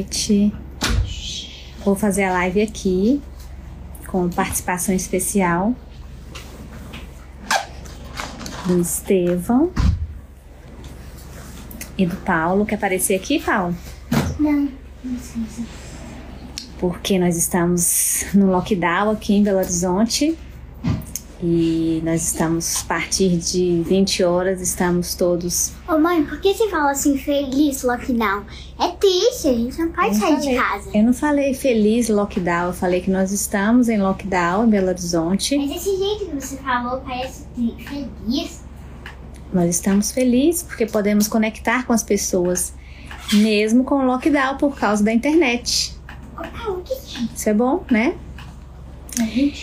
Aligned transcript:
noite. 0.00 0.52
Vou 1.84 1.94
fazer 1.94 2.24
a 2.24 2.32
live 2.32 2.62
aqui 2.62 3.22
com 4.06 4.28
participação 4.28 4.94
especial 4.94 5.74
do 8.66 8.80
Estevão 8.80 9.70
e 11.96 12.06
do 12.06 12.16
Paulo. 12.16 12.64
Quer 12.64 12.76
aparecer 12.76 13.14
aqui, 13.14 13.40
Paulo? 13.40 13.76
Não, 14.38 14.68
não 15.04 15.14
precisa. 15.14 15.62
Porque 16.78 17.18
nós 17.18 17.36
estamos 17.36 18.24
no 18.34 18.50
lockdown 18.50 19.10
aqui 19.10 19.34
em 19.34 19.42
Belo 19.42 19.58
Horizonte 19.58 20.36
e 21.42 22.02
nós 22.04 22.22
estamos, 22.22 22.82
a 22.82 22.84
partir 22.88 23.36
de 23.38 23.82
20 23.86 24.22
horas, 24.22 24.60
estamos 24.60 25.14
todos. 25.14 25.72
Ô 25.88 25.96
mãe, 25.98 26.22
por 26.24 26.38
que 26.40 26.52
você 26.54 26.68
fala 26.68 26.90
assim, 26.90 27.16
feliz 27.16 27.82
lockdown? 27.82 28.44
É 28.78 28.88
triste, 28.88 29.48
a 29.48 29.52
gente 29.54 29.78
não 29.78 29.88
pode 29.90 30.08
Eu 30.08 30.14
sair 30.14 30.34
falei- 30.34 30.48
de 30.50 30.54
casa. 30.56 30.90
Eu 30.94 31.02
não 31.02 31.12
falei 31.14 31.54
feliz 31.54 32.08
lockdown, 32.08 32.66
eu 32.68 32.72
falei 32.74 33.00
que 33.00 33.10
nós 33.10 33.32
estamos 33.32 33.88
em 33.88 33.98
lockdown 33.98 34.66
em 34.66 34.70
Belo 34.70 34.88
Horizonte. 34.88 35.56
Mas 35.56 35.70
esse 35.76 35.96
jeito 35.96 36.26
que 36.26 36.34
você 36.40 36.56
falou 36.58 37.00
parece 37.00 37.44
feliz. 37.54 38.60
Nós 39.52 39.68
estamos 39.70 40.12
felizes 40.12 40.62
porque 40.62 40.86
podemos 40.86 41.26
conectar 41.26 41.84
com 41.86 41.92
as 41.92 42.02
pessoas, 42.02 42.72
mesmo 43.32 43.82
com 43.82 43.96
o 43.96 44.04
lockdown 44.06 44.56
por 44.58 44.78
causa 44.78 45.02
da 45.02 45.12
internet. 45.12 45.94
Paulo, 46.36 46.78
o 46.78 46.82
que 46.82 46.94
que 46.96 47.28
Isso 47.34 47.48
é 47.48 47.54
bom, 47.54 47.84
né? 47.90 48.14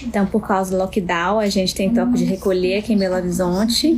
Então, 0.03 0.25
por 0.25 0.45
causa 0.45 0.71
do 0.71 0.77
lockdown, 0.77 1.39
a 1.39 1.47
gente 1.47 1.73
tem 1.73 1.93
toque 1.93 2.13
de 2.13 2.25
recolher 2.25 2.79
aqui 2.79 2.93
em 2.93 2.97
Belo 2.97 3.15
Horizonte. 3.15 3.95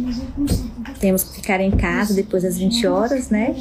Temos 0.99 1.23
que 1.23 1.35
ficar 1.35 1.59
em 1.61 1.71
casa 1.71 2.13
depois 2.13 2.43
das 2.43 2.57
20 2.57 2.87
horas, 2.87 3.29
né? 3.29 3.55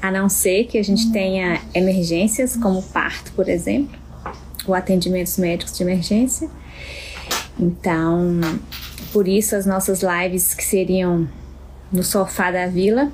A 0.00 0.10
não 0.10 0.28
ser 0.28 0.64
que 0.64 0.78
a 0.78 0.82
gente 0.82 1.10
tenha 1.12 1.60
emergências, 1.74 2.56
como 2.56 2.82
parto, 2.82 3.32
por 3.32 3.48
exemplo, 3.48 3.98
ou 4.66 4.74
atendimentos 4.74 5.38
médicos 5.38 5.76
de 5.76 5.82
emergência. 5.82 6.50
Então, 7.58 8.40
por 9.12 9.26
isso 9.26 9.56
as 9.56 9.66
nossas 9.66 10.02
lives 10.02 10.54
que 10.54 10.64
seriam 10.64 11.28
no 11.92 12.02
sofá 12.02 12.50
da 12.50 12.66
vila 12.66 13.10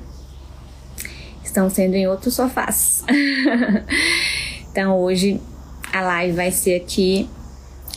estão 1.43 1.71
sendo 1.71 1.95
em 1.95 2.07
outros 2.07 2.35
sofás. 2.35 3.05
então, 4.71 4.99
hoje 4.99 5.41
a 5.93 6.01
live 6.01 6.35
vai 6.35 6.51
ser 6.51 6.75
aqui 6.75 7.29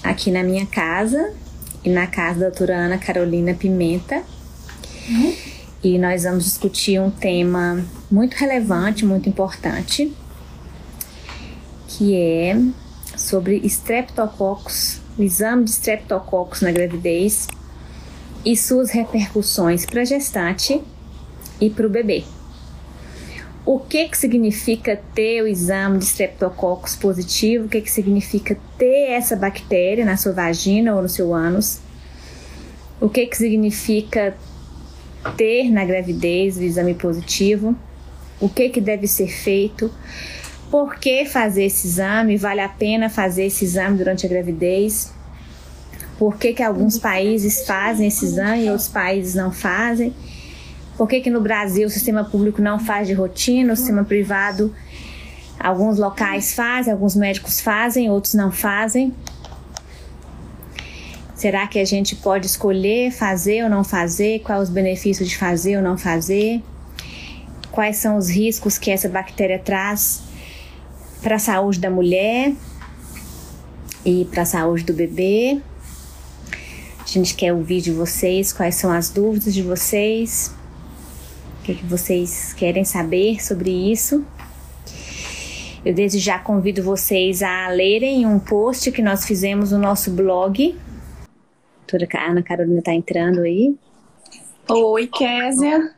aqui 0.04 0.32
na 0.32 0.44
minha 0.44 0.66
casa 0.66 1.34
e 1.84 1.90
na 1.90 2.08
casa 2.08 2.40
da 2.40 2.50
doutora 2.50 2.76
Ana 2.76 2.98
Carolina 2.98 3.54
Pimenta. 3.54 4.24
E 5.84 5.98
nós 5.98 6.24
vamos 6.24 6.44
discutir 6.46 7.00
um 7.00 7.10
tema 7.10 7.84
muito 8.10 8.34
relevante, 8.34 9.06
muito 9.06 9.30
importante, 9.30 10.12
que 11.88 12.16
é 12.16 12.60
sobre 13.16 13.58
estreptococcus, 13.64 15.02
o 15.18 15.24
exame 15.24 15.64
de 15.64 15.72
estreptococcus 15.72 16.62
na 16.62 16.72
gravidez 16.72 17.48
e 18.46 18.56
suas 18.56 18.92
repercussões 18.92 19.86
para 19.86 20.02
a 20.02 20.06
gestante 20.06 20.82
e 21.60 21.70
para 21.70 21.88
o 21.88 21.90
bebê. 21.90 22.24
O 23.68 23.80
que 23.80 24.08
que 24.08 24.18
significa 24.18 24.98
ter 25.14 25.42
o 25.42 25.48
exame 25.48 25.98
de 25.98 26.06
Streptococcus 26.06 26.96
positivo? 26.96 27.66
O 27.66 27.68
que 27.68 27.82
que 27.82 27.92
significa 27.92 28.58
ter 28.78 29.12
essa 29.12 29.36
bactéria 29.36 30.06
na 30.06 30.16
sua 30.16 30.32
vagina 30.32 30.96
ou 30.96 31.02
no 31.02 31.10
seu 31.10 31.34
ânus? 31.34 31.80
O 33.02 33.10
que 33.10 33.26
que 33.26 33.36
significa 33.36 34.38
ter 35.36 35.70
na 35.70 35.84
gravidez 35.84 36.56
o 36.56 36.64
exame 36.64 36.94
positivo? 36.94 37.76
O 38.40 38.48
que 38.48 38.70
que 38.70 38.80
deve 38.80 39.06
ser 39.06 39.28
feito? 39.28 39.92
Por 40.72 40.96
que 40.96 41.26
fazer 41.26 41.66
esse 41.66 41.88
exame? 41.88 42.38
Vale 42.38 42.62
a 42.62 42.70
pena 42.70 43.10
fazer 43.10 43.48
esse 43.48 43.66
exame 43.66 43.98
durante 43.98 44.26
a 44.26 44.30
gravidez? 44.30 45.12
Por 46.18 46.38
que 46.38 46.54
que 46.54 46.64
alguns 46.64 46.98
países 46.98 47.68
fazem 47.68 48.08
esse 48.08 48.24
exame 48.24 48.64
e 48.64 48.70
outros 48.70 48.88
países 48.88 49.36
não 49.36 49.52
fazem? 49.52 50.14
Por 50.98 51.08
que, 51.08 51.22
que 51.22 51.30
no 51.30 51.40
Brasil 51.40 51.86
o 51.88 51.92
sistema 51.92 52.24
público 52.24 52.60
não 52.60 52.80
faz 52.80 53.08
de 53.08 53.14
rotina, 53.14 53.74
o 53.74 53.76
sistema 53.76 54.04
privado, 54.04 54.74
alguns 55.60 56.00
locais 56.00 56.56
fazem, 56.56 56.92
alguns 56.92 57.16
médicos 57.16 57.62
fazem, 57.62 58.10
outros 58.10 58.34
não 58.34 58.52
fazem? 58.52 59.14
Será 61.36 61.68
que 61.68 61.78
a 61.78 61.86
gente 61.86 62.16
pode 62.16 62.48
escolher 62.48 63.12
fazer 63.12 63.64
ou 63.64 63.70
não 63.70 63.84
fazer? 63.84 64.40
Quais 64.40 64.64
os 64.64 64.70
benefícios 64.70 65.30
de 65.30 65.38
fazer 65.38 65.78
ou 65.78 65.84
não 65.84 65.96
fazer? 65.96 66.64
Quais 67.72 67.98
são 67.98 68.18
os 68.18 68.28
riscos 68.28 68.80
que 68.80 68.90
essa 68.90 69.08
bactéria 69.08 69.60
traz 69.60 70.24
para 71.22 71.36
a 71.36 71.40
saúde 71.40 71.80
da 71.80 71.92
mulher 71.92 72.54
e 74.04 74.26
para 74.32 74.42
a 74.42 74.46
saúde 74.46 74.84
do 74.84 74.94
bebê? 74.94 75.62
A 77.00 77.08
gente 77.08 77.36
quer 77.36 77.54
ouvir 77.54 77.82
de 77.82 77.92
vocês 77.92 78.52
quais 78.52 78.74
são 78.74 78.92
as 78.92 79.12
dúvidas 79.12 79.54
de 79.54 79.62
vocês 79.62 80.57
que, 81.68 81.76
que 81.76 81.86
vocês 81.86 82.54
querem 82.54 82.86
saber 82.86 83.44
sobre 83.44 83.70
isso. 83.70 84.26
Eu 85.84 85.94
desde 85.94 86.18
já 86.18 86.40
convido 86.40 86.82
vocês 86.82 87.44
a 87.44 87.68
lerem 87.68 88.26
um 88.26 88.40
post 88.40 88.90
que 88.90 89.02
nós 89.02 89.26
fizemos 89.26 89.74
no 89.74 89.78
nosso 89.78 90.12
blog. 90.12 90.78
A 92.14 92.32
Ana 92.32 92.42
Carolina 92.42 92.80
está 92.80 92.94
entrando 92.94 93.42
aí. 93.42 93.76
Oi, 94.70 95.08
Késia. 95.08 95.94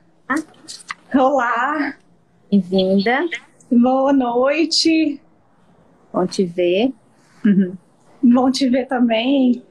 Olá, 1.13 1.95
Bem-vinda, 2.51 3.27
boa 3.71 4.13
noite. 4.13 5.21
bom 6.11 6.25
te 6.25 6.45
ver. 6.45 6.91
Bom 8.21 8.51
te 8.51 8.67
ver 8.69 8.87
também. 8.87 9.63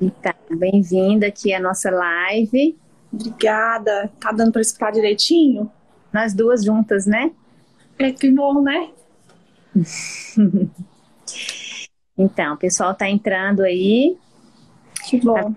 Então, 0.00 0.32
bem-vinda 0.58 1.26
aqui 1.26 1.52
à 1.52 1.60
nossa 1.60 1.90
live. 1.90 2.76
Obrigada. 3.16 4.10
Tá 4.20 4.30
dando 4.30 4.52
para 4.52 4.60
escutar 4.60 4.92
direitinho? 4.92 5.70
Nós 6.12 6.34
duas 6.34 6.64
juntas, 6.64 7.06
né? 7.06 7.32
É 7.98 8.12
que 8.12 8.30
bom, 8.30 8.62
né? 8.62 8.90
Então, 12.18 12.54
o 12.54 12.56
pessoal 12.56 12.92
está 12.92 13.06
entrando 13.10 13.60
aí. 13.60 14.16
Que 15.04 15.20
bom. 15.20 15.54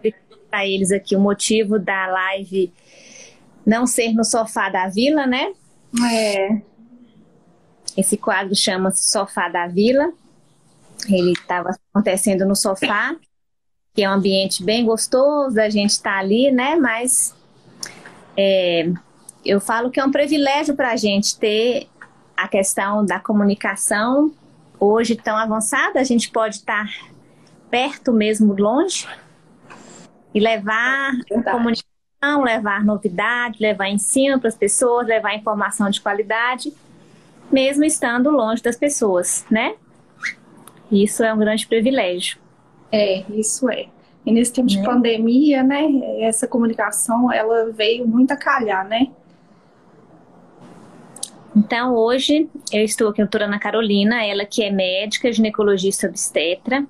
Para 0.49 0.67
eles 0.67 0.91
aqui 0.91 1.15
o 1.15 1.19
motivo 1.19 1.79
da 1.79 2.05
live 2.07 2.73
não 3.65 3.87
ser 3.87 4.13
no 4.13 4.25
sofá 4.25 4.67
da 4.67 4.89
vila, 4.89 5.25
né? 5.25 5.53
É, 6.11 6.61
Esse 7.95 8.17
quadro 8.17 8.55
chama-se 8.55 9.09
Sofá 9.09 9.47
da 9.47 9.67
Vila. 9.67 10.11
Ele 11.07 11.31
estava 11.31 11.69
acontecendo 11.93 12.45
no 12.45 12.55
sofá, 12.55 13.15
que 13.93 14.03
é 14.03 14.09
um 14.09 14.13
ambiente 14.13 14.63
bem 14.63 14.85
gostoso, 14.85 15.59
a 15.59 15.69
gente 15.69 15.91
está 15.91 16.17
ali, 16.17 16.51
né? 16.51 16.75
Mas 16.75 17.33
é, 18.41 18.89
eu 19.45 19.59
falo 19.59 19.91
que 19.91 19.99
é 19.99 20.05
um 20.05 20.11
privilégio 20.11 20.73
para 20.73 20.91
a 20.91 20.95
gente 20.95 21.37
ter 21.37 21.89
a 22.37 22.47
questão 22.47 23.03
da 23.03 23.19
comunicação 23.19 24.31
hoje 24.79 25.13
tão 25.13 25.35
avançada. 25.35 25.99
A 25.99 26.05
gente 26.05 26.31
pode 26.31 26.55
estar 26.55 26.89
perto 27.69 28.13
mesmo, 28.13 28.53
longe, 28.53 29.05
e 30.33 30.39
levar 30.39 31.11
verdade. 31.29 31.51
comunicação, 31.51 32.43
levar 32.43 32.85
novidade, 32.85 33.57
levar 33.59 33.89
ensino 33.89 34.39
para 34.39 34.47
as 34.47 34.55
pessoas, 34.55 35.05
levar 35.05 35.35
informação 35.35 35.89
de 35.89 35.99
qualidade, 35.99 36.73
mesmo 37.51 37.83
estando 37.83 38.29
longe 38.29 38.63
das 38.63 38.77
pessoas, 38.77 39.45
né? 39.51 39.75
Isso 40.89 41.25
é 41.25 41.33
um 41.33 41.37
grande 41.37 41.67
privilégio. 41.67 42.39
É, 42.89 43.23
isso 43.31 43.69
é. 43.69 43.87
E 44.29 44.31
nesse 44.31 44.53
tempo 44.53 44.67
de 44.67 44.77
Né? 44.77 44.85
pandemia, 44.85 45.63
né, 45.63 45.87
essa 46.19 46.47
comunicação, 46.47 47.31
ela 47.33 47.71
veio 47.71 48.07
muito 48.07 48.31
a 48.31 48.37
calhar, 48.37 48.87
né? 48.87 49.07
Então, 51.55 51.95
hoje 51.95 52.47
eu 52.71 52.83
estou 52.83 53.07
aqui 53.07 53.17
com 53.17 53.21
a 53.23 53.25
doutora 53.25 53.45
Ana 53.45 53.57
Carolina, 53.57 54.23
ela 54.23 54.45
que 54.45 54.61
é 54.63 54.69
médica, 54.69 55.31
ginecologista 55.33 56.07
obstetra, 56.07 56.85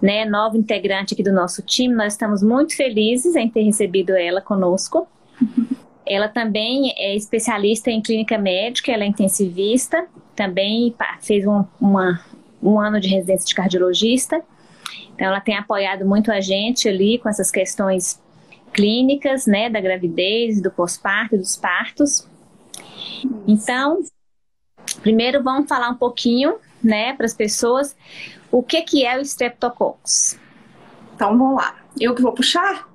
né, 0.00 0.24
nova 0.24 0.56
integrante 0.56 1.12
aqui 1.12 1.22
do 1.22 1.32
nosso 1.32 1.60
time. 1.62 1.94
Nós 1.94 2.14
estamos 2.14 2.42
muito 2.42 2.74
felizes 2.74 3.36
em 3.36 3.46
ter 3.48 3.62
recebido 3.62 4.12
ela 4.16 4.40
conosco. 4.40 5.06
Ela 6.06 6.26
também 6.28 6.92
é 6.96 7.14
especialista 7.14 7.88
em 7.88 8.00
clínica 8.02 8.36
médica, 8.36 8.90
ela 8.90 9.04
é 9.04 9.06
intensivista, 9.06 10.06
também 10.34 10.92
fez 11.20 11.46
um, 11.46 11.62
uma- 11.80 12.20
um 12.60 12.80
ano 12.80 12.98
de 12.98 13.06
residência 13.06 13.46
de 13.46 13.54
cardiologista. 13.54 14.42
Então, 15.14 15.26
ela 15.28 15.40
tem 15.40 15.56
apoiado 15.56 16.04
muito 16.06 16.30
a 16.32 16.40
gente 16.40 16.88
ali 16.88 17.18
com 17.18 17.28
essas 17.28 17.50
questões 17.50 18.20
clínicas, 18.72 19.46
né, 19.46 19.68
da 19.68 19.80
gravidez, 19.80 20.60
do 20.60 20.70
pós-parto, 20.70 21.36
dos 21.36 21.56
partos. 21.56 22.28
Então, 23.46 24.00
primeiro 25.02 25.42
vamos 25.42 25.68
falar 25.68 25.90
um 25.90 25.96
pouquinho, 25.96 26.56
né, 26.82 27.12
para 27.14 27.26
as 27.26 27.34
pessoas, 27.34 27.96
o 28.50 28.62
que 28.62 28.82
que 28.82 29.04
é 29.04 29.18
o 29.18 29.20
Streptococcus. 29.20 30.38
Então 31.14 31.36
vamos 31.36 31.56
lá. 31.56 31.76
Eu 31.98 32.14
que 32.14 32.22
vou 32.22 32.32
puxar? 32.32 32.88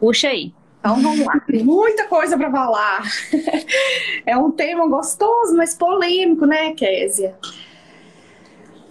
Puxa 0.00 0.28
aí. 0.28 0.52
Então 0.80 1.00
vamos 1.00 1.24
lá, 1.24 1.40
tem 1.40 1.64
muita 1.64 2.06
coisa 2.08 2.36
para 2.36 2.50
falar. 2.50 3.02
É 4.26 4.36
um 4.38 4.50
tema 4.50 4.88
gostoso, 4.88 5.54
mas 5.54 5.74
polêmico, 5.74 6.46
né, 6.46 6.72
Késia? 6.72 7.36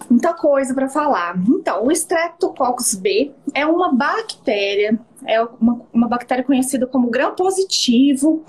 Muita 0.08 0.34
coisa 0.34 0.74
para 0.74 0.88
falar. 0.88 1.36
Então, 1.48 1.86
o 1.86 1.92
Streptococcus 1.92 2.94
B 2.94 3.32
é 3.54 3.66
uma 3.66 3.92
bactéria, 3.92 4.98
é 5.26 5.42
uma, 5.42 5.80
uma 5.92 6.08
bactéria 6.08 6.44
conhecida 6.44 6.86
como 6.86 7.10
gram 7.10 7.34
positivo, 7.34 8.44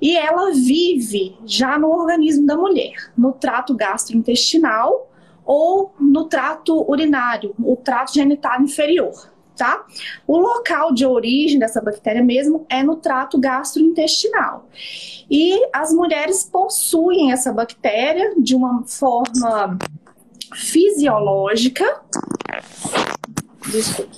e 0.00 0.16
ela 0.16 0.52
vive 0.52 1.36
já 1.44 1.78
no 1.78 1.88
organismo 1.88 2.46
da 2.46 2.56
mulher, 2.56 3.12
no 3.16 3.32
trato 3.32 3.74
gastrointestinal 3.74 5.10
ou 5.44 5.94
no 5.98 6.26
trato 6.26 6.88
urinário, 6.88 7.54
o 7.58 7.74
trato 7.74 8.14
genital 8.14 8.60
inferior 8.60 9.30
tá? 9.58 9.84
O 10.26 10.38
local 10.38 10.94
de 10.94 11.04
origem 11.04 11.58
dessa 11.58 11.80
bactéria 11.80 12.22
mesmo 12.22 12.64
é 12.70 12.82
no 12.82 12.96
trato 12.96 13.38
gastrointestinal. 13.38 14.66
E 15.28 15.60
as 15.74 15.92
mulheres 15.92 16.44
possuem 16.44 17.32
essa 17.32 17.52
bactéria 17.52 18.34
de 18.38 18.54
uma 18.54 18.84
forma 18.84 19.76
fisiológica. 20.54 22.02
Desculpa. 23.70 24.16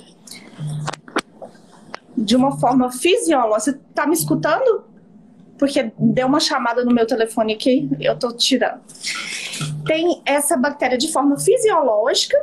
De 2.17 2.35
uma 2.35 2.59
forma 2.59 2.91
fisiológica. 2.91 3.59
Você 3.59 3.79
tá 3.93 4.05
me 4.05 4.13
escutando? 4.13 4.85
Porque 5.57 5.91
deu 5.97 6.27
uma 6.27 6.39
chamada 6.39 6.83
no 6.83 6.93
meu 6.93 7.05
telefone 7.05 7.53
aqui, 7.53 7.89
eu 7.99 8.17
tô 8.17 8.31
tirando. 8.31 8.81
Tem 9.85 10.21
essa 10.25 10.57
bactéria 10.57 10.97
de 10.97 11.11
forma 11.11 11.39
fisiológica 11.39 12.37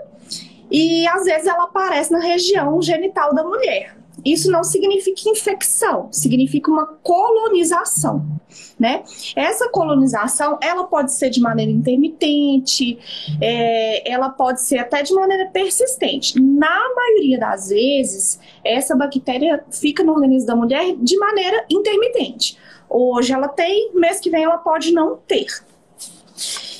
e 0.70 1.06
às 1.08 1.25
vezes 1.25 1.46
ela 1.46 1.64
aparece 1.64 2.12
na 2.12 2.20
região 2.20 2.81
genital 2.81 3.35
da 3.35 3.43
mulher. 3.43 3.98
Isso 4.33 4.51
não 4.51 4.63
significa 4.63 5.29
infecção, 5.29 6.09
significa 6.13 6.71
uma 6.71 6.87
colonização, 7.03 8.27
né? 8.79 9.03
Essa 9.35 9.69
colonização, 9.69 10.59
ela 10.63 10.85
pode 10.85 11.13
ser 11.13 11.31
de 11.31 11.41
maneira 11.41 11.71
intermitente, 11.71 12.99
é, 13.41 14.11
ela 14.11 14.29
pode 14.29 14.63
ser 14.63 14.79
até 14.79 15.03
de 15.03 15.15
maneira 15.15 15.47
persistente. 15.51 16.39
Na 16.41 16.95
maioria 16.95 17.39
das 17.39 17.69
vezes, 17.69 18.39
essa 18.65 18.95
bactéria 18.95 19.65
fica 19.71 20.05
no 20.05 20.13
organismo 20.13 20.47
da 20.47 20.57
mulher 20.57 20.95
de 20.97 21.17
maneira 21.17 21.65
intermitente. 21.71 22.59
Hoje 22.89 23.33
ela 23.33 23.49
tem, 23.49 23.93
mês 23.95 24.21
que 24.21 24.31
vem 24.31 24.45
ela 24.45 24.59
pode 24.59 24.93
não 24.93 25.17
ter. 25.27 25.47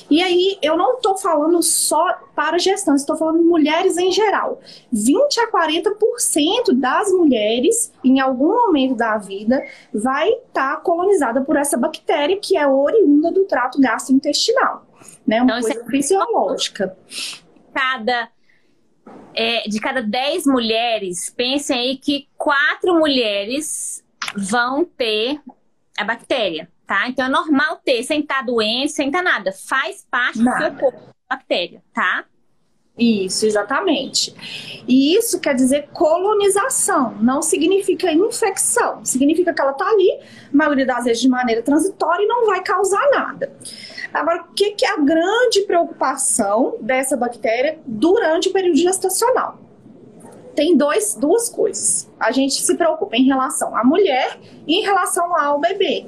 E 0.09 0.23
aí, 0.23 0.57
eu 0.61 0.75
não 0.75 0.95
estou 0.95 1.17
falando 1.17 1.61
só 1.61 2.19
para 2.35 2.57
gestantes, 2.57 3.01
estou 3.01 3.15
falando 3.15 3.43
mulheres 3.43 3.97
em 3.97 4.11
geral. 4.11 4.59
20 4.91 5.39
a 5.41 5.51
40% 5.51 6.73
das 6.73 7.11
mulheres, 7.11 7.91
em 8.03 8.19
algum 8.19 8.47
momento 8.47 8.95
da 8.95 9.17
vida, 9.17 9.63
vai 9.93 10.29
estar 10.29 10.77
tá 10.77 10.81
colonizada 10.81 11.41
por 11.41 11.55
essa 11.55 11.77
bactéria 11.77 12.37
que 12.37 12.57
é 12.57 12.67
oriunda 12.67 13.31
do 13.31 13.45
trato 13.45 13.79
gastrointestinal. 13.79 14.85
Né? 15.27 15.41
Uma 15.41 15.59
então, 15.59 15.61
coisa 15.61 15.79
é 15.79 15.85
fisiológica. 15.85 16.97
Cada 17.73 18.29
é, 19.33 19.67
de 19.67 19.79
cada 19.79 20.01
10 20.01 20.45
mulheres, 20.45 21.29
pensem 21.29 21.77
aí 21.77 21.97
que 21.97 22.27
quatro 22.35 22.95
mulheres 22.97 24.03
vão 24.35 24.83
ter 24.83 25.39
a 25.97 26.03
bactéria 26.03 26.69
tá? 26.89 27.07
Então 27.07 27.27
é 27.27 27.29
normal 27.29 27.79
ter, 27.85 28.01
sem 28.01 28.21
estar 28.21 28.37
tá 28.37 28.41
doente, 28.41 28.93
sem 28.93 29.09
estar 29.09 29.19
tá 29.19 29.23
nada. 29.23 29.51
Faz 29.51 30.03
parte 30.09 30.41
nada. 30.41 30.71
do 30.71 30.79
seu 30.79 30.91
corpo, 30.91 31.13
bactéria, 31.29 31.83
tá? 31.93 32.25
Isso, 32.97 33.45
exatamente. 33.45 34.33
E 34.87 35.15
isso 35.15 35.39
quer 35.39 35.53
dizer 35.53 35.87
colonização, 35.93 37.15
não 37.21 37.43
significa 37.43 38.11
infecção. 38.11 39.05
Significa 39.05 39.53
que 39.53 39.61
ela 39.61 39.71
está 39.71 39.87
ali, 39.87 40.19
maioria 40.51 40.85
das 40.85 41.05
vezes 41.05 41.21
de 41.21 41.29
maneira 41.29 41.61
transitória, 41.61 42.23
e 42.23 42.27
não 42.27 42.47
vai 42.47 42.61
causar 42.63 43.07
nada. 43.11 43.53
Agora, 44.11 44.41
o 44.41 44.53
que, 44.53 44.71
que 44.71 44.83
é 44.83 44.91
a 44.91 44.97
grande 44.97 45.61
preocupação 45.61 46.75
dessa 46.81 47.15
bactéria 47.15 47.79
durante 47.85 48.49
o 48.49 48.51
período 48.51 48.77
gestacional? 48.77 49.59
Tem 50.55 50.75
dois, 50.75 51.15
duas 51.15 51.47
coisas. 51.47 52.09
A 52.19 52.31
gente 52.31 52.55
se 52.55 52.75
preocupa 52.75 53.15
em 53.15 53.23
relação 53.23 53.73
à 53.77 53.83
mulher 53.83 54.37
e 54.67 54.79
em 54.79 54.81
relação 54.81 55.33
ao 55.39 55.59
bebê. 55.59 56.05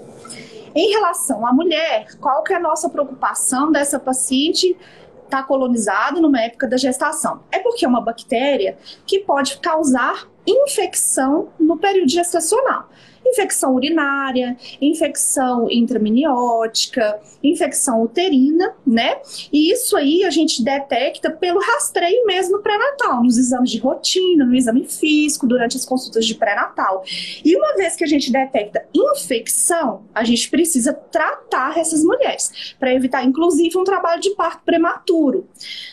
Em 0.73 0.91
relação 0.91 1.45
à 1.45 1.51
mulher, 1.51 2.07
qual 2.19 2.43
que 2.43 2.53
é 2.53 2.55
a 2.55 2.59
nossa 2.59 2.89
preocupação 2.89 3.71
dessa 3.71 3.99
paciente 3.99 4.77
estar 5.23 5.41
tá 5.41 5.43
colonizada 5.43 6.19
numa 6.19 6.41
época 6.41 6.67
da 6.67 6.77
gestação? 6.77 7.43
É 7.51 7.59
porque 7.59 7.85
é 7.85 7.87
uma 7.87 8.01
bactéria 8.01 8.77
que 9.05 9.19
pode 9.19 9.57
causar 9.59 10.27
infecção 10.45 11.49
no 11.59 11.77
período 11.77 12.09
gestacional 12.09 12.89
infecção 13.31 13.73
urinária, 13.73 14.57
infecção 14.81 15.69
intraminiótica, 15.69 17.19
infecção 17.43 18.03
uterina, 18.03 18.75
né? 18.85 19.19
E 19.51 19.71
isso 19.71 19.97
aí 19.97 20.23
a 20.23 20.29
gente 20.29 20.63
detecta 20.63 21.31
pelo 21.31 21.59
rastreio 21.59 22.25
mesmo 22.25 22.57
no 22.57 22.63
pré-natal, 22.63 23.23
nos 23.23 23.37
exames 23.37 23.71
de 23.71 23.79
rotina, 23.79 24.45
no 24.45 24.55
exame 24.55 24.85
físico, 24.85 25.47
durante 25.47 25.77
as 25.77 25.85
consultas 25.85 26.25
de 26.25 26.35
pré-natal. 26.35 27.03
E 27.43 27.55
uma 27.55 27.75
vez 27.75 27.95
que 27.95 28.03
a 28.03 28.07
gente 28.07 28.31
detecta 28.31 28.85
infecção, 28.93 30.03
a 30.13 30.23
gente 30.23 30.49
precisa 30.49 30.93
tratar 30.93 31.77
essas 31.77 32.03
mulheres, 32.03 32.75
para 32.79 32.93
evitar, 32.93 33.23
inclusive, 33.23 33.77
um 33.77 33.83
trabalho 33.83 34.21
de 34.21 34.31
parto 34.31 34.63
prematuro. 34.63 35.47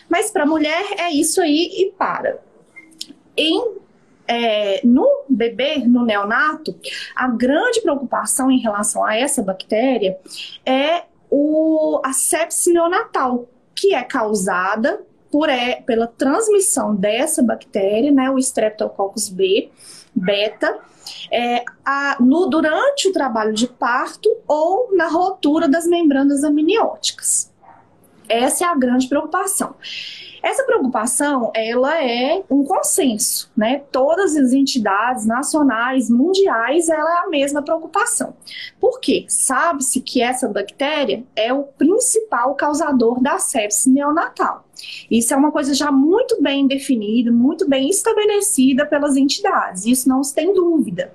Mas 0.09 0.31
para 0.31 0.45
mulher 0.45 0.85
é 0.99 1.11
isso 1.13 1.41
aí 1.41 1.71
e 1.79 1.93
para. 1.97 2.41
Em 3.37 3.79
é, 4.29 4.81
no 4.85 5.25
bebê, 5.29 5.79
no 5.79 6.05
neonato, 6.05 6.79
a 7.17 7.29
grande 7.29 7.81
preocupação 7.81 8.51
em 8.51 8.59
relação 8.59 9.05
a 9.05 9.17
essa 9.17 9.43
bactéria 9.43 10.19
é 10.65 11.05
o, 11.31 12.01
a 12.05 12.13
sepse 12.13 12.73
neonatal, 12.73 13.49
que 13.75 13.95
é 13.95 14.03
causada 14.03 15.01
por, 15.31 15.49
é, 15.49 15.77
pela 15.83 16.07
transmissão 16.07 16.95
dessa 16.95 17.43
bactéria, 17.43 18.11
né, 18.13 18.31
o 18.31 18.39
Streptococcus 18.39 19.29
B, 19.29 19.71
beta, 20.15 20.79
é, 21.31 21.65
a, 21.85 22.17
no, 22.21 22.47
durante 22.47 23.09
o 23.09 23.13
trabalho 23.13 23.53
de 23.53 23.67
parto 23.67 24.29
ou 24.47 24.95
na 24.95 25.09
rotura 25.09 25.69
das 25.69 25.87
membranas 25.87 26.45
amnióticas. 26.45 27.53
Essa 28.29 28.65
é 28.65 28.69
a 28.69 28.75
grande 28.75 29.09
preocupação. 29.09 29.75
Essa 30.43 30.65
preocupação, 30.65 31.51
ela 31.55 32.03
é 32.03 32.43
um 32.49 32.65
consenso, 32.65 33.51
né? 33.57 33.83
Todas 33.91 34.37
as 34.37 34.53
entidades 34.53 35.27
nacionais, 35.27 36.09
mundiais, 36.09 36.89
ela 36.89 37.11
é 37.11 37.19
a 37.25 37.29
mesma 37.29 37.63
preocupação. 37.63 38.35
Por 38.81 39.01
quê? 39.01 39.25
Sabe-se 39.29 40.01
que 40.01 40.23
essa 40.23 40.49
bactéria 40.49 41.25
é 41.35 41.53
o 41.53 41.65
principal 41.65 42.55
causador 42.55 43.21
da 43.21 43.39
sepsis 43.39 43.87
neonatal. 43.87 44.65
Isso 45.11 45.35
é 45.35 45.37
uma 45.37 45.51
coisa 45.51 45.75
já 45.75 45.91
muito 45.91 46.41
bem 46.41 46.67
definida, 46.67 47.33
muito 47.33 47.69
bem 47.69 47.89
estabelecida 47.89 48.87
pelas 48.87 49.17
entidades, 49.17 49.87
isso 49.87 50.09
não 50.09 50.23
se 50.23 50.35
tem 50.35 50.55
dúvida. 50.55 51.13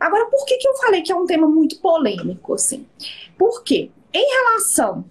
Agora, 0.00 0.26
por 0.26 0.44
que, 0.46 0.56
que 0.56 0.66
eu 0.66 0.74
falei 0.76 1.02
que 1.02 1.12
é 1.12 1.14
um 1.14 1.26
tema 1.26 1.46
muito 1.46 1.78
polêmico, 1.78 2.54
assim? 2.54 2.86
Por 3.36 3.62
quê? 3.62 3.90
Em 4.12 4.26
relação 4.34 5.04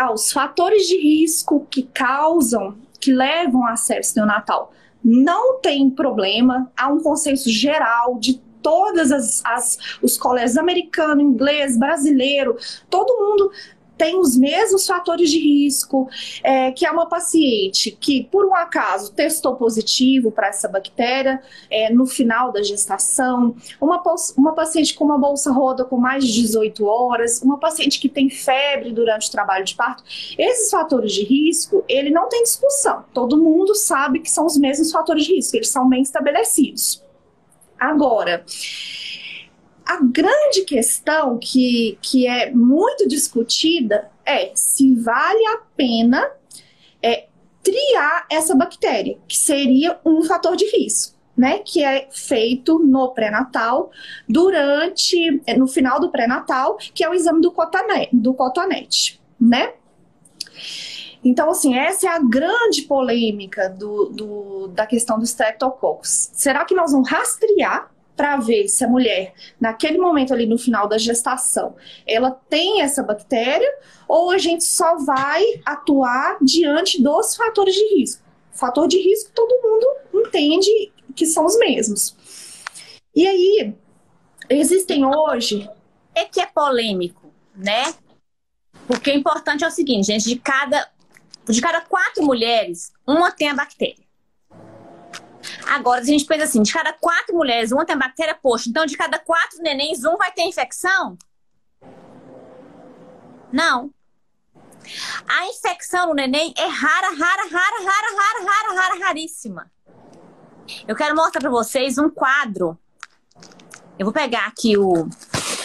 aos 0.00 0.32
fatores 0.32 0.86
de 0.86 0.96
risco 0.96 1.66
que 1.70 1.82
causam, 1.82 2.74
que 2.98 3.12
levam 3.12 3.66
a 3.66 3.76
sepsis 3.76 4.14
neonatal, 4.14 4.72
não 5.04 5.60
tem 5.60 5.90
problema, 5.90 6.72
há 6.74 6.88
um 6.88 7.02
consenso 7.02 7.50
geral 7.50 8.18
de 8.18 8.40
todas 8.62 9.12
as, 9.12 9.42
as 9.44 9.78
os 10.02 10.16
colégios 10.16 10.56
americano, 10.56 11.20
inglês, 11.20 11.78
brasileiro, 11.78 12.56
todo 12.88 13.18
mundo 13.18 13.52
tem 14.00 14.18
os 14.18 14.34
mesmos 14.34 14.86
fatores 14.86 15.30
de 15.30 15.38
risco, 15.38 16.08
é, 16.42 16.72
que 16.72 16.86
é 16.86 16.90
uma 16.90 17.04
paciente 17.04 17.90
que, 17.90 18.24
por 18.24 18.46
um 18.46 18.54
acaso, 18.54 19.12
testou 19.12 19.56
positivo 19.56 20.32
para 20.32 20.48
essa 20.48 20.66
bactéria 20.66 21.42
é, 21.68 21.92
no 21.92 22.06
final 22.06 22.50
da 22.50 22.62
gestação, 22.62 23.54
uma, 23.78 24.02
uma 24.38 24.54
paciente 24.54 24.94
com 24.94 25.04
uma 25.04 25.18
bolsa 25.18 25.52
roda 25.52 25.84
com 25.84 25.98
mais 25.98 26.24
de 26.24 26.32
18 26.32 26.82
horas, 26.82 27.42
uma 27.42 27.58
paciente 27.58 28.00
que 28.00 28.08
tem 28.08 28.30
febre 28.30 28.90
durante 28.90 29.28
o 29.28 29.30
trabalho 29.30 29.66
de 29.66 29.74
parto. 29.74 30.02
Esses 30.38 30.70
fatores 30.70 31.12
de 31.12 31.22
risco, 31.22 31.84
ele 31.86 32.08
não 32.08 32.26
tem 32.26 32.42
discussão. 32.42 33.04
Todo 33.12 33.36
mundo 33.36 33.74
sabe 33.74 34.20
que 34.20 34.30
são 34.30 34.46
os 34.46 34.56
mesmos 34.56 34.90
fatores 34.90 35.26
de 35.26 35.34
risco, 35.34 35.56
eles 35.56 35.68
são 35.68 35.86
bem 35.86 36.00
estabelecidos. 36.00 37.04
Agora, 37.78 38.44
a 39.90 39.98
grande 40.04 40.62
questão 40.64 41.36
que, 41.36 41.98
que 42.00 42.24
é 42.24 42.52
muito 42.52 43.08
discutida 43.08 44.08
é 44.24 44.52
se 44.54 44.94
vale 44.94 45.44
a 45.48 45.58
pena 45.76 46.30
é, 47.02 47.26
triar 47.60 48.24
essa 48.30 48.54
bactéria, 48.54 49.18
que 49.26 49.36
seria 49.36 49.98
um 50.04 50.22
fator 50.22 50.54
de 50.54 50.64
risco. 50.66 51.18
Né, 51.36 51.60
que 51.60 51.82
é 51.82 52.06
feito 52.12 52.78
no 52.78 53.14
pré-natal, 53.14 53.90
durante, 54.28 55.40
é, 55.46 55.56
no 55.56 55.66
final 55.66 55.98
do 55.98 56.10
pré-natal, 56.10 56.76
que 56.76 57.02
é 57.02 57.08
o 57.08 57.14
exame 57.14 57.40
do 57.40 57.50
cotonete, 57.50 58.14
do 58.14 58.34
cotonete, 58.34 59.18
né? 59.40 59.72
Então, 61.24 61.48
assim, 61.48 61.78
essa 61.78 62.08
é 62.08 62.10
a 62.10 62.18
grande 62.18 62.82
polêmica 62.82 63.70
do, 63.70 64.10
do, 64.10 64.68
da 64.68 64.84
questão 64.84 65.18
do 65.18 65.24
streptococcus. 65.24 66.28
Será 66.34 66.62
que 66.66 66.74
nós 66.74 66.92
vamos 66.92 67.08
rastrear 67.08 67.90
para 68.16 68.36
ver 68.36 68.68
se 68.68 68.84
a 68.84 68.88
mulher, 68.88 69.34
naquele 69.58 69.98
momento 69.98 70.32
ali 70.32 70.46
no 70.46 70.58
final 70.58 70.86
da 70.86 70.98
gestação, 70.98 71.76
ela 72.06 72.30
tem 72.30 72.82
essa 72.82 73.02
bactéria 73.02 73.70
ou 74.06 74.30
a 74.30 74.38
gente 74.38 74.64
só 74.64 74.96
vai 74.98 75.44
atuar 75.64 76.38
diante 76.42 77.02
dos 77.02 77.34
fatores 77.36 77.74
de 77.74 77.98
risco. 77.98 78.22
Fator 78.52 78.86
de 78.86 78.98
risco 78.98 79.30
todo 79.34 79.60
mundo 79.62 79.86
entende 80.26 80.92
que 81.14 81.24
são 81.24 81.46
os 81.46 81.56
mesmos. 81.58 82.14
E 83.14 83.26
aí, 83.26 83.74
existem 84.48 85.04
hoje. 85.04 85.68
É 86.14 86.24
que 86.24 86.40
é 86.40 86.46
polêmico, 86.46 87.32
né? 87.54 87.94
Porque 88.86 89.12
o 89.12 89.14
importante 89.14 89.64
é 89.64 89.68
o 89.68 89.70
seguinte, 89.70 90.08
gente, 90.08 90.24
de 90.24 90.36
cada, 90.36 90.90
de 91.48 91.60
cada 91.60 91.80
quatro 91.80 92.24
mulheres, 92.24 92.92
uma 93.06 93.30
tem 93.30 93.48
a 93.48 93.54
bactéria. 93.54 94.09
Agora, 95.70 96.02
se 96.02 96.10
a 96.10 96.12
gente 96.12 96.26
pensa 96.26 96.44
assim, 96.44 96.62
de 96.62 96.72
cada 96.72 96.92
quatro 96.92 97.32
mulheres, 97.32 97.70
uma 97.70 97.86
tem 97.86 97.96
bactéria, 97.96 98.34
poxa, 98.34 98.68
então 98.68 98.84
de 98.84 98.96
cada 98.96 99.20
quatro 99.20 99.62
nenéns, 99.62 100.04
um 100.04 100.16
vai 100.16 100.32
ter 100.32 100.42
infecção? 100.42 101.16
Não. 103.52 103.88
A 105.28 105.46
infecção 105.46 106.08
no 106.08 106.14
neném 106.14 106.52
é 106.58 106.66
rara, 106.66 107.10
rara, 107.10 107.42
rara, 107.48 107.84
rara, 107.84 108.16
rara, 108.16 108.50
rara, 108.50 108.80
rara, 108.80 109.04
raríssima. 109.06 109.70
Eu 110.88 110.96
quero 110.96 111.14
mostrar 111.14 111.40
para 111.40 111.50
vocês 111.50 111.98
um 111.98 112.10
quadro. 112.10 112.76
Eu 113.96 114.04
vou 114.04 114.12
pegar 114.12 114.46
aqui 114.46 114.76
o. 114.76 115.08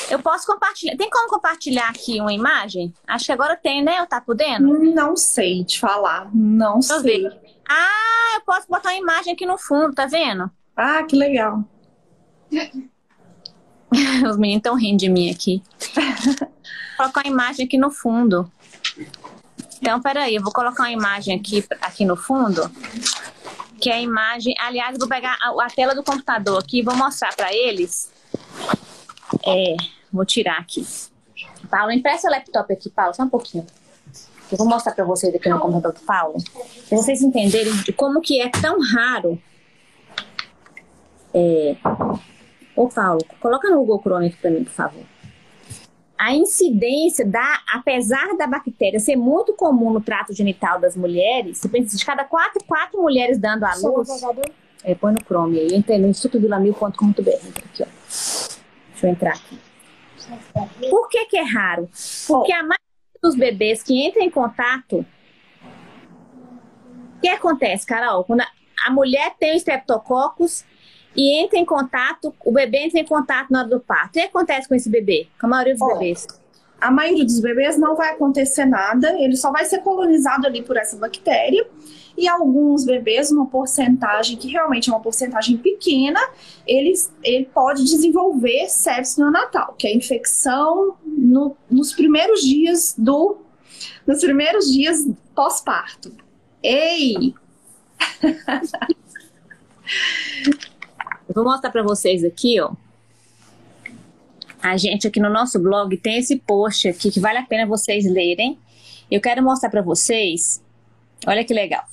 Eu 0.10 0.20
posso 0.20 0.46
compartilhar. 0.46 0.96
Tem 0.98 1.10
como 1.10 1.30
compartilhar 1.30 1.90
aqui 1.90 2.20
uma 2.20 2.34
imagem? 2.34 2.94
Acho 3.08 3.26
que 3.26 3.32
agora 3.32 3.56
tem, 3.56 3.84
né? 3.84 4.00
Eu 4.00 4.06
tá 4.06 4.22
podendo? 4.22 4.80
Não 4.94 5.16
sei 5.16 5.64
te 5.64 5.80
falar. 5.80 6.30
Não 6.34 6.80
Deixa 6.80 7.00
sei. 7.02 7.24
Ver. 7.24 7.40
Ah, 7.68 8.36
eu 8.36 8.42
posso 8.42 8.68
botar 8.68 8.90
uma 8.90 8.98
imagem 8.98 9.34
aqui 9.34 9.46
no 9.46 9.58
fundo, 9.58 9.94
tá 9.94 10.06
vendo? 10.06 10.50
Ah, 10.76 11.04
que 11.04 11.16
legal. 11.16 11.64
Os 14.30 14.38
meninos 14.38 14.60
estão 14.60 14.76
rindo 14.76 14.98
de 14.98 15.10
mim 15.10 15.32
aqui. 15.32 15.64
Vou 15.96 16.98
colocar 16.98 17.22
uma 17.22 17.32
imagem 17.32 17.66
aqui 17.66 17.78
no 17.78 17.90
fundo. 17.90 18.52
Então, 19.82 20.02
peraí, 20.02 20.36
eu 20.36 20.42
vou 20.42 20.52
colocar 20.52 20.84
uma 20.84 20.92
imagem 20.92 21.36
aqui, 21.38 21.66
aqui 21.82 22.06
no 22.06 22.16
fundo 22.16 22.70
que 23.80 23.90
é 23.90 23.96
a 23.96 24.02
imagem. 24.02 24.56
Aliás, 24.60 24.98
vou 24.98 25.08
pegar 25.08 25.38
a, 25.42 25.64
a 25.64 25.68
tela 25.70 25.94
do 25.94 26.04
computador 26.04 26.60
aqui 26.60 26.80
e 26.80 26.82
vou 26.82 26.96
mostrar 26.96 27.36
para 27.36 27.54
eles. 27.54 28.12
É, 29.46 29.76
vou 30.15 30.25
tirar 30.25 30.57
aqui. 30.60 30.86
Paulo, 31.69 31.91
empresta 31.91 32.27
o 32.27 32.31
laptop 32.31 32.74
aqui, 32.74 32.89
Paulo, 32.89 33.13
só 33.13 33.24
um 33.24 33.29
pouquinho. 33.29 33.65
Eu 34.51 34.57
vou 34.57 34.67
mostrar 34.67 34.93
para 34.93 35.03
vocês 35.03 35.34
aqui 35.34 35.50
no 35.50 35.60
computador 35.60 35.93
do 35.93 36.05
Paulo, 36.05 36.36
para 36.88 36.98
vocês 36.98 37.22
entenderem 37.22 37.75
de 37.77 37.91
como 37.91 38.22
que 38.22 38.41
é 38.41 38.50
tão 38.50 38.79
raro. 38.79 39.41
É... 41.34 41.75
Ô, 42.75 42.88
Paulo, 42.88 43.22
coloca 43.39 43.69
no 43.69 43.77
Google 43.77 44.00
Chrome 44.01 44.27
aqui 44.27 44.38
para 44.38 44.51
mim, 44.51 44.63
por 44.63 44.74
favor 44.74 45.03
a 46.17 46.34
incidência 46.34 47.25
da, 47.25 47.60
apesar 47.74 48.36
da 48.38 48.48
bactéria 48.48 49.00
ser 49.00 49.15
muito 49.15 49.53
comum 49.53 49.91
no 49.91 50.01
trato 50.01 50.34
genital 50.34 50.79
das 50.79 50.95
mulheres, 50.95 51.57
você 51.57 51.69
pensa 51.69 51.95
de 51.95 52.05
cada 52.05 52.24
quatro, 52.24 52.63
quatro 52.65 53.01
mulheres 53.01 53.38
dando 53.38 53.63
à 53.63 53.75
luz. 53.75 54.10
É, 54.84 54.93
põe 54.95 55.13
no 55.13 55.19
Chrome 55.19 55.60
aí, 55.60 55.75
entrei 55.75 55.98
no 55.98 56.07
institutovilamil.com.br. 56.07 57.29
Aqui, 57.29 57.84
ó. 57.84 57.86
Deixa 57.86 58.57
eu 59.03 59.10
entrar 59.10 59.31
aqui. 59.31 59.57
Por 60.89 61.08
que, 61.10 61.25
que 61.25 61.38
é 61.38 61.44
raro? 61.44 61.89
Porque 62.27 62.51
a 62.51 62.62
maioria 62.62 62.79
dos 63.22 63.36
bebês 63.36 63.84
que 63.84 64.05
entram 64.05 64.24
em 64.24 64.29
contato. 64.29 65.05
O 67.17 67.22
que 67.22 67.27
acontece, 67.27 67.86
Carol? 67.86 68.24
Quando 68.24 68.41
a, 68.41 68.91
mulher 68.91 69.36
tem 69.39 69.53
o 69.53 69.55
streptococcus, 69.55 70.63
e 71.15 71.41
entra 71.41 71.58
em 71.58 71.65
contato, 71.65 72.36
o 72.44 72.51
bebê 72.51 72.79
entra 72.79 73.00
em 73.00 73.05
contato 73.05 73.50
na 73.50 73.60
hora 73.60 73.70
do 73.70 73.79
parto. 73.79 74.10
O 74.10 74.12
que 74.13 74.20
acontece 74.20 74.67
com 74.67 74.75
esse 74.75 74.89
bebê? 74.89 75.27
Com 75.39 75.48
a 75.48 75.50
maioria 75.50 75.75
dos 75.75 75.88
bebês? 75.88 76.27
A 76.79 76.91
maioria 76.91 77.25
dos 77.25 77.39
bebês 77.39 77.77
não 77.77 77.96
vai 77.96 78.12
acontecer 78.12 78.65
nada, 78.65 79.15
ele 79.20 79.36
só 79.36 79.51
vai 79.51 79.65
ser 79.65 79.79
colonizado 79.79 80.46
ali 80.46 80.62
por 80.62 80.77
essa 80.77 80.98
bactéria. 80.98 81.65
E 82.17 82.29
alguns 82.29 82.86
bebês, 82.86 83.29
uma 83.29 83.46
porcentagem 83.46 84.38
que 84.38 84.48
realmente 84.48 84.89
é 84.89 84.94
uma 84.94 85.01
porcentagem 85.01 85.58
pequena, 85.58 86.20
eles, 86.65 87.12
ele 87.22 87.46
pode 87.46 87.84
desenvolver 87.84 88.70
sepsis 88.70 89.17
neonatal, 89.17 89.75
que 89.77 89.86
é 89.88 89.91
a 89.91 89.96
infecção 89.96 90.96
no, 91.05 91.58
nos 91.70 91.91
primeiros 91.94 92.41
dias 92.41 92.96
do 92.98 93.38
nos 94.08 94.22
primeiros 94.22 94.72
dias 94.72 95.05
pós-parto. 95.34 96.15
Ei! 96.63 97.34
Eu 101.27 101.34
vou 101.34 101.44
mostrar 101.44 101.72
para 101.72 101.84
vocês 101.84 102.24
aqui, 102.24 102.62
ó. 102.62 102.72
A 104.65 104.77
gente 104.77 105.07
aqui 105.07 105.19
no 105.19 105.29
nosso 105.29 105.60
blog 105.60 105.95
tem 105.98 106.17
esse 106.17 106.38
post 106.38 106.88
aqui 106.88 107.12
que 107.12 107.19
vale 107.19 107.38
a 107.38 107.43
pena 107.43 107.67
vocês 107.67 108.03
lerem. 108.03 108.57
Eu 109.12 109.22
quero 109.22 109.43
mostrar 109.43 109.69
para 109.69 109.84
vocês. 109.84 110.60
Olha 111.27 111.45
que 111.45 111.53
legal. 111.53 111.84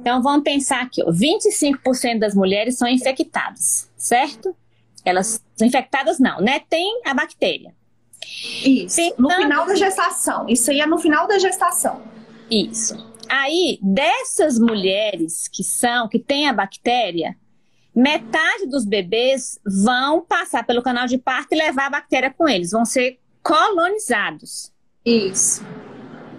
Então 0.00 0.22
vamos 0.22 0.44
pensar 0.44 0.80
aqui, 0.80 1.02
ó. 1.02 1.10
25% 1.10 2.20
das 2.20 2.36
mulheres 2.36 2.78
são 2.78 2.86
infectadas, 2.86 3.90
certo? 3.96 4.54
Elas 5.04 5.42
são 5.56 5.66
infectadas 5.66 6.20
não, 6.20 6.40
né? 6.40 6.60
Tem 6.70 7.00
a 7.04 7.12
bactéria. 7.12 7.74
Isso. 8.64 9.00
No 9.18 9.28
final 9.28 9.66
da 9.66 9.74
gestação. 9.74 10.48
Isso 10.48 10.70
aí 10.70 10.80
é 10.80 10.86
no 10.86 10.98
final 10.98 11.26
da 11.26 11.36
gestação. 11.36 12.00
Isso. 12.48 12.96
Aí, 13.28 13.80
dessas 13.82 14.56
mulheres 14.56 15.48
que 15.48 15.64
são, 15.64 16.08
que 16.08 16.20
têm 16.20 16.48
a 16.48 16.52
bactéria, 16.52 17.36
metade 17.94 18.66
dos 18.66 18.84
bebês 18.84 19.58
vão 19.64 20.20
passar 20.20 20.64
pelo 20.64 20.82
canal 20.82 21.06
de 21.06 21.18
parto 21.18 21.52
e 21.52 21.58
levar 21.58 21.86
a 21.86 21.90
bactéria 21.90 22.32
com 22.32 22.48
eles, 22.48 22.70
vão 22.70 22.84
ser 22.84 23.18
colonizados. 23.42 24.72
Isso. 25.04 25.64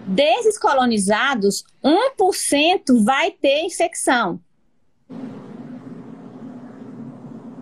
Desses 0.08 0.58
colonizados, 0.58 1.64
1% 1.84 3.04
vai 3.04 3.32
ter 3.32 3.64
infecção. 3.64 4.40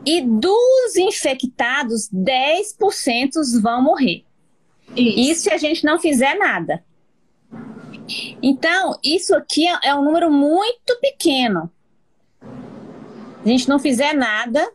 E 0.05 0.21
dos 0.21 0.95
infectados, 0.95 2.09
10% 2.09 3.61
vão 3.61 3.83
morrer. 3.83 4.23
Isso. 4.95 5.31
isso 5.31 5.41
se 5.43 5.53
a 5.53 5.57
gente 5.57 5.83
não 5.83 5.99
fizer 5.99 6.35
nada. 6.35 6.83
Então, 8.41 8.97
isso 9.03 9.35
aqui 9.35 9.67
é 9.83 9.93
um 9.93 10.03
número 10.03 10.31
muito 10.31 10.99
pequeno 10.99 11.71
a 13.43 13.47
gente 13.47 13.69
não 13.69 13.79
fizer 13.79 14.13
nada, 14.13 14.71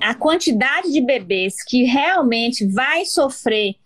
a 0.00 0.14
quantidade 0.14 0.92
de 0.92 1.00
bebês 1.00 1.62
que 1.62 1.84
realmente 1.84 2.66
vai 2.66 3.04
sofrer, 3.04 3.76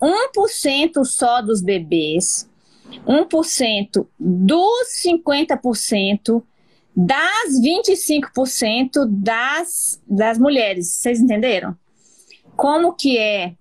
1% 0.00 1.04
só 1.04 1.42
dos 1.42 1.60
bebês, 1.60 2.48
1% 3.06 4.06
dos 4.18 5.02
50%, 5.04 6.42
das 6.96 7.60
25% 7.60 9.04
das, 9.08 10.00
das 10.06 10.38
mulheres. 10.38 10.88
Vocês 10.88 11.20
entenderam? 11.20 11.76
Como 12.56 12.94
que 12.94 13.18
é? 13.18 13.56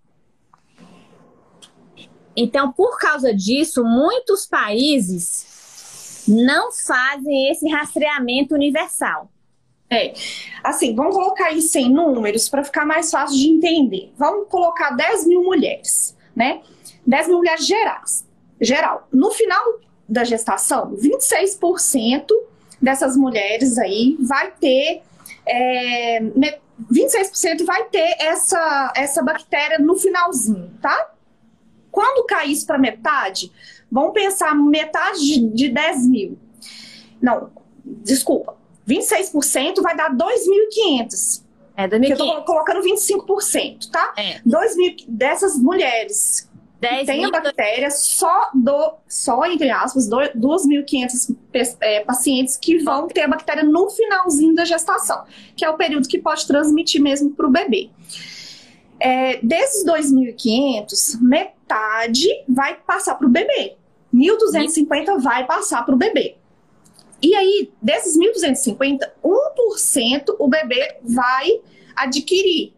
Então, 2.35 2.71
por 2.71 2.99
causa 2.99 3.33
disso, 3.33 3.83
muitos 3.83 4.45
países 4.45 5.52
não 6.27 6.71
fazem 6.71 7.51
esse 7.51 7.67
rastreamento 7.69 8.53
universal. 8.53 9.29
É, 9.89 10.13
assim, 10.63 10.95
vamos 10.95 11.15
colocar 11.15 11.51
isso 11.51 11.77
em 11.77 11.91
números 11.91 12.49
para 12.49 12.63
ficar 12.63 12.85
mais 12.85 13.11
fácil 13.11 13.37
de 13.37 13.49
entender. 13.49 14.11
Vamos 14.17 14.47
colocar 14.49 14.91
10 14.91 15.27
mil 15.27 15.43
mulheres, 15.43 16.17
né? 16.35 16.61
10 17.05 17.27
mil 17.27 17.37
mulheres 17.37 17.65
gerais, 17.67 18.25
geral. 18.59 19.07
No 19.11 19.29
final 19.31 19.63
da 20.07 20.23
gestação, 20.23 20.95
26% 20.95 22.27
dessas 22.81 23.15
mulheres 23.15 23.77
aí 23.77 24.17
vai 24.19 24.51
ter 24.51 25.03
é, 25.45 26.19
26% 26.91 27.65
vai 27.65 27.83
ter 27.85 28.15
essa, 28.19 28.93
essa 28.95 29.21
bactéria 29.21 29.77
no 29.79 29.95
finalzinho, 29.95 30.71
tá? 30.81 31.11
Quando 31.91 32.25
cair 32.25 32.51
isso 32.51 32.65
para 32.65 32.77
metade, 32.77 33.51
Vamos 33.93 34.13
pensar 34.13 34.55
metade 34.55 35.19
de, 35.19 35.49
de 35.53 35.69
10 35.69 36.07
mil. 36.07 36.39
Não, 37.21 37.51
desculpa. 37.85 38.57
26% 38.89 39.83
vai 39.83 39.95
dar 39.95 40.11
2.500. 40.11 41.43
É, 41.77 41.87
2.500. 41.87 42.09
Eu 42.09 42.17
tô 42.17 42.41
colocando 42.43 42.81
25%, 42.81 43.91
tá? 43.91 44.13
É. 44.17 44.41
2 44.43 44.77
mil, 44.77 44.95
dessas 45.07 45.59
mulheres 45.59 46.49
que 46.81 47.05
têm 47.05 47.23
a 47.23 47.29
bactéria, 47.29 47.91
só, 47.91 48.49
do, 48.53 48.95
só 49.07 49.45
entre 49.45 49.69
aspas, 49.69 50.09
2.500 50.09 51.37
é, 51.79 51.99
pacientes 51.99 52.57
que 52.57 52.79
vão 52.79 53.07
ter 53.07 53.21
a 53.21 53.27
bactéria 53.27 53.63
no 53.63 53.91
finalzinho 53.91 54.55
da 54.55 54.65
gestação, 54.65 55.23
que 55.55 55.63
é 55.63 55.69
o 55.69 55.77
período 55.77 56.07
que 56.07 56.17
pode 56.17 56.47
transmitir 56.47 56.99
mesmo 56.99 57.29
para 57.29 57.45
o 57.45 57.51
bebê. 57.51 57.91
É, 58.99 59.37
desses 59.37 59.85
2.500, 59.85 61.21
metade 61.21 62.27
vai 62.49 62.73
passar 62.73 63.15
para 63.15 63.27
o 63.27 63.29
bebê. 63.29 63.77
1.250 64.13 65.19
vai 65.19 65.45
passar 65.45 65.83
para 65.83 65.95
o 65.95 65.97
bebê. 65.97 66.37
E 67.21 67.33
aí, 67.35 67.71
desses 67.81 68.17
1.250, 68.17 68.99
1% 69.23 70.35
o 70.37 70.47
bebê 70.47 70.97
vai 71.01 71.61
adquirir. 71.95 72.73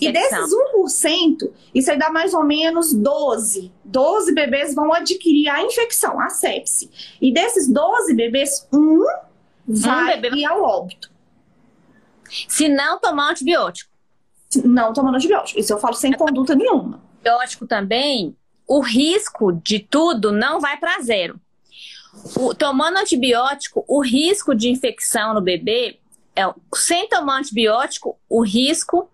E 0.00 0.12
desses 0.12 0.54
1%, 0.76 1.50
isso 1.74 1.90
aí 1.90 1.98
dá 1.98 2.10
mais 2.10 2.34
ou 2.34 2.44
menos 2.44 2.92
12. 2.92 3.72
12 3.84 4.32
bebês 4.32 4.74
vão 4.74 4.92
adquirir 4.92 5.48
a 5.48 5.62
infecção, 5.62 6.20
a 6.20 6.28
sepse. 6.28 6.88
E 7.20 7.32
desses 7.32 7.68
12 7.68 8.14
bebês, 8.14 8.68
um 8.72 9.04
vai 9.66 10.18
um 10.18 10.20
bebê... 10.20 10.36
ir 10.36 10.44
ao 10.44 10.62
óbito. 10.62 11.10
Se 12.46 12.68
não 12.68 13.00
tomar 13.00 13.30
antibiótico. 13.30 13.90
Não 14.64 14.92
tomando 14.92 15.16
antibiótico. 15.16 15.58
Isso 15.58 15.72
eu 15.72 15.78
falo 15.78 15.94
sem 15.94 16.12
conduta 16.12 16.54
nenhuma. 16.54 17.02
Antibiótico 17.16 17.66
também, 17.66 18.36
o 18.66 18.80
risco 18.80 19.52
de 19.52 19.78
tudo 19.78 20.32
não 20.32 20.60
vai 20.60 20.76
para 20.76 21.00
zero. 21.00 21.40
O, 22.36 22.54
tomando 22.54 22.98
antibiótico, 22.98 23.84
o 23.88 24.00
risco 24.00 24.54
de 24.54 24.70
infecção 24.70 25.34
no 25.34 25.40
bebê, 25.40 25.98
é, 26.36 26.42
sem 26.74 27.08
tomar 27.08 27.38
antibiótico, 27.38 28.18
o 28.28 28.42
risco 28.42 29.10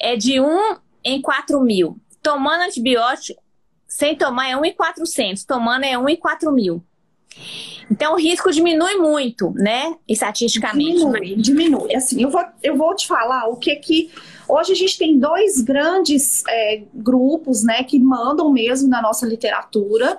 é 0.00 0.16
de 0.16 0.40
1 0.40 0.76
em 1.04 1.20
4 1.20 1.60
mil. 1.60 1.98
Tomando 2.22 2.62
antibiótico, 2.62 3.42
sem 3.86 4.16
tomar 4.16 4.48
é 4.48 4.56
1 4.56 4.64
em 4.64 4.72
400. 4.74 5.44
Tomando 5.44 5.84
é 5.84 5.96
1 5.96 6.08
em 6.08 6.16
4 6.16 6.52
mil. 6.52 6.82
Então 7.90 8.14
o 8.14 8.16
risco 8.16 8.50
diminui 8.50 8.96
muito, 8.96 9.52
né? 9.54 9.96
Estatisticamente. 10.08 10.98
Diminui, 10.98 11.36
diminui. 11.36 11.94
Assim, 11.94 12.22
eu 12.22 12.30
vou, 12.30 12.44
eu 12.62 12.76
vou 12.76 12.94
te 12.94 13.06
falar 13.06 13.48
o 13.48 13.56
que 13.56 13.74
que. 13.76 14.10
Hoje 14.48 14.72
a 14.72 14.76
gente 14.76 14.96
tem 14.96 15.18
dois 15.18 15.60
grandes 15.60 16.44
é, 16.48 16.82
grupos, 16.94 17.64
né, 17.64 17.82
que 17.82 17.98
mandam 17.98 18.52
mesmo 18.52 18.88
na 18.88 19.02
nossa 19.02 19.26
literatura, 19.26 20.16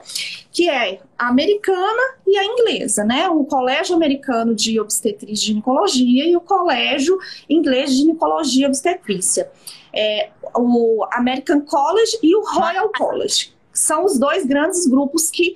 que 0.52 0.70
é 0.70 1.00
a 1.18 1.30
americana 1.30 2.02
e 2.26 2.38
a 2.38 2.44
inglesa, 2.44 3.06
né? 3.06 3.30
O 3.30 3.46
Colégio 3.46 3.96
Americano 3.96 4.54
de 4.54 4.80
Obstetrícia 4.82 5.46
e 5.46 5.48
Ginecologia 5.48 6.26
e 6.26 6.36
o 6.36 6.42
Colégio 6.42 7.18
Inglês 7.50 7.92
de 7.92 7.98
Ginecologia 7.98 8.66
e 8.66 8.68
Obstetrícia. 8.68 9.50
É, 9.94 10.30
o 10.56 11.06
American 11.14 11.62
College 11.62 12.20
e 12.22 12.36
o 12.36 12.42
Royal 12.42 12.92
College. 12.98 13.54
São 13.72 14.04
os 14.04 14.18
dois 14.18 14.46
grandes 14.46 14.88
grupos 14.88 15.30
que 15.30 15.56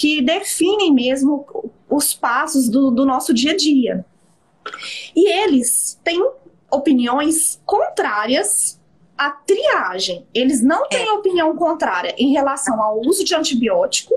que 0.00 0.22
definem 0.22 0.94
mesmo 0.94 1.44
os 1.86 2.14
passos 2.14 2.70
do, 2.70 2.90
do 2.90 3.04
nosso 3.04 3.34
dia 3.34 3.52
a 3.52 3.56
dia. 3.56 4.02
E 5.14 5.30
eles 5.30 6.00
têm 6.02 6.26
opiniões 6.70 7.60
contrárias 7.66 8.80
à 9.18 9.30
triagem. 9.30 10.26
Eles 10.32 10.62
não 10.62 10.88
têm 10.88 11.06
é. 11.06 11.12
opinião 11.12 11.54
contrária 11.54 12.14
em 12.16 12.32
relação 12.32 12.82
ao 12.82 12.98
uso 13.02 13.22
de 13.22 13.34
antibiótico. 13.34 14.14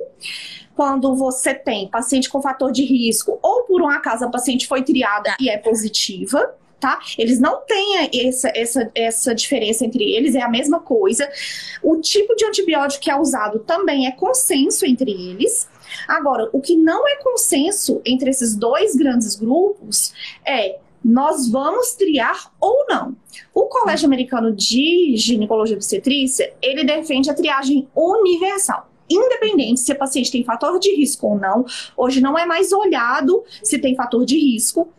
Quando 0.73 1.13
você 1.17 1.53
tem 1.53 1.89
paciente 1.89 2.29
com 2.29 2.41
fator 2.41 2.71
de 2.71 2.85
risco, 2.85 3.37
ou 3.41 3.63
por 3.63 3.81
um 3.81 3.89
acaso 3.89 4.23
a 4.23 4.29
paciente 4.29 4.65
foi 4.65 4.83
triada 4.83 5.35
e 5.37 5.49
é 5.49 5.57
positiva, 5.57 6.55
tá? 6.79 6.97
Eles 7.17 7.41
não 7.41 7.59
têm 7.65 8.09
essa, 8.25 8.49
essa, 8.55 8.91
essa 8.95 9.35
diferença 9.35 9.85
entre 9.85 10.03
eles, 10.03 10.33
é 10.33 10.41
a 10.41 10.49
mesma 10.49 10.79
coisa. 10.79 11.29
O 11.81 11.97
tipo 11.97 12.33
de 12.37 12.45
antibiótico 12.45 13.03
que 13.03 13.11
é 13.11 13.19
usado 13.19 13.59
também 13.59 14.07
é 14.07 14.11
consenso 14.11 14.85
entre 14.85 15.11
eles. 15.11 15.67
Agora, 16.07 16.50
o 16.51 16.62
que 16.62 16.75
não 16.75 17.07
é 17.07 17.15
consenso 17.17 18.01
entre 18.05 18.29
esses 18.29 18.55
dois 18.55 18.95
grandes 18.95 19.35
grupos 19.35 20.13
é 20.45 20.77
nós 21.03 21.50
vamos 21.50 21.93
triar 21.93 22.51
ou 22.62 22.85
não. 22.88 23.15
O 23.53 23.65
Colégio 23.65 24.05
Americano 24.05 24.53
de 24.53 25.15
Ginecologia 25.17 25.75
e 25.75 25.77
Obstetrícia, 25.77 26.53
ele 26.61 26.85
defende 26.85 27.29
a 27.29 27.33
triagem 27.33 27.87
universal 27.94 28.89
independente 29.09 29.81
se 29.81 29.91
a 29.91 29.96
paciente 29.96 30.31
tem 30.31 30.44
fator 30.44 30.79
de 30.79 30.96
risco 30.96 31.27
ou 31.27 31.37
não. 31.37 31.65
Hoje 31.96 32.22
não 32.22 32.37
é 32.37 32.46
mais 32.46 32.72
olhado 32.72 33.44
se 33.61 33.77
tem 33.77 33.96
fator 33.96 34.25
de 34.25 34.39
risco, 34.39 34.89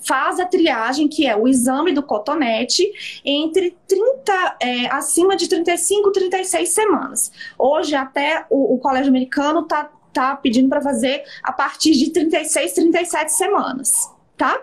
faz 0.00 0.38
a 0.38 0.46
triagem, 0.46 1.08
que 1.08 1.26
é 1.26 1.36
o 1.36 1.48
exame 1.48 1.92
do 1.92 2.02
cotonete, 2.02 2.90
entre 3.24 3.76
30, 3.86 4.56
é, 4.60 4.86
acima 4.86 5.36
de 5.36 5.48
35 5.48 6.12
36 6.12 6.68
semanas. 6.68 7.32
Hoje, 7.58 7.94
até 7.94 8.46
o, 8.50 8.74
o 8.74 8.78
Colégio 8.78 9.08
Americano 9.08 9.60
está 9.60 9.90
tá 10.12 10.34
pedindo 10.34 10.68
para 10.68 10.80
fazer 10.80 11.22
a 11.42 11.52
partir 11.52 11.92
de 11.92 12.10
36, 12.10 12.72
37 12.72 13.32
semanas, 13.32 14.10
tá? 14.36 14.58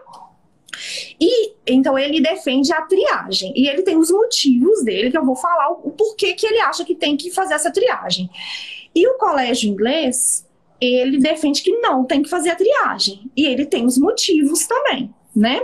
E 1.20 1.54
então 1.68 1.98
ele 1.98 2.20
defende 2.20 2.74
a 2.74 2.82
triagem. 2.82 3.54
E 3.56 3.68
ele 3.68 3.84
tem 3.84 3.98
os 3.98 4.10
motivos 4.10 4.84
dele, 4.84 5.12
que 5.12 5.18
eu 5.18 5.26
vou 5.26 5.36
falar 5.36 5.70
o, 5.72 5.92
porquê 5.92 6.34
que 6.34 6.46
ele 6.46 6.60
acha 6.60 6.84
que 6.84 6.96
tem 6.96 7.16
que 7.16 7.32
fazer 7.32 7.54
essa 7.54 7.72
triagem. 7.72 8.30
E 8.96 9.08
o 9.08 9.18
colégio 9.18 9.70
inglês, 9.70 10.46
ele 10.84 11.18
defende 11.18 11.62
que 11.62 11.72
não 11.80 12.04
tem 12.04 12.24
que 12.24 12.30
fazer 12.30 12.50
a 12.50 12.56
triagem. 12.56 13.32
E 13.36 13.46
ele 13.46 13.66
tem 13.66 13.86
os 13.86 13.98
motivos 13.98 14.66
também, 14.66 15.14
né? 15.36 15.62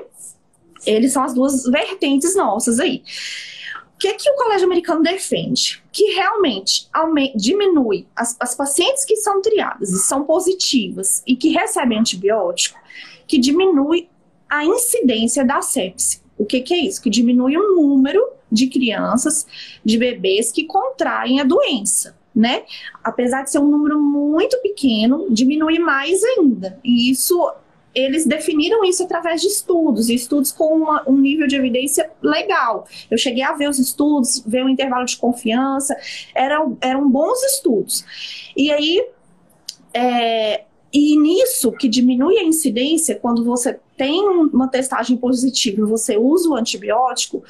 Eles 0.85 1.11
são 1.11 1.23
as 1.23 1.33
duas 1.33 1.63
vertentes 1.63 2.35
nossas 2.35 2.79
aí. 2.79 3.03
O 3.95 3.99
que, 3.99 4.13
que 4.13 4.29
o 4.29 4.35
colégio 4.35 4.65
americano 4.65 5.03
defende? 5.03 5.83
Que 5.91 6.13
realmente 6.13 6.87
diminui 7.35 8.07
as, 8.15 8.35
as 8.39 8.55
pacientes 8.55 9.03
que 9.03 9.17
são 9.17 9.41
triadas 9.41 9.89
e 9.89 9.99
são 9.99 10.23
positivas 10.23 11.21
e 11.27 11.35
que 11.35 11.49
recebem 11.49 11.99
antibiótico, 11.99 12.79
que 13.27 13.37
diminui 13.37 14.07
a 14.49 14.63
incidência 14.63 15.43
da 15.43 15.61
sepse. 15.61 16.21
O 16.37 16.45
que, 16.45 16.61
que 16.61 16.73
é 16.73 16.77
isso? 16.77 17.01
Que 17.01 17.09
diminui 17.09 17.57
o 17.57 17.75
número 17.75 18.25
de 18.49 18.67
crianças, 18.67 19.45
de 19.83 19.97
bebês 19.97 20.49
que 20.49 20.63
contraem 20.63 21.41
a 21.41 21.43
doença 21.43 22.17
né? 22.39 22.63
Apesar 23.03 23.43
de 23.43 23.51
ser 23.51 23.59
um 23.59 23.67
número 23.67 24.01
muito 24.01 24.57
pequeno, 24.61 25.27
diminui 25.29 25.77
mais 25.77 26.23
ainda. 26.23 26.79
E 26.83 27.11
isso 27.11 27.53
eles 27.93 28.25
definiram 28.25 28.83
isso 28.85 29.03
através 29.03 29.41
de 29.41 29.47
estudos, 29.47 30.09
e 30.09 30.15
estudos 30.15 30.51
com 30.51 30.73
uma, 30.75 31.03
um 31.09 31.17
nível 31.17 31.47
de 31.47 31.55
evidência 31.55 32.09
legal. 32.21 32.87
Eu 33.11 33.17
cheguei 33.17 33.43
a 33.43 33.53
ver 33.53 33.67
os 33.67 33.77
estudos, 33.77 34.41
ver 34.45 34.63
o 34.63 34.69
intervalo 34.69 35.05
de 35.05 35.17
confiança, 35.17 35.97
eram, 36.33 36.77
eram 36.79 37.09
bons 37.09 37.43
estudos. 37.43 38.05
E 38.55 38.71
aí, 38.71 39.05
é, 39.93 40.63
e 40.93 41.19
nisso 41.19 41.71
que 41.73 41.89
diminui 41.89 42.37
a 42.37 42.43
incidência, 42.43 43.15
quando 43.15 43.43
você 43.43 43.79
tem 43.97 44.23
uma 44.23 44.67
testagem 44.67 45.17
positiva 45.17 45.81
e 45.81 45.83
você 45.83 46.15
usa 46.15 46.47
o 46.47 46.55
antibiótico, 46.55 47.43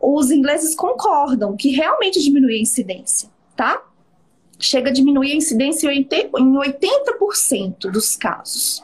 os 0.00 0.30
ingleses 0.30 0.74
concordam 0.74 1.56
que 1.56 1.70
realmente 1.70 2.20
diminui 2.20 2.56
a 2.56 2.60
incidência, 2.60 3.30
tá? 3.56 3.82
Chega 4.58 4.90
a 4.90 4.92
diminuir 4.92 5.32
a 5.32 5.36
incidência 5.36 5.90
em 5.92 6.04
80% 6.04 7.90
dos 7.90 8.16
casos. 8.16 8.82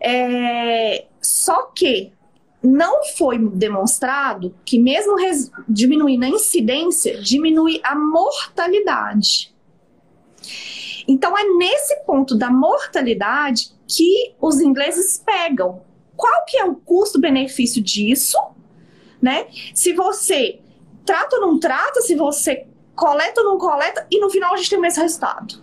É, 0.00 1.06
só 1.20 1.66
que 1.74 2.12
não 2.62 3.04
foi 3.04 3.38
demonstrado 3.38 4.54
que, 4.64 4.78
mesmo 4.78 5.16
diminuindo 5.68 6.24
a 6.24 6.28
incidência, 6.28 7.20
diminui 7.20 7.80
a 7.84 7.94
mortalidade. 7.94 9.54
Então, 11.06 11.36
é 11.36 11.44
nesse 11.56 11.96
ponto 12.06 12.34
da 12.34 12.50
mortalidade 12.50 13.70
que 13.86 14.34
os 14.40 14.60
ingleses 14.60 15.22
pegam. 15.24 15.82
Qual 16.16 16.44
que 16.46 16.56
é 16.56 16.64
o 16.64 16.76
custo-benefício 16.76 17.82
disso? 17.82 18.38
Né? 19.20 19.46
Se 19.74 19.92
você 19.92 20.60
trata 21.04 21.36
ou 21.36 21.42
não 21.42 21.60
trata, 21.60 22.00
se 22.00 22.14
você 22.14 22.66
coleta 22.94 23.40
ou 23.40 23.48
não 23.48 23.58
coleta, 23.58 24.06
e 24.10 24.20
no 24.20 24.30
final 24.30 24.54
a 24.54 24.56
gente 24.56 24.70
tem 24.70 24.78
o 24.78 24.82
mesmo 24.82 25.02
resultado. 25.02 25.62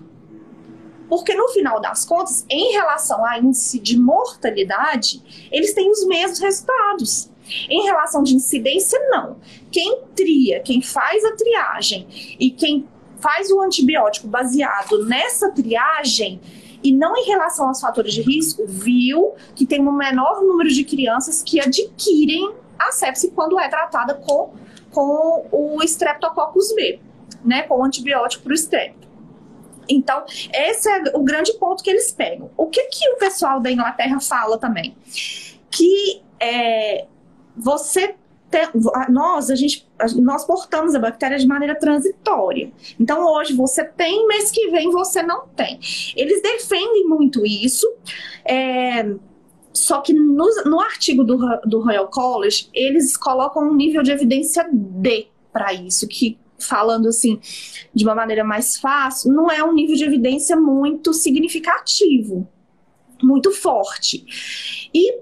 Porque 1.10 1.34
no 1.34 1.48
final 1.50 1.82
das 1.82 2.06
contas, 2.06 2.46
em 2.50 2.72
relação 2.72 3.26
a 3.26 3.38
índice 3.38 3.80
de 3.80 4.00
mortalidade, 4.00 5.22
eles 5.52 5.74
têm 5.74 5.91
os 5.91 6.06
mesmos 6.06 6.39
resultados. 6.39 7.30
Em 7.70 7.84
relação 7.84 8.24
de 8.24 8.34
incidência, 8.34 8.98
não. 9.10 9.38
Quem 9.70 10.04
tria, 10.15 10.62
quem 10.62 10.82
faz 10.82 11.26
a 11.26 11.36
triagem 11.36 12.08
e 12.39 12.50
quem 12.50 12.88
faz 13.20 13.52
o 13.52 13.60
antibiótico 13.60 14.28
baseado 14.28 15.06
nessa 15.06 15.52
triagem 15.52 16.39
e 16.82 16.94
não 16.94 17.15
em 17.15 17.26
relação 17.26 17.67
aos 17.67 17.82
fatores 17.82 18.13
de 18.13 18.22
risco, 18.22 18.65
viu 18.65 19.34
que 19.54 19.65
tem 19.65 19.82
um 19.82 19.91
menor 19.91 20.41
número 20.41 20.70
de 20.70 20.84
crianças 20.84 21.44
que 21.44 21.60
adquirem 21.60 22.56
a 22.80 22.91
sepse 22.91 23.32
quando 23.32 23.60
é 23.60 23.67
tratada 23.67 24.15
com, 24.15 24.54
com 24.89 25.48
o 25.52 25.84
Streptococcus 25.84 26.74
B 26.74 27.00
né, 27.43 27.63
com 27.63 27.84
antibiótico 27.84 28.43
para 28.43 28.51
o 28.51 28.56
estrépito. 28.56 29.08
Então, 29.89 30.23
esse 30.54 30.89
é 30.89 31.04
o 31.13 31.23
grande 31.23 31.54
ponto 31.54 31.84
que 31.84 31.89
eles 31.89 32.12
pegam. 32.12 32.49
O 32.56 32.67
que, 32.67 32.82
que 32.84 33.10
o 33.10 33.17
pessoal 33.17 33.60
da 33.60 33.71
Inglaterra 33.71 34.19
fala 34.19 34.58
também? 34.58 34.95
Que 35.69 36.21
é, 36.39 37.08
você 37.56 38.15
tem, 38.49 38.67
nós, 39.10 39.49
a 39.49 39.56
gente, 39.56 39.88
nós 40.17 40.45
portamos 40.45 40.93
a 40.93 40.99
bactéria 40.99 41.38
de 41.38 41.47
maneira 41.47 41.73
transitória. 41.73 42.71
Então, 42.99 43.25
hoje 43.25 43.54
você 43.54 43.84
tem, 43.84 44.27
mês 44.27 44.51
que 44.51 44.69
vem 44.69 44.91
você 44.91 45.23
não 45.23 45.47
tem. 45.47 45.80
Eles 46.15 46.41
defendem 46.41 47.08
muito 47.08 47.45
isso. 47.45 47.88
É, 48.45 49.15
só 49.73 50.01
que 50.01 50.13
no, 50.13 50.47
no 50.65 50.80
artigo 50.82 51.23
do, 51.23 51.38
do 51.65 51.82
Royal 51.82 52.08
College, 52.10 52.69
eles 52.73 53.15
colocam 53.15 53.63
um 53.63 53.73
nível 53.73 54.04
de 54.04 54.12
evidência 54.12 54.67
D 54.71 55.27
para 55.51 55.73
isso, 55.73 56.08
que 56.08 56.38
falando 56.62 57.08
assim 57.08 57.39
de 57.93 58.04
uma 58.04 58.15
maneira 58.15 58.43
mais 58.43 58.78
fácil, 58.78 59.34
não 59.34 59.50
é 59.50 59.63
um 59.63 59.74
nível 59.74 59.95
de 59.95 60.04
evidência 60.04 60.56
muito 60.56 61.13
significativo. 61.13 62.47
muito 63.24 63.52
forte. 63.52 64.89
E 64.93 65.19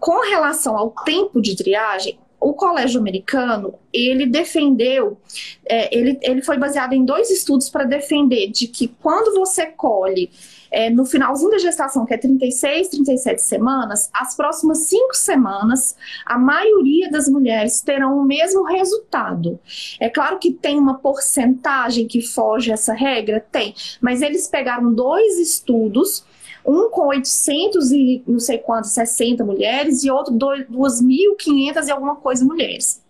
com 0.00 0.20
relação 0.28 0.76
ao 0.76 0.90
tempo 0.90 1.40
de 1.40 1.54
triagem, 1.54 2.18
o 2.40 2.54
colégio 2.54 2.98
americano 2.98 3.74
ele 3.92 4.26
defendeu, 4.26 5.16
é, 5.64 5.96
ele, 5.96 6.18
ele 6.22 6.42
foi 6.42 6.58
baseado 6.58 6.92
em 6.92 7.04
dois 7.04 7.30
estudos 7.30 7.68
para 7.68 7.84
defender 7.84 8.48
de 8.48 8.66
que 8.66 8.88
quando 8.88 9.38
você 9.38 9.66
colhe 9.66 10.30
é, 10.72 10.90
no 10.90 11.04
finalzinho 11.04 11.50
da 11.50 11.58
gestação, 11.58 12.06
que 12.06 12.14
é 12.14 12.16
36, 12.16 12.88
37 12.88 13.42
semanas, 13.42 14.10
as 14.12 14.34
próximas 14.34 14.78
cinco 14.88 15.14
semanas, 15.14 15.94
a 16.24 16.38
maioria 16.38 17.10
das 17.10 17.28
mulheres 17.28 17.80
terão 17.80 18.18
o 18.18 18.24
mesmo 18.24 18.64
resultado. 18.64 19.60
É 20.00 20.08
claro 20.08 20.38
que 20.38 20.52
tem 20.52 20.78
uma 20.78 20.98
porcentagem 20.98 22.06
que 22.06 22.22
foge 22.22 22.72
essa 22.72 22.94
regra? 22.94 23.44
Tem, 23.52 23.74
mas 24.00 24.22
eles 24.22 24.48
pegaram 24.48 24.92
dois 24.92 25.38
estudos 25.38 26.24
um 26.64 26.88
com 26.90 27.08
800 27.08 27.90
e 27.90 28.22
não 28.26 28.38
sei 28.38 28.58
quantos, 28.58 28.92
60 28.92 29.44
mulheres, 29.44 30.04
e 30.04 30.10
outro 30.10 30.32
2.500 30.32 31.86
e 31.86 31.90
alguma 31.90 32.16
coisa 32.16 32.44
mulheres. 32.44 33.02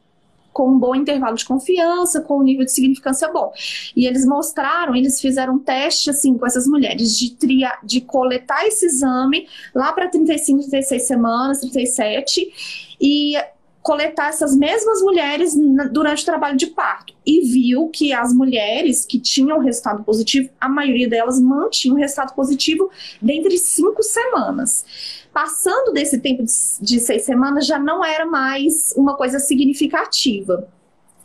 Com 0.52 0.70
um 0.70 0.78
bom 0.78 0.94
intervalo 0.94 1.36
de 1.36 1.44
confiança, 1.44 2.20
com 2.20 2.38
um 2.38 2.42
nível 2.42 2.64
de 2.64 2.72
significância 2.72 3.28
bom. 3.28 3.52
E 3.96 4.06
eles 4.06 4.26
mostraram, 4.26 4.94
eles 4.94 5.20
fizeram 5.20 5.54
um 5.54 5.58
teste 5.58 6.10
assim 6.10 6.36
com 6.36 6.46
essas 6.46 6.66
mulheres 6.66 7.16
de, 7.18 7.30
tria, 7.30 7.78
de 7.82 8.00
coletar 8.00 8.66
esse 8.66 8.86
exame 8.86 9.48
lá 9.74 9.92
para 9.92 10.08
35, 10.08 10.60
36 10.68 11.02
semanas, 11.06 11.60
37, 11.60 12.94
e 13.00 13.36
coletar 13.82 14.28
essas 14.28 14.56
mesmas 14.56 15.02
mulheres 15.02 15.54
durante 15.90 16.22
o 16.22 16.24
trabalho 16.24 16.56
de 16.56 16.68
parto 16.68 17.12
e 17.26 17.40
viu 17.40 17.88
que 17.88 18.12
as 18.12 18.32
mulheres 18.32 19.04
que 19.04 19.18
tinham 19.18 19.58
resultado 19.58 20.04
positivo, 20.04 20.48
a 20.60 20.68
maioria 20.68 21.08
delas 21.08 21.40
mantinham 21.40 21.96
o 21.96 21.98
resultado 21.98 22.34
positivo 22.34 22.90
dentre 23.20 23.58
cinco 23.58 24.02
semanas. 24.02 24.84
Passando 25.32 25.92
desse 25.92 26.18
tempo 26.18 26.44
de 26.80 27.00
seis 27.00 27.24
semanas, 27.24 27.66
já 27.66 27.78
não 27.78 28.04
era 28.04 28.24
mais 28.24 28.92
uma 28.96 29.16
coisa 29.16 29.38
significativa. 29.38 30.68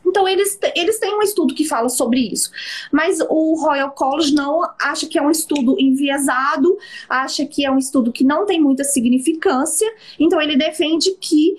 Então, 0.07 0.27
eles, 0.27 0.57
eles 0.75 0.99
têm 0.99 1.13
um 1.15 1.21
estudo 1.21 1.53
que 1.53 1.65
fala 1.65 1.89
sobre 1.89 2.31
isso. 2.31 2.49
Mas 2.91 3.19
o 3.19 3.55
Royal 3.55 3.91
College 3.91 4.33
não 4.33 4.61
acha 4.79 5.05
que 5.05 5.17
é 5.17 5.21
um 5.21 5.29
estudo 5.29 5.75
enviesado, 5.77 6.77
acha 7.09 7.45
que 7.45 7.65
é 7.65 7.71
um 7.71 7.77
estudo 7.77 8.11
que 8.11 8.23
não 8.23 8.45
tem 8.45 8.59
muita 8.59 8.83
significância. 8.83 9.87
Então, 10.17 10.41
ele 10.41 10.55
defende 10.55 11.11
que 11.19 11.57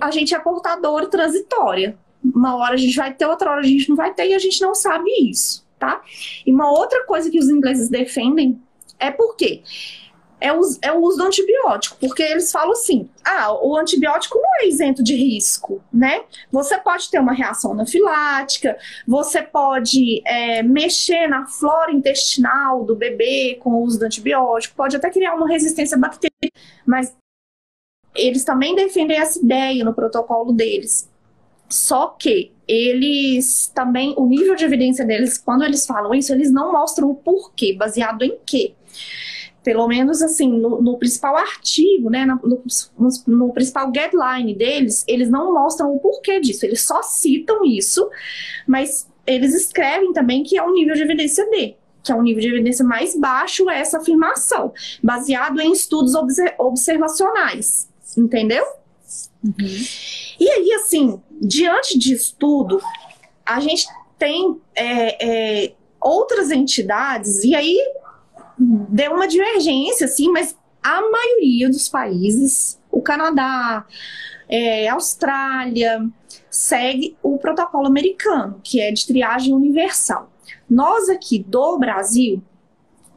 a 0.00 0.10
gente 0.10 0.34
é 0.34 0.38
portadora 0.38 1.06
transitória. 1.06 1.96
Uma 2.24 2.56
hora 2.56 2.74
a 2.74 2.78
gente 2.78 2.96
vai 2.96 3.14
ter, 3.14 3.26
outra 3.26 3.52
hora 3.52 3.60
a 3.60 3.64
gente 3.64 3.88
não 3.88 3.96
vai 3.96 4.12
ter, 4.12 4.28
e 4.28 4.34
a 4.34 4.38
gente 4.38 4.60
não 4.60 4.74
sabe 4.74 5.08
isso, 5.22 5.64
tá? 5.78 6.02
E 6.44 6.52
uma 6.52 6.70
outra 6.70 7.04
coisa 7.04 7.30
que 7.30 7.38
os 7.38 7.48
ingleses 7.48 7.88
defendem 7.88 8.60
é 8.98 9.10
porque 9.10 9.62
é 10.40 10.52
o, 10.52 10.60
é 10.82 10.92
o 10.92 11.00
uso 11.00 11.18
do 11.18 11.24
antibiótico, 11.24 11.96
porque 11.98 12.22
eles 12.22 12.52
falam 12.52 12.72
assim: 12.72 13.08
ah, 13.24 13.52
o 13.52 13.76
antibiótico 13.76 14.38
não 14.38 14.50
é 14.60 14.68
isento 14.68 15.02
de 15.02 15.14
risco, 15.14 15.82
né? 15.92 16.22
Você 16.52 16.76
pode 16.78 17.10
ter 17.10 17.18
uma 17.18 17.32
reação 17.32 17.72
anafilática, 17.72 18.76
você 19.06 19.42
pode 19.42 20.22
é, 20.26 20.62
mexer 20.62 21.26
na 21.26 21.46
flora 21.46 21.92
intestinal 21.92 22.84
do 22.84 22.94
bebê 22.94 23.58
com 23.60 23.70
o 23.70 23.82
uso 23.82 23.98
do 23.98 24.04
antibiótico, 24.04 24.76
pode 24.76 24.96
até 24.96 25.10
criar 25.10 25.34
uma 25.34 25.48
resistência 25.48 25.96
bacteriana, 25.96 26.52
mas 26.84 27.14
eles 28.14 28.44
também 28.44 28.74
defendem 28.74 29.18
essa 29.18 29.38
ideia 29.38 29.84
no 29.84 29.94
protocolo 29.94 30.52
deles. 30.52 31.08
Só 31.68 32.08
que 32.08 32.52
eles 32.68 33.70
também, 33.74 34.14
o 34.16 34.26
nível 34.26 34.54
de 34.54 34.64
evidência 34.64 35.04
deles, 35.04 35.38
quando 35.38 35.64
eles 35.64 35.86
falam 35.86 36.14
isso, 36.14 36.32
eles 36.32 36.50
não 36.52 36.72
mostram 36.72 37.10
o 37.10 37.14
porquê, 37.14 37.74
baseado 37.74 38.22
em 38.22 38.38
quê. 38.44 38.74
Pelo 39.66 39.86
menos 39.86 40.22
assim, 40.22 40.48
no, 40.48 40.80
no 40.80 40.96
principal 40.96 41.36
artigo, 41.36 42.08
né, 42.08 42.24
no, 42.24 42.62
no, 42.96 43.08
no, 43.26 43.52
principal 43.52 43.90
guideline 43.90 44.54
deles, 44.54 45.04
eles 45.08 45.28
não 45.28 45.52
mostram 45.52 45.92
o 45.92 45.98
porquê 45.98 46.38
disso, 46.40 46.64
eles 46.64 46.82
só 46.82 47.02
citam 47.02 47.64
isso, 47.64 48.08
mas 48.66 49.08
eles 49.26 49.52
escrevem 49.54 50.12
também 50.12 50.44
que 50.44 50.56
é 50.56 50.62
um 50.62 50.72
nível 50.72 50.94
de 50.94 51.02
evidência 51.02 51.44
D, 51.50 51.74
que 52.02 52.12
é 52.12 52.14
um 52.14 52.22
nível 52.22 52.40
de 52.40 52.48
evidência 52.48 52.84
mais 52.84 53.18
baixo 53.18 53.68
essa 53.68 53.98
afirmação, 53.98 54.72
baseado 55.02 55.60
em 55.60 55.72
estudos 55.72 56.14
observacionais 56.58 57.88
entendeu? 58.16 58.64
Uhum. 59.44 59.54
E 60.40 60.50
aí, 60.50 60.72
assim, 60.72 61.20
diante 61.30 61.98
disso 61.98 62.34
tudo, 62.38 62.80
a 63.44 63.60
gente 63.60 63.86
tem 64.18 64.60
é, 64.74 65.64
é, 65.64 65.72
outras 66.00 66.50
entidades, 66.50 67.44
e 67.44 67.54
aí 67.54 67.78
deu 68.58 69.12
uma 69.12 69.28
divergência, 69.28 70.06
assim, 70.06 70.30
mas 70.30 70.56
a 70.82 71.00
maioria 71.10 71.68
dos 71.68 71.88
países, 71.88 72.80
o 72.90 73.02
Canadá, 73.02 73.84
é, 74.48 74.88
Austrália, 74.88 76.08
segue 76.50 77.16
o 77.22 77.38
protocolo 77.38 77.86
americano, 77.86 78.60
que 78.62 78.80
é 78.80 78.90
de 78.90 79.06
triagem 79.06 79.52
universal. 79.52 80.30
Nós 80.68 81.08
aqui 81.08 81.38
do 81.38 81.78
Brasil, 81.78 82.42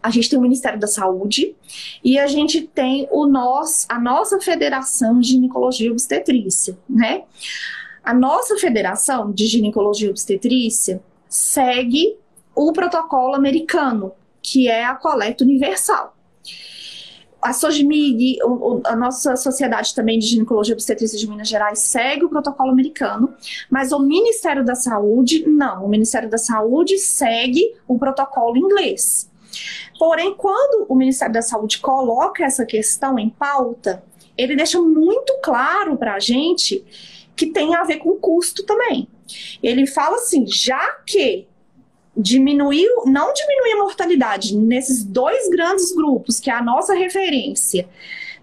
a 0.01 0.09
gente 0.09 0.29
tem 0.29 0.39
o 0.39 0.41
Ministério 0.41 0.79
da 0.79 0.87
Saúde 0.87 1.55
e 2.03 2.17
a 2.17 2.27
gente 2.27 2.61
tem 2.61 3.07
o 3.11 3.27
nós, 3.27 3.85
a 3.89 3.99
nossa 3.99 4.39
Federação 4.39 5.19
de 5.19 5.29
Ginecologia 5.29 5.87
e 5.87 5.91
Obstetrícia, 5.91 6.77
né? 6.89 7.23
A 8.03 8.13
nossa 8.13 8.57
Federação 8.57 9.31
de 9.31 9.45
Ginecologia 9.45 10.07
e 10.07 10.11
Obstetrícia 10.11 11.03
segue 11.27 12.17
o 12.55 12.73
protocolo 12.73 13.35
americano, 13.35 14.13
que 14.41 14.67
é 14.67 14.85
a 14.85 14.95
coleta 14.95 15.43
universal. 15.43 16.15
A 17.41 17.53
SOGMIG, 17.53 18.37
a 18.85 18.95
nossa 18.97 19.37
sociedade 19.37 19.95
também 19.95 20.19
de 20.19 20.27
ginecologia 20.27 20.73
e 20.73 20.75
obstetrícia 20.75 21.17
de 21.17 21.29
Minas 21.29 21.47
Gerais, 21.47 21.79
segue 21.79 22.25
o 22.25 22.29
protocolo 22.29 22.69
americano, 22.69 23.33
mas 23.69 23.93
o 23.93 23.99
Ministério 23.99 24.65
da 24.65 24.75
Saúde, 24.75 25.47
não. 25.47 25.85
O 25.85 25.89
Ministério 25.89 26.29
da 26.29 26.37
Saúde 26.37 26.97
segue 26.97 27.75
o 27.87 27.97
protocolo 27.97 28.57
inglês. 28.57 29.29
Porém, 29.97 30.35
quando 30.35 30.85
o 30.89 30.95
Ministério 30.95 31.33
da 31.33 31.41
Saúde 31.41 31.79
coloca 31.79 32.43
essa 32.43 32.65
questão 32.65 33.17
em 33.17 33.29
pauta, 33.29 34.03
ele 34.37 34.55
deixa 34.55 34.81
muito 34.81 35.37
claro 35.41 35.97
para 35.97 36.15
a 36.15 36.19
gente 36.19 36.83
que 37.35 37.47
tem 37.47 37.73
a 37.75 37.83
ver 37.83 37.97
com 37.97 38.15
custo 38.15 38.65
também. 38.65 39.07
Ele 39.61 39.85
fala 39.85 40.15
assim: 40.17 40.45
já 40.47 40.95
que 41.05 41.47
diminuiu, 42.19 43.05
não 43.05 43.33
diminuir 43.33 43.71
a 43.73 43.83
mortalidade 43.83 44.55
nesses 44.55 45.05
dois 45.05 45.49
grandes 45.49 45.93
grupos, 45.95 46.37
que 46.39 46.49
é 46.49 46.53
a 46.53 46.61
nossa 46.61 46.93
referência, 46.93 47.87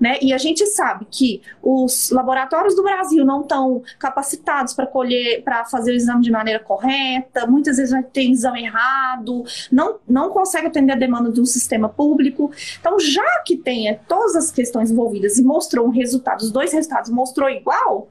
né? 0.01 0.19
E 0.23 0.33
a 0.33 0.39
gente 0.39 0.67
sabe 0.67 1.07
que 1.11 1.43
os 1.62 2.11
laboratórios 2.11 2.75
do 2.75 2.83
Brasil 2.83 3.25
não 3.25 3.43
estão 3.43 3.83
capacitados 3.99 4.73
para 4.73 4.87
colher, 4.87 5.43
para 5.43 5.65
fazer 5.67 5.93
o 5.93 5.95
exame 5.95 6.23
de 6.23 6.31
maneira 6.31 6.59
correta, 6.59 7.47
muitas 7.47 7.77
vezes 7.77 7.95
tem 8.12 8.33
exame 8.33 8.65
errado, 8.65 9.45
não, 9.71 9.97
não 10.09 10.31
consegue 10.31 10.69
atender 10.69 10.93
a 10.93 10.97
demanda 10.97 11.31
de 11.31 11.41
um 11.41 11.47
sistema 11.47 11.89
público. 11.89 12.51
Então, 12.81 12.99
já 12.99 13.43
que 13.45 13.57
tem 13.57 13.89
é, 13.89 13.95
todas 14.09 14.37
as 14.37 14.51
questões 14.51 14.91
envolvidas 14.91 15.39
e 15.39 15.43
mostrou 15.43 15.87
um 15.87 15.91
resultado, 15.91 16.41
os 16.41 16.51
dois 16.51 16.73
resultados 16.73 17.11
mostrou 17.11 17.49
igual, 17.51 18.09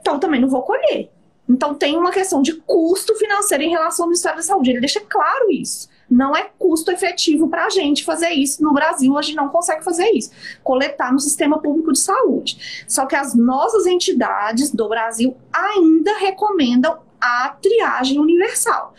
então 0.00 0.18
também 0.18 0.40
não 0.40 0.48
vou 0.48 0.62
colher. 0.62 1.10
Então 1.48 1.74
tem 1.74 1.96
uma 1.96 2.10
questão 2.10 2.40
de 2.40 2.54
custo 2.54 3.14
financeiro 3.16 3.62
em 3.62 3.70
relação 3.70 4.04
ao 4.04 4.08
Ministério 4.08 4.38
da 4.38 4.42
Saúde. 4.42 4.70
Ele 4.70 4.80
deixa 4.80 5.00
claro 5.00 5.50
isso 5.50 5.88
não 6.08 6.34
é 6.36 6.50
custo 6.58 6.90
efetivo 6.90 7.48
para 7.48 7.66
a 7.66 7.70
gente 7.70 8.04
fazer 8.04 8.30
isso. 8.30 8.62
No 8.62 8.72
Brasil, 8.72 9.16
a 9.16 9.22
gente 9.22 9.36
não 9.36 9.48
consegue 9.48 9.82
fazer 9.82 10.10
isso. 10.10 10.30
Coletar 10.62 11.12
no 11.12 11.20
sistema 11.20 11.58
público 11.58 11.92
de 11.92 11.98
saúde. 11.98 12.84
Só 12.86 13.06
que 13.06 13.16
as 13.16 13.34
nossas 13.34 13.86
entidades 13.86 14.70
do 14.70 14.88
Brasil 14.88 15.36
ainda 15.52 16.16
recomendam 16.18 17.00
a 17.20 17.56
triagem 17.60 18.18
universal. 18.18 18.94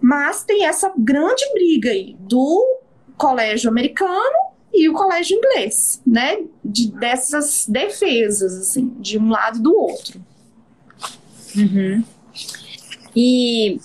Mas 0.00 0.42
tem 0.42 0.66
essa 0.66 0.92
grande 0.96 1.44
briga 1.52 1.90
aí 1.90 2.16
do 2.20 2.80
colégio 3.16 3.70
americano 3.70 4.52
e 4.72 4.88
o 4.88 4.94
colégio 4.94 5.36
inglês, 5.36 6.02
né? 6.06 6.42
De, 6.64 6.90
dessas 6.92 7.66
defesas, 7.68 8.56
assim, 8.58 8.88
de 8.98 9.18
um 9.18 9.28
lado 9.28 9.58
e 9.58 9.62
do 9.62 9.74
outro. 9.74 10.20
Uhum. 11.56 12.04
E 13.14 13.78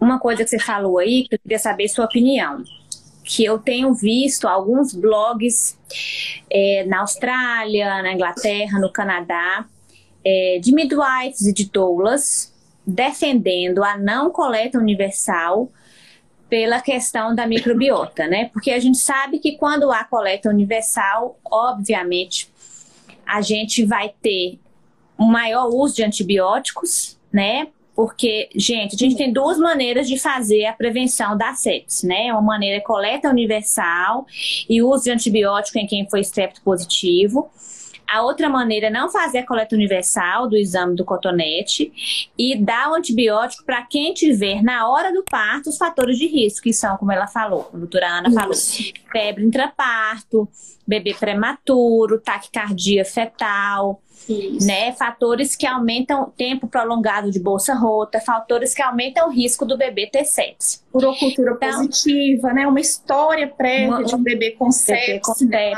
uma 0.00 0.18
coisa 0.18 0.42
que 0.44 0.50
você 0.50 0.58
falou 0.58 0.98
aí, 0.98 1.26
que 1.28 1.34
eu 1.36 1.38
queria 1.38 1.58
saber 1.58 1.88
sua 1.88 2.04
opinião. 2.04 2.62
Que 3.24 3.44
eu 3.44 3.58
tenho 3.58 3.94
visto 3.94 4.48
alguns 4.48 4.92
blogs 4.92 5.78
é, 6.50 6.84
na 6.86 7.00
Austrália, 7.00 8.02
na 8.02 8.12
Inglaterra, 8.12 8.80
no 8.80 8.90
Canadá, 8.90 9.64
é, 10.24 10.58
de 10.60 10.72
midwives 10.72 11.42
e 11.42 11.52
de 11.52 11.66
doulas 11.66 12.52
defendendo 12.84 13.84
a 13.84 13.96
não 13.96 14.30
coleta 14.30 14.76
universal 14.78 15.70
pela 16.48 16.80
questão 16.82 17.34
da 17.34 17.46
microbiota, 17.46 18.26
né? 18.26 18.50
Porque 18.52 18.72
a 18.72 18.78
gente 18.78 18.98
sabe 18.98 19.38
que 19.38 19.56
quando 19.56 19.90
há 19.90 20.04
coleta 20.04 20.50
universal, 20.50 21.38
obviamente, 21.44 22.52
a 23.24 23.40
gente 23.40 23.86
vai 23.86 24.12
ter 24.20 24.58
um 25.22 25.30
maior 25.30 25.68
uso 25.68 25.96
de 25.96 26.02
antibióticos, 26.02 27.18
né? 27.32 27.68
porque, 27.94 28.48
gente, 28.56 28.94
a 28.94 28.98
gente 28.98 29.16
tem 29.16 29.32
duas 29.32 29.58
maneiras 29.58 30.08
de 30.08 30.18
fazer 30.18 30.64
a 30.64 30.72
prevenção 30.72 31.36
da 31.36 31.54
sepsis, 31.54 32.02
né? 32.02 32.32
Uma 32.32 32.40
maneira 32.40 32.78
é 32.78 32.80
coleta 32.80 33.28
universal 33.28 34.26
e 34.68 34.82
uso 34.82 35.04
de 35.04 35.10
antibiótico 35.10 35.78
em 35.78 35.86
quem 35.86 36.08
foi 36.08 36.20
estrepto 36.20 36.62
positivo. 36.62 37.50
A 38.08 38.22
outra 38.22 38.48
maneira 38.48 38.88
é 38.88 38.90
não 38.90 39.10
fazer 39.10 39.38
a 39.38 39.46
coleta 39.46 39.74
universal 39.74 40.48
do 40.48 40.56
exame 40.56 40.94
do 40.96 41.04
cotonete 41.04 41.92
e 42.36 42.56
dar 42.56 42.90
o 42.90 42.94
antibiótico 42.94 43.64
para 43.64 43.82
quem 43.82 44.12
tiver 44.12 44.62
na 44.62 44.88
hora 44.90 45.12
do 45.12 45.24
parto 45.30 45.70
os 45.70 45.78
fatores 45.78 46.18
de 46.18 46.26
risco, 46.26 46.62
que 46.62 46.72
são, 46.74 46.96
como 46.98 47.12
ela 47.12 47.26
falou, 47.26 47.70
a 47.72 47.76
doutora 47.76 48.08
Ana 48.08 48.28
Isso. 48.28 48.38
falou, 48.38 49.02
febre 49.12 49.44
intraparto, 49.44 50.48
bebê 50.86 51.14
prematuro, 51.14 52.20
taquicardia 52.20 53.04
fetal, 53.04 54.02
isso. 54.28 54.66
né? 54.66 54.92
Fatores 54.92 55.56
que 55.56 55.66
aumentam 55.66 56.32
tempo 56.36 56.66
prolongado 56.66 57.30
de 57.30 57.40
bolsa 57.40 57.74
rota, 57.74 58.20
fatores 58.20 58.74
que 58.74 58.82
aumentam 58.82 59.28
o 59.28 59.30
risco 59.30 59.64
do 59.64 59.76
bebê 59.76 60.06
ter 60.06 60.24
sepsis. 60.24 60.84
Urocultura 60.92 61.52
então, 61.52 61.86
positiva, 61.86 62.52
né? 62.52 62.66
Uma 62.66 62.80
história 62.80 63.48
prévia 63.48 63.88
uma, 63.88 64.04
de 64.04 64.14
um 64.14 64.22
bebê 64.22 64.52
com 64.52 64.70
sepsis, 64.70 65.40
né? 65.42 65.72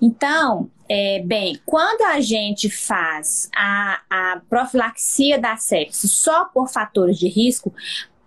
Então, 0.00 0.70
é, 0.88 1.22
bem, 1.24 1.58
quando 1.64 2.02
a 2.02 2.20
gente 2.20 2.70
faz 2.70 3.50
a, 3.54 4.00
a 4.08 4.40
profilaxia 4.48 5.38
da 5.38 5.56
sepsis 5.56 6.10
só 6.12 6.44
por 6.46 6.68
fatores 6.68 7.18
de 7.18 7.28
risco, 7.28 7.72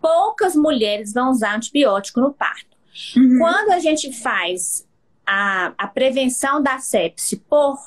poucas 0.02 0.56
mulheres 0.56 1.14
vão 1.14 1.30
usar 1.30 1.56
antibiótico 1.56 2.20
no 2.20 2.34
parto. 2.34 2.78
Uhum. 3.16 3.38
Quando 3.40 3.72
a 3.72 3.80
gente 3.80 4.12
faz 4.12 4.86
a, 5.32 5.74
a 5.78 5.88
prevenção 5.88 6.60
da 6.60 6.80
sepse 6.80 7.38
por 7.38 7.78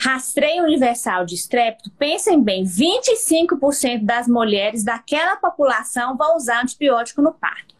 rastreio 0.00 0.64
universal 0.64 1.26
de 1.26 1.34
estrépito, 1.34 1.90
pensem 1.98 2.42
bem, 2.42 2.64
25% 2.64 4.02
das 4.02 4.26
mulheres 4.26 4.82
daquela 4.82 5.36
população 5.36 6.16
vão 6.16 6.36
usar 6.36 6.62
antibiótico 6.62 7.20
no 7.20 7.32
parto. 7.32 7.74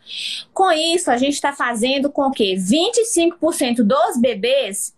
Com 0.52 0.70
isso, 0.70 1.10
a 1.10 1.16
gente 1.16 1.34
está 1.34 1.54
fazendo 1.54 2.10
com 2.10 2.30
que 2.30 2.54
25% 2.54 3.82
dos 3.82 4.18
bebês 4.20 4.94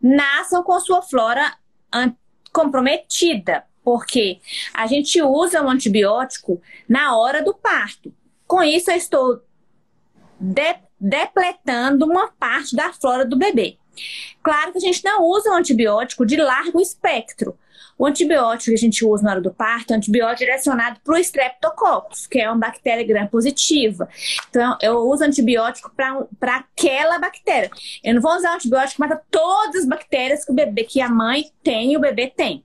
nasçam 0.00 0.62
com 0.62 0.80
sua 0.80 1.02
flora 1.02 1.54
comprometida, 2.52 3.64
porque 3.84 4.40
a 4.72 4.86
gente 4.86 5.20
usa 5.20 5.62
um 5.62 5.68
antibiótico 5.68 6.60
na 6.88 7.16
hora 7.18 7.42
do 7.42 7.52
parto. 7.52 8.12
Com 8.46 8.62
isso, 8.62 8.90
eu 8.90 8.96
estou 8.96 9.42
de 10.38 10.74
depletando 11.00 12.04
uma 12.04 12.28
parte 12.28 12.76
da 12.76 12.92
flora 12.92 13.24
do 13.24 13.36
bebê. 13.36 13.78
Claro 14.42 14.72
que 14.72 14.78
a 14.78 14.80
gente 14.80 15.04
não 15.04 15.24
usa 15.24 15.50
um 15.50 15.54
antibiótico 15.54 16.26
de 16.26 16.36
largo 16.36 16.80
espectro. 16.80 17.56
O 17.98 18.06
antibiótico 18.06 18.70
que 18.70 18.74
a 18.74 18.78
gente 18.78 19.04
usa 19.04 19.22
na 19.22 19.32
hora 19.32 19.40
do 19.42 19.52
parto 19.52 19.90
é 19.90 19.94
um 19.94 19.98
antibiótico 19.98 20.38
direcionado 20.38 20.98
para 21.04 21.14
o 21.14 21.18
Streptococcus, 21.18 22.26
que 22.26 22.40
é 22.40 22.48
uma 22.48 22.56
bactéria 22.56 23.06
gram-positiva. 23.06 24.08
Então, 24.48 24.78
eu 24.80 25.00
uso 25.00 25.22
antibiótico 25.22 25.92
para 25.94 26.56
aquela 26.56 27.18
bactéria. 27.18 27.70
Eu 28.02 28.14
não 28.14 28.22
vou 28.22 28.34
usar 28.34 28.52
um 28.52 28.54
antibiótico 28.54 28.94
que 28.94 29.00
mata 29.00 29.22
todas 29.30 29.82
as 29.82 29.86
bactérias 29.86 30.46
que 30.46 30.50
o 30.50 30.54
bebê, 30.54 30.84
que 30.84 31.02
a 31.02 31.10
mãe 31.10 31.50
tem 31.62 31.92
e 31.92 31.96
o 31.98 32.00
bebê 32.00 32.32
tem. 32.34 32.64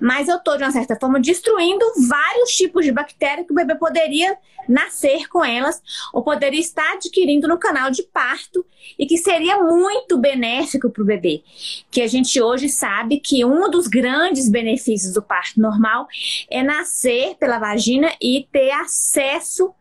Mas 0.00 0.28
eu 0.28 0.36
estou, 0.36 0.56
de 0.56 0.62
uma 0.62 0.70
certa 0.70 0.96
forma, 0.96 1.20
destruindo 1.20 1.84
vários 2.08 2.50
tipos 2.50 2.84
de 2.84 2.92
bactérias 2.92 3.46
que 3.46 3.52
o 3.52 3.56
bebê 3.56 3.74
poderia 3.74 4.36
nascer 4.68 5.28
com 5.28 5.44
elas 5.44 5.82
ou 6.12 6.22
poderia 6.22 6.60
estar 6.60 6.92
adquirindo 6.92 7.48
no 7.48 7.58
canal 7.58 7.90
de 7.90 8.02
parto 8.02 8.64
e 8.98 9.06
que 9.06 9.16
seria 9.16 9.62
muito 9.62 10.18
benéfico 10.18 10.90
para 10.90 11.02
o 11.02 11.06
bebê. 11.06 11.42
Que 11.90 12.02
a 12.02 12.06
gente 12.06 12.40
hoje 12.40 12.68
sabe 12.68 13.18
que 13.20 13.44
um 13.44 13.70
dos 13.70 13.86
grandes 13.86 14.48
benefícios 14.48 15.14
do 15.14 15.22
parto 15.22 15.60
normal 15.60 16.06
é 16.50 16.62
nascer 16.62 17.34
pela 17.36 17.58
vagina 17.58 18.12
e 18.20 18.46
ter 18.52 18.70
acesso 18.72 19.74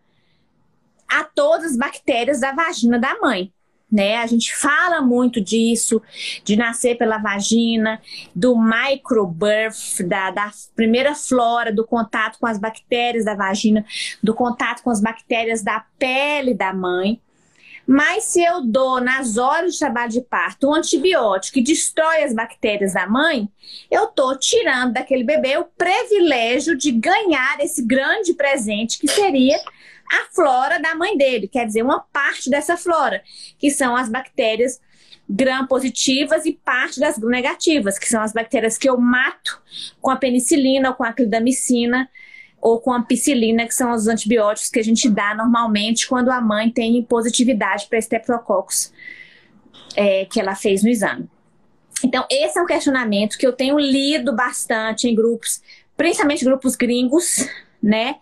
a 1.08 1.24
todas 1.24 1.72
as 1.72 1.78
bactérias 1.78 2.40
da 2.40 2.52
vagina 2.54 3.00
da 3.00 3.18
mãe 3.20 3.52
né? 3.92 4.18
A 4.18 4.28
gente 4.28 4.56
fala 4.56 5.02
muito 5.02 5.40
disso, 5.40 6.02
de 6.44 6.56
nascer 6.56 6.98
pela 6.98 7.18
vagina, 7.18 8.02
do 8.36 8.56
microbirth, 8.58 10.04
da, 10.06 10.32
da 10.32 10.52
primeira 10.76 11.16
flora, 11.16 11.72
do 11.72 11.86
contato 11.86 12.38
com 12.40 12.48
as 12.48 12.58
bactérias 12.58 13.26
da 13.26 13.34
vagina, 13.34 13.86
do 14.22 14.34
contato 14.34 14.84
com 14.84 14.90
as 14.90 15.02
bactérias 15.02 15.64
da 15.64 15.86
pele 15.98 16.54
da 16.54 16.74
mãe. 16.74 17.22
Mas 17.88 18.26
se 18.26 18.44
eu 18.44 18.62
dou 18.66 19.00
nas 19.00 19.38
horas 19.38 19.74
de 19.74 19.80
trabalho 19.80 20.12
de 20.12 20.20
parto 20.20 20.68
um 20.68 20.74
antibiótico 20.74 21.54
que 21.54 21.64
destrói 21.64 22.22
as 22.22 22.34
bactérias 22.34 22.94
da 22.94 23.08
mãe, 23.08 23.48
eu 23.90 24.06
estou 24.06 24.38
tirando 24.38 24.92
daquele 24.92 25.24
bebê 25.24 25.58
o 25.58 25.64
privilégio 25.64 26.76
de 26.76 26.92
ganhar 26.92 27.58
esse 27.62 27.82
grande 27.82 28.34
presente 28.34 29.00
que 29.00 29.08
seria 29.08 29.58
a 30.12 30.34
flora 30.34 30.80
da 30.80 30.96
mãe 30.96 31.18
dele, 31.18 31.48
quer 31.48 31.66
dizer, 31.66 31.84
uma 31.84 32.00
parte 32.00 32.50
dessa 32.50 32.78
flora, 32.78 33.22
que 33.58 33.70
são 33.70 33.96
as 33.96 34.10
bactérias 34.10 34.80
gram-positivas 35.30 36.46
e 36.46 36.54
parte 36.54 37.00
das 37.00 37.18
negativas, 37.18 38.00
que 38.00 38.08
são 38.08 38.22
as 38.22 38.32
bactérias 38.32 38.78
que 38.78 38.90
eu 38.90 38.98
mato 38.98 39.62
com 40.00 40.10
a 40.10 40.16
penicilina 40.16 40.90
ou 40.90 40.96
com 40.96 41.04
a 41.04 41.12
clindamicina 41.12 42.10
ou 42.62 42.80
com 42.80 42.92
a 42.92 42.98
ampicilina, 42.98 43.68
que 43.68 43.74
são 43.74 43.92
os 43.92 44.08
antibióticos 44.08 44.70
que 44.70 44.80
a 44.80 44.84
gente 44.84 45.10
dá 45.10 45.36
normalmente 45.36 46.08
quando 46.08 46.30
a 46.30 46.42
mãe 46.42 46.72
tem 46.72 47.02
positividade 47.04 47.88
para 47.88 48.00
Streptococcus 48.00 48.92
é, 49.96 50.26
que 50.26 50.40
ela 50.40 50.56
fez 50.56 50.84
no 50.84 50.90
exame. 50.90 51.28
Então, 52.04 52.26
esse 52.30 52.58
é 52.58 52.62
um 52.62 52.66
questionamento 52.66 53.38
que 53.38 53.46
eu 53.46 53.54
tenho 53.54 53.80
lido 53.80 54.36
bastante 54.36 55.08
em 55.08 55.16
grupos, 55.16 55.62
principalmente 55.96 56.46
grupos 56.46 56.76
gringos, 56.76 57.48
né? 57.82 58.18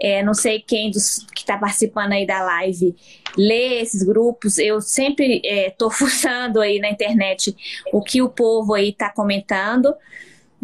É, 0.00 0.22
não 0.22 0.34
sei 0.34 0.60
quem 0.60 0.90
dos, 0.90 1.26
que 1.34 1.42
está 1.42 1.58
participando 1.58 2.12
aí 2.12 2.26
da 2.26 2.42
live 2.42 2.94
lê 3.36 3.80
esses 3.80 4.02
grupos. 4.02 4.58
Eu 4.58 4.80
sempre 4.80 5.42
estou 5.44 5.88
é, 5.88 5.92
fuçando 5.94 6.60
aí 6.60 6.78
na 6.78 6.90
internet 6.90 7.54
o 7.92 8.02
que 8.02 8.22
o 8.22 8.28
povo 8.28 8.74
aí 8.74 8.90
está 8.90 9.10
comentando. 9.10 9.94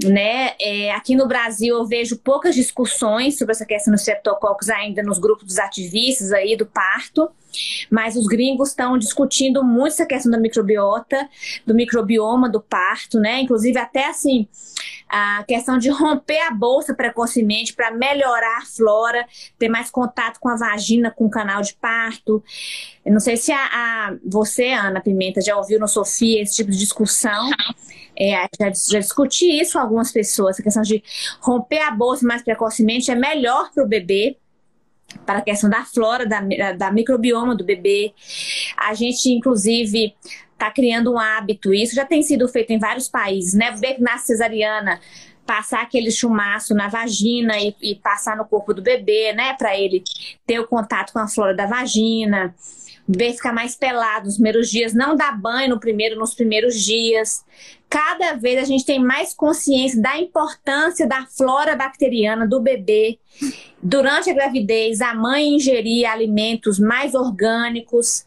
Né? 0.05 0.53
É, 0.61 0.91
aqui 0.93 1.15
no 1.15 1.27
Brasil 1.27 1.75
eu 1.75 1.87
vejo 1.87 2.19
poucas 2.19 2.55
discussões 2.55 3.39
sobre 3.39 3.53
essa 3.53 3.65
questão 3.65 3.93
dos 3.93 4.03
streptococcus 4.03 4.69
ainda 4.69 5.03
nos 5.03 5.19
grupos 5.19 5.47
dos 5.47 5.59
ativistas 5.59 6.33
aí 6.33 6.55
do 6.55 6.67
parto, 6.67 7.31
mas 7.91 8.15
os 8.15 8.27
gringos 8.27 8.71
estão 8.71 8.99
discutindo 8.99 9.65
muito 9.65 9.95
essa 9.95 10.05
questão 10.05 10.31
da 10.31 10.39
microbiota, 10.39 11.27
do 11.67 11.75
microbioma 11.75 12.47
do 12.47 12.61
parto, 12.61 13.19
né? 13.19 13.41
Inclusive 13.41 13.79
até 13.79 14.09
assim 14.09 14.47
a 15.09 15.45
questão 15.45 15.79
de 15.79 15.89
romper 15.89 16.41
a 16.41 16.51
bolsa 16.51 16.95
precocemente 16.95 17.73
para 17.73 17.91
melhorar 17.91 18.59
a 18.59 18.67
flora, 18.67 19.27
ter 19.59 19.69
mais 19.69 19.91
contato 19.91 20.39
com 20.41 20.49
a 20.49 20.57
vagina, 20.57 21.11
com 21.11 21.27
o 21.27 21.31
canal 21.31 21.63
de 21.63 21.75
parto. 21.75 22.43
Eu 23.05 23.13
não 23.13 23.21
sei 23.21 23.37
se 23.37 23.53
a, 23.53 23.65
a 23.65 24.17
você, 24.25 24.73
Ana 24.73 25.01
Pimenta, 25.01 25.41
já 25.41 25.57
ouviu 25.57 25.79
no 25.79 25.89
Sofia 25.89 26.43
esse 26.43 26.57
tipo 26.57 26.71
de 26.71 26.79
discussão. 26.79 27.51
É, 28.19 28.33
já, 28.59 28.73
já 28.91 28.99
discuti 28.99 29.61
isso 29.61 29.75
com 29.75 29.79
algumas 29.79 30.11
pessoas, 30.11 30.59
a 30.59 30.63
questão 30.63 30.83
de 30.83 31.03
romper 31.41 31.81
a 31.83 31.91
bolsa 31.91 32.27
mais 32.27 32.43
precocemente 32.43 33.11
é 33.11 33.15
melhor 33.15 33.71
para 33.73 33.85
o 33.85 33.87
bebê, 33.87 34.39
para 35.25 35.39
a 35.39 35.43
questão 35.43 35.69
da 35.69 35.85
flora, 35.85 36.27
da, 36.27 36.41
da 36.73 36.91
microbioma 36.91 37.55
do 37.55 37.65
bebê. 37.65 38.13
A 38.77 38.95
gente, 38.95 39.31
inclusive, 39.31 40.15
está 40.53 40.71
criando 40.71 41.13
um 41.13 41.19
hábito. 41.19 41.73
Isso 41.73 41.95
já 41.95 42.05
tem 42.05 42.23
sido 42.23 42.49
feito 42.49 42.73
em 42.73 42.79
vários 42.79 43.09
países, 43.09 43.55
né? 43.55 43.71
Bebê 43.73 43.97
na 44.01 44.19
cesariana, 44.19 45.01
passar 45.47 45.83
aquele 45.83 46.11
chumaço 46.11 46.75
na 46.75 46.89
vagina 46.89 47.59
e, 47.59 47.75
e 47.81 47.95
passar 47.95 48.37
no 48.37 48.45
corpo 48.45 48.75
do 48.75 48.83
bebê, 48.83 49.33
né? 49.33 49.55
Para 49.55 49.79
ele 49.79 50.03
ter 50.47 50.59
o 50.59 50.67
contato 50.67 51.13
com 51.13 51.19
a 51.19 51.29
flora 51.29 51.55
da 51.55 51.67
vagina. 51.67 52.55
Bebê 53.09 53.33
ficar 53.33 53.53
mais 53.53 53.77
pelado 53.77 54.27
nos 54.27 54.35
primeiros 54.35 54.71
dias, 54.71 54.93
não 54.93 55.15
dar 55.15 55.39
banho 55.41 55.71
no 55.71 55.81
primeiro, 55.81 56.19
nos 56.19 56.35
primeiros 56.35 56.83
dias. 56.83 57.45
Cada 57.89 58.35
vez 58.35 58.61
a 58.61 58.65
gente 58.65 58.85
tem 58.85 58.99
mais 58.99 59.33
consciência 59.33 60.01
da 60.03 60.19
importância 60.19 61.07
da 61.07 61.25
flora 61.27 61.77
bacteriana 61.77 62.47
do 62.47 62.61
bebê. 62.61 63.19
Durante 63.81 64.29
a 64.29 64.35
gravidez, 64.35 65.01
a 65.01 65.15
mãe 65.15 65.55
ingerir 65.55 66.11
alimentos 66.11 66.81
mais 66.81 67.15
orgânicos, 67.15 68.27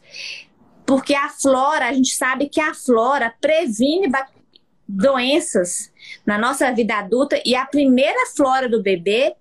porque 0.86 1.14
a 1.14 1.28
flora, 1.28 1.88
a 1.88 1.92
gente 1.92 2.14
sabe 2.14 2.48
que 2.48 2.60
a 2.60 2.72
flora 2.72 3.34
previne 3.40 4.10
doenças 4.88 5.92
na 6.26 6.36
nossa 6.38 6.72
vida 6.72 6.96
adulta 6.96 7.40
e 7.44 7.54
a 7.54 7.64
primeira 7.64 8.26
flora 8.34 8.68
do 8.68 8.82
bebê 8.82 9.36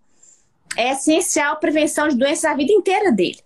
é 0.77 0.91
essencial 0.91 1.53
a 1.53 1.57
prevenção 1.57 2.07
de 2.07 2.15
doenças 2.15 2.45
a 2.45 2.55
vida 2.55 2.71
inteira 2.71 3.11
dele. 3.11 3.39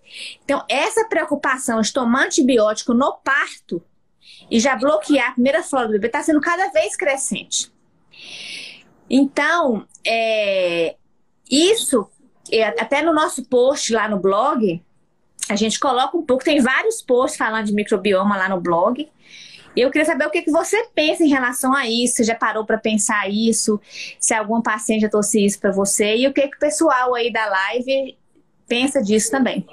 Então, 0.43 0.63
essa 0.69 1.05
preocupação 1.05 1.81
de 1.81 1.91
tomar 1.91 2.25
antibiótico 2.25 2.93
no 2.93 3.13
parto 3.23 3.81
e 4.49 4.59
já 4.59 4.75
bloquear 4.75 5.29
a 5.29 5.33
primeira 5.33 5.63
flora 5.63 5.87
do 5.87 5.93
bebê 5.93 6.07
está 6.07 6.21
sendo 6.21 6.41
cada 6.41 6.69
vez 6.69 6.95
crescente. 6.95 7.71
Então, 9.09 9.87
é, 10.05 10.95
isso, 11.49 12.07
é, 12.51 12.65
até 12.65 13.01
no 13.01 13.13
nosso 13.13 13.45
post 13.45 13.93
lá 13.93 14.07
no 14.07 14.19
blog, 14.19 14.83
a 15.49 15.55
gente 15.55 15.79
coloca 15.79 16.17
um 16.17 16.25
pouco, 16.25 16.43
tem 16.43 16.61
vários 16.61 17.01
posts 17.01 17.37
falando 17.37 17.65
de 17.65 17.73
microbioma 17.73 18.37
lá 18.37 18.49
no 18.49 18.61
blog. 18.61 19.09
Eu 19.75 19.89
queria 19.89 20.05
saber 20.05 20.25
o 20.27 20.29
que, 20.29 20.41
que 20.41 20.51
você 20.51 20.85
pensa 20.93 21.23
em 21.23 21.29
relação 21.29 21.73
a 21.73 21.87
isso. 21.87 22.17
Você 22.17 22.23
já 22.23 22.35
parou 22.35 22.65
para 22.65 22.77
pensar 22.77 23.29
isso? 23.29 23.79
Se 24.19 24.33
algum 24.33 24.61
paciente 24.61 25.01
já 25.01 25.09
trouxe 25.09 25.43
isso 25.43 25.59
para 25.59 25.71
você? 25.71 26.15
E 26.15 26.27
o 26.27 26.33
que, 26.33 26.47
que 26.47 26.57
o 26.57 26.59
pessoal 26.59 27.15
aí 27.15 27.31
da 27.31 27.45
live 27.45 28.17
pensa 28.67 29.01
disso 29.01 29.31
também? 29.31 29.65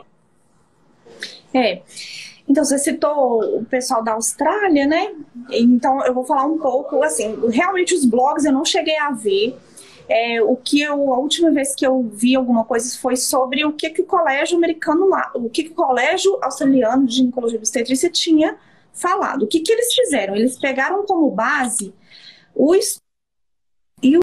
É. 1.53 1.83
Então, 2.49 2.65
você 2.65 2.79
citou 2.79 3.61
o 3.61 3.65
pessoal 3.65 4.03
da 4.03 4.15
Austrália, 4.15 4.87
né? 4.87 5.13
Então, 5.51 6.05
eu 6.05 6.13
vou 6.13 6.25
falar 6.25 6.47
um 6.47 6.59
pouco, 6.59 7.01
assim, 7.03 7.39
realmente 7.49 7.95
os 7.95 8.05
blogs 8.05 8.45
eu 8.45 8.53
não 8.53 8.65
cheguei 8.65 8.99
a 8.99 9.13
ver. 9.13 9.57
É, 10.09 10.43
o 10.43 10.57
que 10.57 10.83
eu, 10.83 11.15
a 11.15 11.19
última 11.19 11.53
vez 11.53 11.73
que 11.77 11.87
eu 11.87 12.03
vi 12.13 12.35
alguma 12.35 12.65
coisa 12.65 12.99
foi 12.99 13.15
sobre 13.15 13.65
o 13.65 13.73
que, 13.73 13.91
que 13.91 14.03
o 14.03 14.05
colégio 14.05 14.57
americano 14.57 15.09
lá, 15.09 15.31
o 15.37 15.49
que, 15.49 15.63
que 15.63 15.71
o 15.71 15.75
colégio 15.75 16.37
australiano 16.43 17.07
de 17.07 17.15
ginecologia 17.15 17.57
obstetrícia 17.57 18.11
tinha 18.11 18.59
falado. 18.93 19.45
O 19.45 19.47
que, 19.47 19.61
que 19.61 19.73
eles 19.73 19.95
fizeram? 19.95 20.37
Eles 20.37 20.59
pegaram 20.59 21.07
como 21.07 21.31
base 21.31 21.95
o 22.55 22.75
e 24.03 24.17
o 24.17 24.21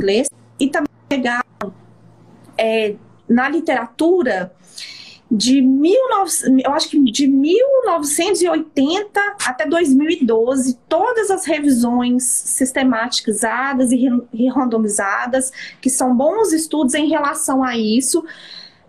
inglês 0.00 0.28
e 0.58 0.68
também 0.68 0.88
pegaram 1.08 1.44
é, 2.56 2.96
na 3.28 3.48
literatura 3.48 4.52
de 5.30 5.60
19, 5.60 6.62
eu 6.64 6.72
acho 6.72 6.88
que 6.88 6.98
de 7.12 7.26
1980 7.26 9.20
até 9.44 9.66
2012, 9.66 10.78
todas 10.88 11.30
as 11.30 11.44
revisões 11.44 12.24
sistematizadas 12.24 13.92
e 13.92 14.48
randomizadas, 14.48 15.52
que 15.82 15.90
são 15.90 16.16
bons 16.16 16.50
estudos 16.52 16.94
em 16.94 17.08
relação 17.08 17.62
a 17.62 17.76
isso, 17.76 18.24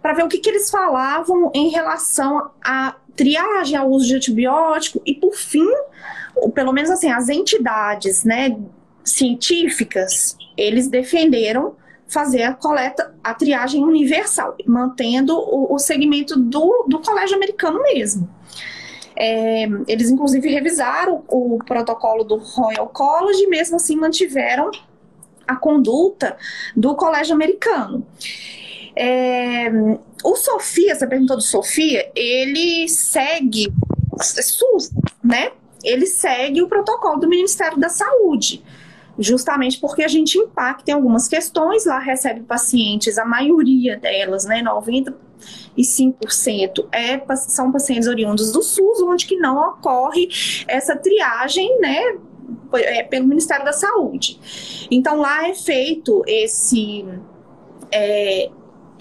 para 0.01 0.13
ver 0.13 0.23
o 0.23 0.29
que, 0.29 0.37
que 0.37 0.49
eles 0.49 0.69
falavam 0.69 1.51
em 1.53 1.67
relação 1.69 2.51
a 2.63 2.95
triagem 3.19 3.75
ao 3.75 3.89
uso 3.89 4.07
de 4.07 4.15
antibiótico 4.15 5.01
e, 5.05 5.13
por 5.13 5.35
fim, 5.35 5.67
pelo 6.55 6.71
menos 6.71 6.89
assim, 6.89 7.11
as 7.11 7.27
entidades 7.27 8.23
né, 8.23 8.57
científicas, 9.03 10.37
eles 10.55 10.87
defenderam 10.87 11.75
fazer 12.07 12.43
a 12.43 12.53
coleta, 12.53 13.13
a 13.21 13.33
triagem 13.33 13.83
universal, 13.83 14.55
mantendo 14.65 15.37
o, 15.37 15.75
o 15.75 15.77
segmento 15.77 16.39
do, 16.39 16.85
do 16.87 16.99
colégio 16.99 17.35
americano 17.35 17.83
mesmo. 17.83 18.29
É, 19.17 19.67
eles, 19.85 20.09
inclusive, 20.09 20.49
revisaram 20.49 21.21
o, 21.27 21.59
protocolo 21.65 22.23
do 22.23 22.37
Royal 22.37 22.87
College 22.87 23.43
e, 23.43 23.47
mesmo 23.47 23.75
assim, 23.75 23.97
mantiveram 23.97 24.71
a 25.45 25.57
conduta 25.57 26.37
do 26.73 26.95
colégio 26.95 27.35
americano. 27.35 28.07
É, 29.01 29.71
o 30.25 30.35
Sofia, 30.35 30.93
você 30.93 31.07
perguntou 31.07 31.37
do 31.37 31.41
Sofia, 31.41 32.11
ele 32.13 32.85
segue 32.89 33.71
SUS, 34.21 34.91
né? 35.23 35.53
Ele 35.81 36.05
segue 36.05 36.61
o 36.61 36.67
protocolo 36.67 37.17
do 37.17 37.29
Ministério 37.29 37.79
da 37.79 37.87
Saúde, 37.87 38.61
justamente 39.17 39.79
porque 39.79 40.03
a 40.03 40.07
gente 40.09 40.37
impacta 40.37 40.91
em 40.91 40.93
algumas 40.93 41.29
questões, 41.29 41.85
lá 41.85 41.97
recebe 41.97 42.41
pacientes, 42.41 43.17
a 43.17 43.23
maioria 43.23 43.95
delas, 43.95 44.43
né, 44.43 44.61
95% 44.61 46.89
é, 46.91 47.21
são 47.37 47.71
pacientes 47.71 48.09
oriundos 48.09 48.51
do 48.51 48.61
SUS, 48.61 49.01
onde 49.01 49.25
que 49.25 49.37
não 49.37 49.69
ocorre 49.69 50.27
essa 50.67 50.97
triagem, 50.97 51.79
né, 51.79 52.17
é, 52.73 53.03
pelo 53.03 53.27
Ministério 53.27 53.63
da 53.63 53.71
Saúde. 53.71 54.37
Então 54.91 55.15
lá 55.15 55.47
é 55.47 55.55
feito 55.55 56.21
esse 56.27 57.05
é, 57.91 58.49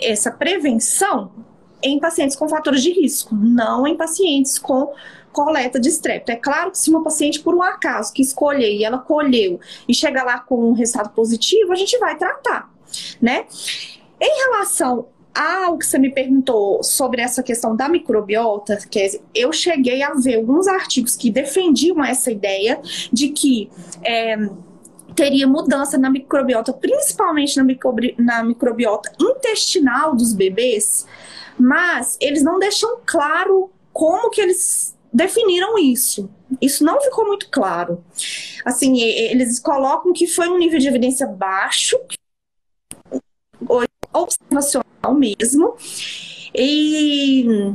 essa 0.00 0.30
prevenção 0.30 1.30
em 1.82 1.98
pacientes 1.98 2.36
com 2.36 2.48
fatores 2.48 2.82
de 2.82 2.92
risco, 2.92 3.34
não 3.34 3.86
em 3.86 3.96
pacientes 3.96 4.58
com 4.58 4.92
coleta 5.32 5.78
de 5.78 5.88
estrepto. 5.88 6.32
É 6.32 6.36
claro 6.36 6.72
que 6.72 6.78
se 6.78 6.90
uma 6.90 7.02
paciente, 7.02 7.40
por 7.40 7.54
um 7.54 7.62
acaso, 7.62 8.12
que 8.12 8.22
escolher 8.22 8.72
e 8.72 8.84
ela 8.84 8.98
colheu 8.98 9.60
e 9.88 9.94
chega 9.94 10.24
lá 10.24 10.40
com 10.40 10.70
um 10.70 10.72
resultado 10.72 11.10
positivo, 11.10 11.72
a 11.72 11.76
gente 11.76 11.96
vai 11.98 12.16
tratar, 12.16 12.70
né? 13.20 13.46
Em 14.20 14.44
relação 14.44 15.06
ao 15.34 15.78
que 15.78 15.86
você 15.86 15.98
me 15.98 16.10
perguntou 16.10 16.82
sobre 16.82 17.22
essa 17.22 17.44
questão 17.44 17.76
da 17.76 17.88
microbiota, 17.88 18.76
que 18.90 19.20
eu 19.32 19.52
cheguei 19.52 20.02
a 20.02 20.12
ver 20.14 20.36
alguns 20.36 20.66
artigos 20.66 21.14
que 21.14 21.30
defendiam 21.30 22.04
essa 22.04 22.32
ideia 22.32 22.80
de 23.12 23.28
que 23.28 23.70
é, 24.02 24.36
teria 25.18 25.48
mudança 25.48 25.98
na 25.98 26.08
microbiota, 26.08 26.72
principalmente 26.72 27.56
na, 27.56 27.64
microbi 27.64 28.14
na 28.16 28.44
microbiota 28.44 29.12
intestinal 29.20 30.14
dos 30.14 30.32
bebês, 30.32 31.08
mas 31.58 32.16
eles 32.20 32.44
não 32.44 32.56
deixam 32.56 33.00
claro 33.04 33.68
como 33.92 34.30
que 34.30 34.40
eles 34.40 34.96
definiram 35.12 35.76
isso. 35.76 36.30
Isso 36.62 36.84
não 36.84 37.00
ficou 37.00 37.26
muito 37.26 37.50
claro. 37.50 38.04
Assim, 38.64 39.00
eles 39.00 39.58
colocam 39.58 40.12
que 40.12 40.28
foi 40.28 40.48
um 40.48 40.56
nível 40.56 40.78
de 40.78 40.86
evidência 40.86 41.26
baixo, 41.26 41.98
observacional 44.12 45.14
mesmo, 45.16 45.74
e, 46.54 47.74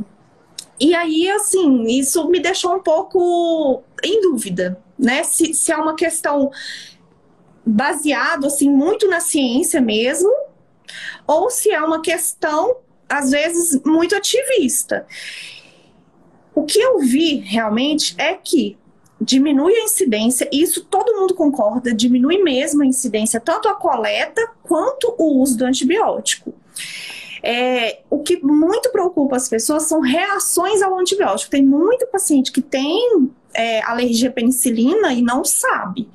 e 0.80 0.94
aí, 0.94 1.28
assim, 1.28 1.84
isso 1.88 2.26
me 2.30 2.40
deixou 2.40 2.74
um 2.74 2.82
pouco 2.82 3.82
em 4.02 4.22
dúvida, 4.22 4.82
né? 4.98 5.22
Se, 5.24 5.52
se 5.52 5.70
é 5.70 5.76
uma 5.76 5.94
questão 5.94 6.50
baseado 7.64 8.46
assim 8.46 8.70
muito 8.70 9.08
na 9.08 9.20
ciência 9.20 9.80
mesmo, 9.80 10.30
ou 11.26 11.50
se 11.50 11.70
é 11.70 11.80
uma 11.80 12.02
questão 12.02 12.76
às 13.08 13.30
vezes 13.30 13.80
muito 13.84 14.14
ativista. 14.14 15.06
O 16.54 16.64
que 16.64 16.78
eu 16.78 16.98
vi 17.00 17.36
realmente 17.36 18.14
é 18.18 18.34
que 18.34 18.76
diminui 19.20 19.74
a 19.74 19.84
incidência, 19.84 20.48
e 20.52 20.62
isso 20.62 20.84
todo 20.84 21.14
mundo 21.14 21.34
concorda, 21.34 21.94
diminui 21.94 22.42
mesmo 22.42 22.82
a 22.82 22.86
incidência, 22.86 23.40
tanto 23.40 23.68
a 23.68 23.74
coleta 23.74 24.46
quanto 24.62 25.14
o 25.18 25.40
uso 25.40 25.56
do 25.56 25.64
antibiótico. 25.64 26.54
É, 27.42 28.00
o 28.08 28.20
que 28.20 28.42
muito 28.42 28.90
preocupa 28.90 29.36
as 29.36 29.48
pessoas 29.48 29.84
são 29.84 30.00
reações 30.00 30.80
ao 30.80 30.98
antibiótico. 30.98 31.50
Tem 31.50 31.64
muito 31.64 32.06
paciente 32.06 32.50
que 32.50 32.62
tem 32.62 33.30
é, 33.54 33.82
alergia 33.82 34.28
à 34.28 34.32
penicilina 34.32 35.12
e 35.12 35.22
não 35.22 35.44
sabe. 35.44 36.08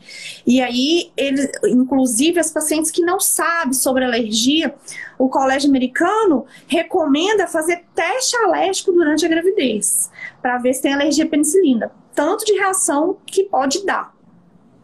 E 0.45 0.61
aí, 0.61 1.11
ele, 1.15 1.49
inclusive, 1.65 2.39
as 2.39 2.51
pacientes 2.51 2.91
que 2.91 3.01
não 3.01 3.19
sabem 3.19 3.73
sobre 3.73 4.03
alergia, 4.03 4.75
o 5.17 5.29
colégio 5.29 5.69
americano 5.69 6.45
recomenda 6.67 7.47
fazer 7.47 7.85
teste 7.95 8.35
alérgico 8.37 8.91
durante 8.91 9.25
a 9.25 9.29
gravidez, 9.29 10.11
para 10.41 10.57
ver 10.57 10.73
se 10.73 10.81
tem 10.81 10.93
alergia 10.93 11.25
à 11.25 11.27
penicilina. 11.27 11.91
Tanto 12.13 12.43
de 12.45 12.53
reação 12.53 13.17
que 13.25 13.43
pode 13.43 13.85
dar 13.85 14.13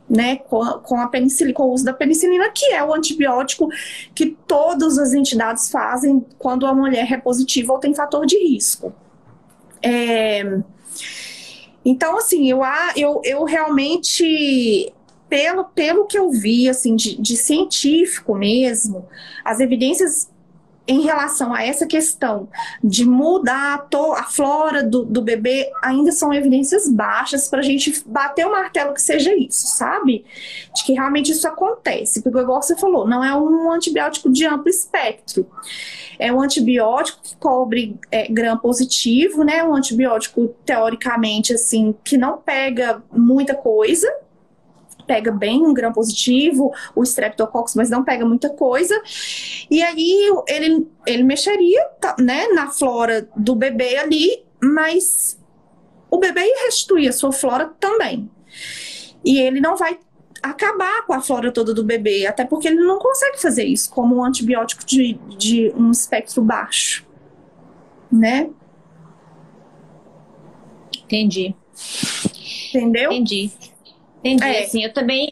né, 0.10 0.38
com 0.38 0.62
a, 0.62 0.80
com 0.80 1.00
a 1.00 1.08
penicilina, 1.08 1.56
com 1.56 1.64
o 1.64 1.74
uso 1.74 1.84
da 1.84 1.94
penicilina, 1.94 2.50
que 2.52 2.66
é 2.68 2.84
o 2.84 2.94
antibiótico 2.94 3.68
que 4.14 4.38
todas 4.48 4.98
as 4.98 5.14
entidades 5.14 5.70
fazem 5.70 6.26
quando 6.38 6.66
a 6.66 6.74
mulher 6.74 7.12
é 7.12 7.18
positiva 7.18 7.74
ou 7.74 7.80
tem 7.80 7.94
fator 7.94 8.26
de 8.26 8.38
risco. 8.38 8.94
É, 9.82 10.60
então, 11.86 12.18
assim, 12.18 12.50
eu, 12.50 12.62
eu, 12.98 13.22
eu 13.24 13.44
realmente, 13.44 14.92
pelo, 15.30 15.66
pelo 15.66 16.06
que 16.06 16.18
eu 16.18 16.32
vi, 16.32 16.68
assim, 16.68 16.96
de, 16.96 17.22
de 17.22 17.38
científico 17.38 18.34
mesmo, 18.36 19.08
as 19.44 19.60
evidências 19.60 20.28
em 20.88 21.02
relação 21.02 21.54
a 21.54 21.64
essa 21.64 21.88
questão 21.88 22.48
de 22.84 23.06
mudar 23.06 23.88
a, 23.92 24.20
a 24.20 24.24
flora 24.24 24.84
do, 24.84 25.04
do, 25.04 25.22
bebê, 25.22 25.72
ainda 25.82 26.12
são 26.12 26.34
evidências 26.34 26.88
baixas 26.88 27.48
para 27.48 27.60
a 27.60 27.64
gente 27.64 28.04
bater 28.06 28.46
o 28.46 28.52
martelo 28.52 28.94
que 28.94 29.02
seja 29.02 29.36
isso, 29.36 29.68
sabe? 29.68 30.26
De 30.76 30.84
que 30.84 30.94
realmente 30.94 31.32
isso 31.32 31.48
acontece. 31.48 32.22
Porque, 32.22 32.40
igual 32.40 32.62
você 32.62 32.76
falou, 32.76 33.08
não 33.08 33.24
é 33.24 33.36
um 33.36 33.72
antibiótico 33.72 34.32
de 34.32 34.46
amplo 34.46 34.70
espectro. 34.70 35.48
É 36.20 36.32
um 36.32 36.42
antibiótico 36.42 37.20
que 37.22 37.36
cobre 37.36 38.00
é, 38.12 38.28
gram 38.32 38.58
positivo, 38.58 39.44
né? 39.44 39.64
Um 39.64 39.76
antibiótico, 39.76 40.56
teoricamente, 40.66 41.54
assim, 41.54 41.96
que 42.04 42.18
não 42.18 42.38
pega 42.38 43.04
muita 43.12 43.56
coisa, 43.56 44.08
pega 45.06 45.32
bem 45.32 45.64
um 45.64 45.74
gram 45.74 45.92
positivo, 45.92 46.74
o 46.96 47.04
streptococcus, 47.04 47.76
mas 47.76 47.90
não 47.90 48.04
pega 48.04 48.26
muita 48.26 48.50
coisa. 48.50 49.00
E 49.70 49.82
aí 49.82 50.32
ele, 50.48 50.88
ele 51.06 51.24
mexeria 51.24 51.84
tá, 52.00 52.16
né, 52.20 52.48
na 52.48 52.70
flora 52.70 53.28
do 53.36 53.56
bebê 53.56 53.98
ali, 53.98 54.44
mas 54.62 55.40
o 56.10 56.18
bebê 56.18 56.42
ia 56.42 56.66
restituir 56.66 57.10
a 57.10 57.14
sua 57.14 57.32
flora 57.32 57.74
também. 57.80 58.30
E 59.24 59.40
ele 59.40 59.60
não 59.60 59.76
vai 59.76 60.00
acabar 60.42 61.06
com 61.06 61.14
a 61.14 61.22
flora 61.22 61.52
toda 61.52 61.74
do 61.74 61.84
bebê, 61.84 62.28
até 62.28 62.46
porque 62.46 62.68
ele 62.68 62.80
não 62.80 63.00
consegue 63.00 63.42
fazer 63.42 63.64
isso 63.64 63.90
como 63.90 64.18
um 64.18 64.24
antibiótico 64.24 64.86
de, 64.86 65.14
de 65.38 65.74
um 65.76 65.90
espectro 65.90 66.42
baixo, 66.44 67.06
né? 68.12 68.50
Entendi. 71.04 71.56
Entendeu? 72.70 73.12
Entendi. 73.12 73.52
Entendi. 74.26 74.44
É. 74.44 74.64
Assim, 74.64 74.84
eu 74.84 74.92
também 74.92 75.32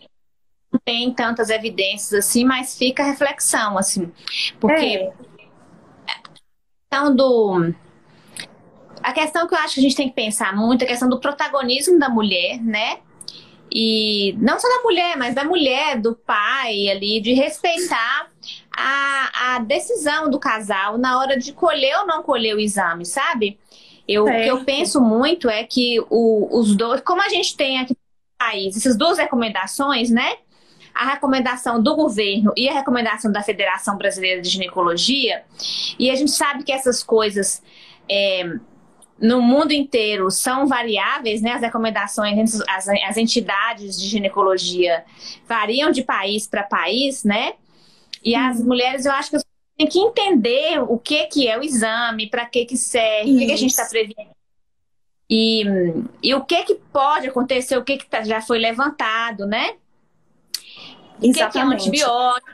não 0.71 0.79
tenho 0.83 1.13
tantas 1.13 1.49
evidências 1.49 2.13
assim, 2.13 2.43
mas 2.45 2.77
fica 2.77 3.03
a 3.03 3.07
reflexão, 3.07 3.77
assim. 3.77 4.11
Porque 4.59 4.85
é. 4.85 5.13
a 6.07 6.21
questão 6.89 7.15
do. 7.15 7.73
A 9.01 9.11
questão 9.11 9.47
que 9.47 9.53
eu 9.53 9.59
acho 9.59 9.73
que 9.75 9.79
a 9.81 9.83
gente 9.83 9.95
tem 9.95 10.07
que 10.07 10.15
pensar 10.15 10.55
muito 10.55 10.83
é 10.83 10.85
a 10.85 10.87
questão 10.87 11.09
do 11.09 11.19
protagonismo 11.19 11.99
da 11.99 12.07
mulher, 12.07 12.61
né? 12.61 12.99
e 13.75 14.35
não 14.37 14.59
só 14.59 14.67
da 14.67 14.83
mulher, 14.83 15.17
mas 15.17 15.33
da 15.33 15.43
mulher, 15.43 15.99
do 15.99 16.15
pai 16.15 16.89
ali, 16.89 17.19
de 17.19 17.33
respeitar 17.33 18.29
a, 18.71 19.55
a 19.55 19.59
decisão 19.59 20.29
do 20.29 20.39
casal 20.39 20.99
na 20.99 21.17
hora 21.17 21.35
de 21.37 21.51
colher 21.51 21.97
ou 22.01 22.05
não 22.05 22.21
colher 22.21 22.55
o 22.55 22.59
exame, 22.59 23.03
sabe? 23.03 23.57
Eu, 24.07 24.27
é. 24.27 24.41
O 24.41 24.43
que 24.43 24.51
eu 24.51 24.63
penso 24.63 25.01
muito 25.01 25.49
é 25.49 25.63
que 25.63 25.99
o, 26.09 26.59
os 26.59 26.75
dois, 26.75 27.01
como 27.01 27.21
a 27.23 27.29
gente 27.29 27.57
tem 27.57 27.79
aqui 27.79 27.97
país, 28.43 28.75
essas 28.75 28.97
duas 28.97 29.17
recomendações, 29.17 30.09
né? 30.09 30.37
A 30.93 31.11
recomendação 31.11 31.81
do 31.81 31.95
governo 31.95 32.53
e 32.55 32.69
a 32.69 32.73
recomendação 32.73 33.31
da 33.31 33.41
Federação 33.41 33.97
Brasileira 33.97 34.41
de 34.41 34.49
Ginecologia, 34.49 35.43
e 35.97 36.11
a 36.11 36.15
gente 36.15 36.31
sabe 36.31 36.63
que 36.63 36.71
essas 36.71 37.01
coisas 37.01 37.63
é, 38.07 38.43
no 39.19 39.41
mundo 39.41 39.71
inteiro 39.71 40.29
são 40.29 40.67
variáveis, 40.67 41.41
né? 41.41 41.53
As 41.53 41.61
recomendações, 41.61 42.61
as, 42.67 42.87
as 42.87 43.17
entidades 43.17 43.99
de 43.99 44.07
ginecologia 44.07 45.03
variam 45.47 45.91
de 45.91 46.03
país 46.03 46.45
para 46.45 46.63
país, 46.63 47.23
né? 47.23 47.53
E 48.23 48.35
as 48.35 48.61
mulheres, 48.61 49.05
eu 49.05 49.11
acho 49.13 49.31
que 49.31 49.37
têm 49.77 49.87
que 49.87 49.99
entender 49.99 50.79
o 50.79 50.97
que, 50.97 51.25
que 51.25 51.47
é 51.47 51.57
o 51.57 51.63
exame, 51.63 52.29
para 52.29 52.45
que, 52.45 52.65
que 52.65 52.77
serve, 52.77 53.33
o 53.33 53.39
que, 53.39 53.45
que 53.45 53.51
a 53.51 53.57
gente 53.57 53.71
está 53.71 53.85
prevendo. 53.85 54.33
E, 55.35 55.63
e 56.21 56.35
o 56.35 56.45
que, 56.45 56.61
que 56.61 56.75
pode 56.75 57.27
acontecer, 57.27 57.75
o 57.75 57.83
que, 57.83 57.97
que 57.97 58.05
tá, 58.05 58.21
já 58.21 58.39
foi 58.39 58.59
levantado, 58.59 59.47
né? 59.47 59.77
O 61.17 61.33
que, 61.33 61.47
que 61.47 61.57
é 61.57 61.65
um 61.65 61.71
antibiótico. 61.71 62.51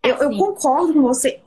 Eu, 0.00 0.14
eu, 0.14 0.38
concordo 0.38 0.92
com 0.94 1.02
você. 1.02 1.40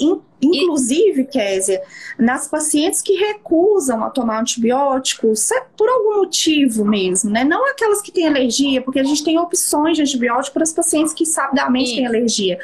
Inclusive, 0.46 1.26
Kézia, 1.26 1.82
nas 2.18 2.48
pacientes 2.48 3.02
que 3.02 3.14
recusam 3.14 4.04
a 4.04 4.10
tomar 4.10 4.42
antibióticos, 4.42 5.50
por 5.78 5.90
algum 5.90 6.18
motivo 6.18 6.86
mesmo, 6.86 7.30
né? 7.30 7.44
Não 7.44 7.68
aquelas 7.70 8.02
que 8.02 8.12
têm 8.12 8.28
alergia, 8.28 8.82
porque 8.82 9.00
a 9.00 9.04
gente 9.04 9.24
tem 9.24 9.38
opções 9.40 9.98
de 9.98 10.04
antibiótico 10.04 10.54
para 10.54 10.64
as 10.64 10.74
pacientes 10.74 11.14
que 11.14 11.26
sabidamente 11.26 11.96
têm 11.96 12.08
alergia. 12.08 12.60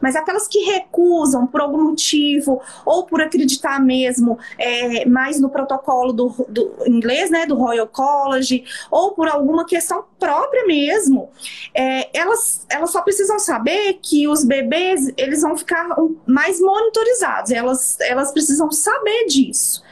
Mas 0.00 0.16
aquelas 0.16 0.48
que 0.48 0.58
recusam 0.60 1.46
por 1.46 1.60
algum 1.60 1.82
motivo 1.82 2.60
ou 2.86 3.04
por 3.04 3.20
acreditar 3.20 3.80
mesmo 3.80 4.38
é, 4.58 5.04
mais 5.04 5.38
no 5.38 5.50
protocolo 5.50 6.12
do, 6.12 6.28
do, 6.48 6.74
inglês, 6.86 7.30
né, 7.30 7.46
do 7.46 7.54
Royal 7.54 7.86
College, 7.86 8.64
ou 8.90 9.12
por 9.12 9.28
alguma 9.28 9.66
questão 9.66 10.04
própria 10.18 10.66
mesmo, 10.66 11.30
é, 11.74 12.08
elas, 12.18 12.66
elas 12.68 12.90
só 12.90 13.02
precisam 13.02 13.38
saber 13.38 13.98
que 14.02 14.26
os 14.26 14.44
bebês 14.44 15.12
eles 15.16 15.42
vão 15.42 15.56
ficar 15.56 15.86
mais 16.26 16.60
monitorizados, 16.60 17.19
elas, 17.22 17.98
elas 18.00 18.32
precisam 18.32 18.70
saber 18.70 19.26
disso 19.26 19.82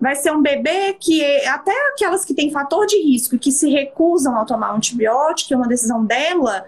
vai 0.00 0.14
ser 0.14 0.32
um 0.32 0.42
bebê 0.42 0.92
que 0.94 1.24
até 1.46 1.72
aquelas 1.88 2.24
que 2.24 2.34
têm 2.34 2.50
fator 2.50 2.86
de 2.86 3.00
risco 3.02 3.34
e 3.34 3.38
que 3.38 3.50
se 3.50 3.70
recusam 3.70 4.38
a 4.38 4.44
tomar 4.44 4.72
um 4.72 4.76
antibiótico, 4.76 5.54
é 5.54 5.56
uma 5.56 5.68
decisão 5.68 6.04
dela, 6.04 6.66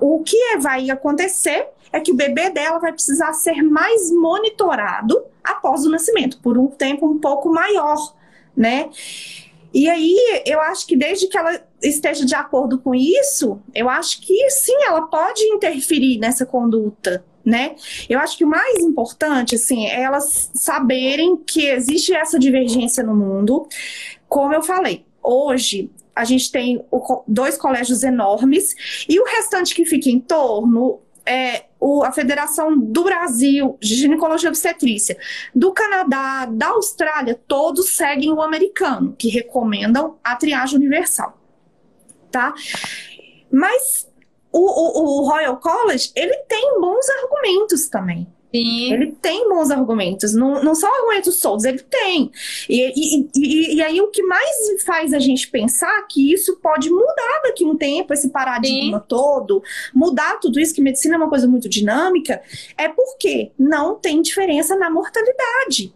o 0.00 0.22
que 0.22 0.56
vai 0.58 0.90
acontecer 0.90 1.68
é 1.92 2.00
que 2.00 2.10
o 2.10 2.16
bebê 2.16 2.50
dela 2.50 2.78
vai 2.78 2.92
precisar 2.92 3.32
ser 3.34 3.62
mais 3.62 4.10
monitorado 4.10 5.22
após 5.44 5.84
o 5.84 5.90
nascimento, 5.90 6.38
por 6.40 6.56
um 6.56 6.68
tempo 6.68 7.06
um 7.06 7.18
pouco 7.18 7.50
maior, 7.50 8.14
né? 8.56 8.88
E 9.72 9.88
aí, 9.88 10.42
eu 10.44 10.60
acho 10.60 10.86
que 10.86 10.96
desde 10.96 11.26
que 11.26 11.36
ela 11.36 11.60
esteja 11.82 12.24
de 12.24 12.34
acordo 12.34 12.78
com 12.78 12.94
isso, 12.94 13.60
eu 13.74 13.88
acho 13.88 14.20
que 14.20 14.50
sim, 14.50 14.76
ela 14.86 15.02
pode 15.02 15.42
interferir 15.44 16.18
nessa 16.18 16.44
conduta, 16.44 17.24
né? 17.44 17.74
Eu 18.08 18.18
acho 18.18 18.36
que 18.36 18.44
o 18.44 18.48
mais 18.48 18.78
importante, 18.78 19.54
assim, 19.54 19.86
é 19.86 20.02
elas 20.02 20.50
saberem 20.54 21.36
que 21.36 21.66
existe 21.66 22.14
essa 22.14 22.38
divergência 22.38 23.02
no 23.02 23.16
mundo. 23.16 23.66
Como 24.28 24.54
eu 24.54 24.62
falei, 24.62 25.04
hoje 25.22 25.90
a 26.14 26.24
gente 26.24 26.52
tem 26.52 26.84
dois 27.26 27.56
colégios 27.56 28.02
enormes 28.02 29.04
e 29.08 29.18
o 29.18 29.24
restante 29.24 29.74
que 29.74 29.86
fica 29.86 30.10
em 30.10 30.20
torno 30.20 31.00
é, 31.26 31.64
o, 31.78 32.02
a 32.02 32.12
Federação 32.12 32.78
do 32.78 33.04
Brasil 33.04 33.76
de 33.80 33.94
Ginecologia 33.94 34.48
e 34.48 34.50
Obstetrícia, 34.50 35.16
do 35.54 35.72
Canadá, 35.72 36.46
da 36.46 36.68
Austrália, 36.68 37.40
todos 37.46 37.90
seguem 37.90 38.32
o 38.32 38.42
americano, 38.42 39.14
que 39.18 39.28
recomendam 39.28 40.18
a 40.22 40.36
triagem 40.36 40.78
universal. 40.78 41.38
Tá? 42.30 42.54
Mas 43.50 44.08
o, 44.50 44.60
o, 44.60 45.20
o 45.20 45.28
Royal 45.28 45.56
College, 45.58 46.10
ele 46.14 46.36
tem 46.48 46.80
bons 46.80 47.08
argumentos 47.08 47.88
também. 47.88 48.26
Sim. 48.54 48.92
Ele 48.92 49.12
tem 49.12 49.48
bons 49.48 49.70
argumentos, 49.70 50.34
não, 50.34 50.62
não 50.62 50.74
são 50.74 50.94
argumentos 50.94 51.40
soltos, 51.40 51.64
ele 51.64 51.78
tem. 51.78 52.30
E, 52.68 52.92
e, 52.94 53.30
e, 53.34 53.74
e, 53.76 53.82
aí 53.82 54.00
o 54.00 54.08
que 54.08 54.22
mais 54.22 54.82
faz 54.84 55.14
a 55.14 55.18
gente 55.18 55.48
pensar 55.48 56.06
que 56.06 56.32
isso 56.32 56.56
pode 56.56 56.90
mudar 56.90 57.40
daqui 57.44 57.64
a 57.64 57.68
um 57.68 57.76
tempo, 57.76 58.12
esse 58.12 58.28
paradigma 58.28 58.98
Sim. 58.98 59.04
todo, 59.08 59.62
mudar 59.94 60.38
tudo 60.38 60.60
isso, 60.60 60.74
que 60.74 60.82
medicina 60.82 61.14
é 61.14 61.18
uma 61.18 61.30
coisa 61.30 61.48
muito 61.48 61.68
dinâmica, 61.68 62.42
é 62.76 62.88
porque 62.88 63.52
não 63.58 63.94
tem 63.94 64.20
diferença 64.20 64.76
na 64.76 64.90
mortalidade 64.90 65.94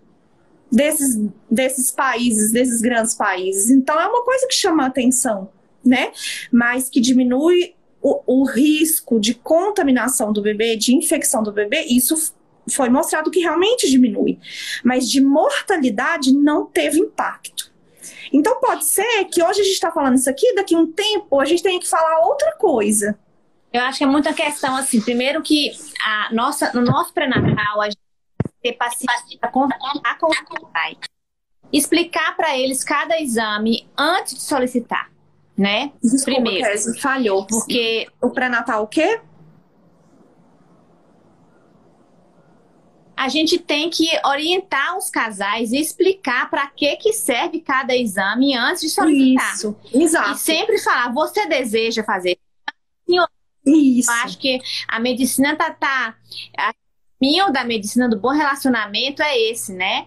desses, 0.72 1.18
desses 1.50 1.90
países, 1.90 2.52
desses 2.52 2.80
grandes 2.80 3.14
países. 3.14 3.70
Então 3.70 4.00
é 4.00 4.06
uma 4.06 4.24
coisa 4.24 4.46
que 4.46 4.54
chama 4.54 4.84
a 4.84 4.86
atenção, 4.86 5.50
né? 5.84 6.10
Mas 6.50 6.88
que 6.88 7.00
diminui 7.00 7.74
o, 8.00 8.40
o, 8.40 8.44
risco 8.44 9.18
de 9.18 9.34
contaminação 9.34 10.32
do 10.32 10.40
bebê, 10.40 10.76
de 10.76 10.94
infecção 10.94 11.42
do 11.42 11.52
bebê, 11.52 11.82
isso 11.88 12.34
foi 12.70 12.88
mostrado 12.88 13.30
que 13.30 13.40
realmente 13.40 13.88
diminui, 13.88 14.38
mas 14.84 15.08
de 15.08 15.20
mortalidade 15.20 16.32
não 16.32 16.66
teve 16.66 16.98
impacto. 16.98 17.72
Então 18.32 18.60
pode 18.60 18.84
ser 18.84 19.24
que 19.26 19.42
hoje 19.42 19.60
a 19.60 19.64
gente 19.64 19.74
está 19.74 19.90
falando 19.90 20.16
isso 20.16 20.28
aqui, 20.28 20.54
daqui 20.54 20.74
a 20.74 20.78
um 20.78 20.90
tempo 20.90 21.40
a 21.40 21.44
gente 21.44 21.62
tenha 21.62 21.78
que 21.78 21.88
falar 21.88 22.20
outra 22.20 22.52
coisa. 22.56 23.18
Eu 23.72 23.82
acho 23.82 23.98
que 23.98 24.04
é 24.04 24.06
muita 24.06 24.32
questão 24.32 24.76
assim, 24.76 25.00
primeiro 25.00 25.42
que 25.42 25.72
a 26.04 26.32
nossa, 26.32 26.72
no 26.72 26.82
nosso 26.82 27.12
pré-natal 27.12 27.80
a 27.80 27.86
gente 27.86 27.98
ter 28.62 28.72
paciência 28.72 29.38
para 29.38 29.50
conversar 29.50 30.18
com 30.18 30.26
o 30.26 30.66
pai, 30.68 30.96
explicar 31.72 32.36
para 32.36 32.56
eles 32.58 32.82
cada 32.82 33.20
exame 33.20 33.86
antes 33.96 34.34
de 34.34 34.42
solicitar, 34.42 35.10
né? 35.56 35.92
Desculpa, 36.02 36.42
primeiro, 36.42 37.00
falhou. 37.00 37.46
Porque 37.46 38.08
o 38.20 38.30
pré-natal 38.30 38.84
o 38.84 38.86
quê? 38.86 39.20
A 43.16 43.28
gente 43.28 43.58
tem 43.58 43.88
que 43.88 44.08
orientar 44.24 44.96
os 44.96 45.08
casais 45.08 45.72
e 45.72 45.80
explicar 45.80 46.50
para 46.50 46.66
que, 46.66 46.96
que 46.96 47.12
serve 47.12 47.60
cada 47.60 47.96
exame 47.96 48.54
antes 48.54 48.82
de 48.82 48.90
solicitar. 48.90 49.54
Isso, 49.54 49.76
exato. 49.92 50.32
E 50.32 50.38
sempre 50.38 50.78
falar, 50.78 51.12
você 51.12 51.46
deseja 51.46 52.04
fazer? 52.04 52.38
Senhor, 53.08 53.28
Isso. 53.64 54.10
Eu 54.10 54.14
acho 54.16 54.38
que 54.38 54.60
a 54.86 55.00
medicina 55.00 55.56
tá, 55.56 55.70
tá 55.70 56.14
a 56.58 56.74
caminho 57.18 57.50
da 57.50 57.64
medicina 57.64 58.08
do 58.08 58.18
bom 58.18 58.30
relacionamento 58.30 59.22
é 59.22 59.38
esse, 59.38 59.72
né? 59.72 60.06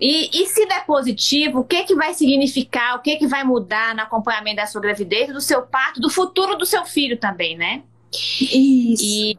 E, 0.00 0.42
e, 0.42 0.46
se 0.46 0.64
der 0.66 0.86
positivo, 0.86 1.58
o 1.60 1.64
que, 1.64 1.82
que 1.82 1.94
vai 1.94 2.14
significar, 2.14 2.94
o 2.94 3.00
que, 3.00 3.16
que 3.16 3.26
vai 3.26 3.42
mudar 3.42 3.96
no 3.96 4.02
acompanhamento 4.02 4.56
da 4.56 4.66
sua 4.66 4.80
gravidez, 4.80 5.32
do 5.32 5.40
seu 5.40 5.62
parto, 5.62 6.00
do 6.00 6.08
futuro 6.08 6.56
do 6.56 6.64
seu 6.64 6.84
filho 6.84 7.18
também, 7.18 7.56
né? 7.56 7.82
Isso. 8.12 9.02
E 9.04 9.38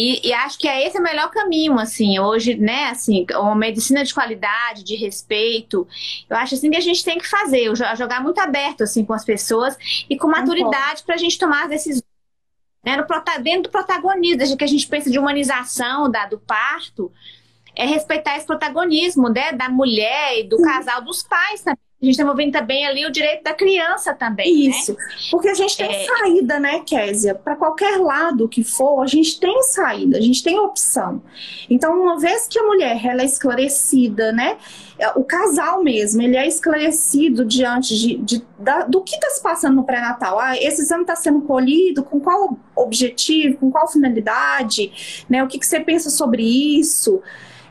e, 0.00 0.28
e, 0.28 0.32
acho 0.32 0.56
que 0.56 0.68
é 0.68 0.86
esse 0.86 0.96
o 0.96 1.02
melhor 1.02 1.28
caminho, 1.28 1.76
assim, 1.76 2.20
hoje, 2.20 2.54
né, 2.54 2.84
assim, 2.84 3.26
uma 3.32 3.56
medicina 3.56 4.04
de 4.04 4.14
qualidade, 4.14 4.84
de 4.84 4.94
respeito, 4.94 5.88
eu 6.30 6.36
acho 6.36 6.54
assim 6.54 6.70
que 6.70 6.76
a 6.76 6.80
gente 6.80 7.04
tem 7.04 7.18
que 7.18 7.26
fazer, 7.26 7.74
jogar 7.74 8.22
muito 8.22 8.38
aberto, 8.38 8.84
assim, 8.84 9.04
com 9.04 9.12
as 9.12 9.24
pessoas 9.24 9.76
e 10.08 10.16
com 10.16 10.28
maturidade 10.28 11.02
para 11.02 11.16
a 11.16 11.18
gente 11.18 11.36
tomar 11.36 11.64
as 11.64 11.70
decisões. 11.70 12.04
Né, 12.84 12.96
no, 12.96 13.04
dentro 13.42 13.62
do 13.62 13.70
protagonismo, 13.70 14.38
desde 14.38 14.56
que 14.56 14.62
a 14.62 14.68
gente 14.68 14.86
pensa 14.86 15.10
de 15.10 15.18
humanização 15.18 16.08
da, 16.08 16.26
do 16.26 16.38
parto, 16.38 17.10
é 17.74 17.84
respeitar 17.84 18.36
esse 18.36 18.46
protagonismo, 18.46 19.28
né, 19.28 19.50
da 19.50 19.68
mulher 19.68 20.38
e 20.38 20.44
do 20.44 20.62
casal, 20.62 21.02
dos 21.02 21.24
pais 21.24 21.60
também 21.62 21.87
a 22.00 22.04
gente 22.04 22.12
está 22.12 22.22
envolvendo 22.22 22.52
também 22.52 22.86
ali 22.86 23.04
o 23.04 23.10
direito 23.10 23.42
da 23.42 23.52
criança 23.52 24.14
também. 24.14 24.68
Né? 24.68 24.76
Isso. 24.76 24.92
Né? 24.92 24.98
Porque 25.32 25.48
a 25.48 25.54
gente 25.54 25.76
tem 25.76 25.92
é... 25.92 26.06
saída, 26.06 26.60
né, 26.60 26.80
Késia? 26.86 27.34
Para 27.34 27.56
qualquer 27.56 27.98
lado 27.98 28.48
que 28.48 28.62
for, 28.62 29.02
a 29.02 29.06
gente 29.06 29.40
tem 29.40 29.60
saída, 29.64 30.16
a 30.16 30.20
gente 30.20 30.40
tem 30.40 30.60
opção. 30.60 31.20
Então, 31.68 32.00
uma 32.00 32.16
vez 32.16 32.46
que 32.46 32.56
a 32.56 32.62
mulher 32.62 33.04
ela 33.04 33.22
é 33.22 33.24
esclarecida, 33.24 34.30
né? 34.30 34.58
O 35.16 35.24
casal 35.24 35.82
mesmo, 35.82 36.22
ele 36.22 36.36
é 36.36 36.46
esclarecido 36.46 37.44
diante 37.44 37.96
de, 37.96 38.16
de 38.18 38.46
da, 38.56 38.84
do 38.84 39.02
que 39.02 39.16
está 39.16 39.30
se 39.30 39.42
passando 39.42 39.74
no 39.74 39.84
pré-natal. 39.84 40.38
Ah, 40.38 40.56
esse 40.56 40.82
exame 40.82 41.02
está 41.02 41.16
sendo 41.16 41.42
colhido, 41.42 42.04
com 42.04 42.20
qual 42.20 42.56
objetivo, 42.76 43.58
com 43.58 43.72
qual 43.72 43.88
finalidade, 43.88 45.24
né? 45.28 45.42
O 45.42 45.48
que, 45.48 45.58
que 45.58 45.66
você 45.66 45.80
pensa 45.80 46.10
sobre 46.10 46.44
isso? 46.78 47.20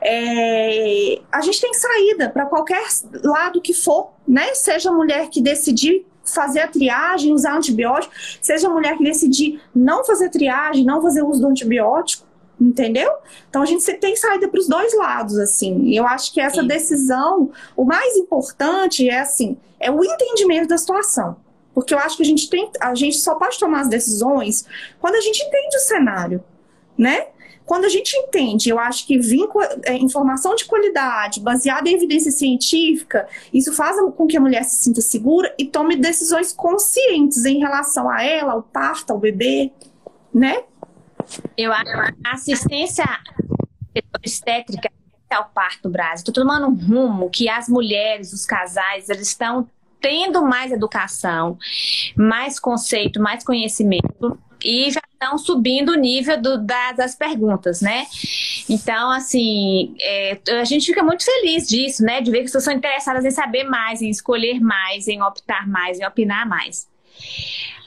É, 0.02 1.20
a 1.32 1.42
gente 1.42 1.60
tem 1.60 1.74
saída 1.74 2.30
para 2.30 2.46
qualquer 2.46 2.84
lado 3.24 3.62
que 3.62 3.74
for, 3.74 4.16
né? 4.28 4.54
Seja 4.54 4.90
a 4.90 4.94
mulher 4.94 5.30
que 5.30 5.42
decidir 5.42 6.06
fazer 6.24 6.60
a 6.60 6.68
triagem, 6.68 7.34
usar 7.34 7.56
antibiótico, 7.56 8.14
seja 8.42 8.68
a 8.68 8.72
mulher 8.72 8.98
que 8.98 9.04
decidir 9.04 9.62
não 9.74 10.04
fazer 10.04 10.30
triagem, 10.30 10.84
não 10.84 11.02
fazer 11.02 11.24
uso 11.24 11.42
do 11.42 11.48
antibiótico, 11.48 12.28
entendeu? 12.60 13.12
Então 13.50 13.62
a 13.62 13.66
gente 13.66 13.86
tem 13.94 14.16
saída 14.16 14.48
para 14.48 14.60
os 14.60 14.68
dois 14.68 14.94
lados, 14.96 15.38
assim. 15.38 15.84
E 15.84 15.96
eu 15.96 16.06
acho 16.06 16.34
que 16.34 16.42
essa 16.42 16.62
Sim. 16.62 16.68
decisão, 16.68 17.52
o 17.76 17.86
mais 17.86 18.18
importante 18.18 19.08
é 19.10 19.20
assim, 19.20 19.58
é 19.80 19.90
o 19.90 20.04
entendimento 20.04 20.68
da 20.68 20.78
situação. 20.78 21.38
Porque 21.74 21.94
eu 21.94 22.00
acho 22.00 22.18
que 22.18 22.24
a 22.24 22.26
gente 22.26 22.50
tem, 22.50 22.72
a 22.82 22.96
gente 22.96 23.18
só 23.18 23.36
pode 23.36 23.60
tomar 23.60 23.82
as 23.82 23.88
decisões 23.88 24.66
quando 25.00 25.16
a 25.16 25.22
gente 25.22 25.44
entende 25.44 25.78
o 25.78 25.80
cenário, 25.80 26.44
né? 26.98 27.28
Quando 27.68 27.84
a 27.84 27.89
gente 27.89 28.15
entende, 28.15 28.70
eu 28.70 28.80
acho 28.80 29.05
que 29.05 29.20
é, 29.84 29.93
informação 29.97 30.55
de 30.55 30.63
qualidade, 30.63 31.41
baseada 31.41 31.89
em 31.89 31.95
evidência 31.95 32.32
científica, 32.32 33.28
isso 33.53 33.74
faz 33.74 33.97
com 34.15 34.26
que 34.26 34.38
a 34.38 34.39
mulher 34.39 34.63
se 34.63 34.82
sinta 34.86 35.01
segura 35.01 35.53
e 35.59 35.65
tome 35.65 35.97
decisões 35.97 36.53
conscientes 36.53 37.43
em 37.43 37.59
relação 37.59 38.09
a 38.09 38.24
ela, 38.24 38.53
ao 38.53 38.63
parto, 38.63 39.11
ao 39.11 39.20
bebê, 39.20 39.74
né? 40.34 40.63
Eu 41.57 41.74
acho 41.74 41.91
a 42.24 42.32
assistência 42.32 43.03
obstétrica 44.15 44.89
ao 45.30 45.49
parto 45.49 45.89
Brasil 45.89 46.24
está 46.26 46.32
tomando 46.32 46.68
um 46.68 46.74
rumo 46.74 47.30
que 47.30 47.49
as 47.49 47.68
mulheres, 47.68 48.32
os 48.32 48.45
casais, 48.45 49.09
eles 49.09 49.28
estão 49.28 49.70
tendo 49.99 50.41
mais 50.41 50.72
educação, 50.72 51.57
mais 52.15 52.61
conceito, 52.61 53.22
mais 53.22 53.43
conhecimento 53.43 54.39
e 54.63 54.89
já 54.89 55.01
estão 55.18 55.38
subindo 55.38 55.93
o 55.93 55.95
nível 55.95 56.39
do, 56.39 56.57
da, 56.59 56.91
das 56.91 57.15
perguntas, 57.15 57.82
né? 57.82 58.05
Então, 58.70 59.11
assim, 59.11 59.95
é, 59.99 60.39
a 60.59 60.63
gente 60.63 60.86
fica 60.86 61.03
muito 61.03 61.26
feliz 61.26 61.68
disso, 61.68 62.03
né? 62.03 62.22
De 62.22 62.30
ver 62.30 62.39
que 62.39 62.45
as 62.45 62.49
pessoas 62.51 62.65
são 62.65 62.74
interessadas 62.74 63.26
em 63.26 63.32
saber 63.32 63.63
mais, 63.63 64.01
em 64.01 64.09
escolher 64.09 64.59
mais, 64.59 65.07
em 65.07 65.22
optar 65.22 65.68
mais, 65.68 65.99
em 65.99 66.05
opinar 66.05 66.47
mais. 66.47 66.88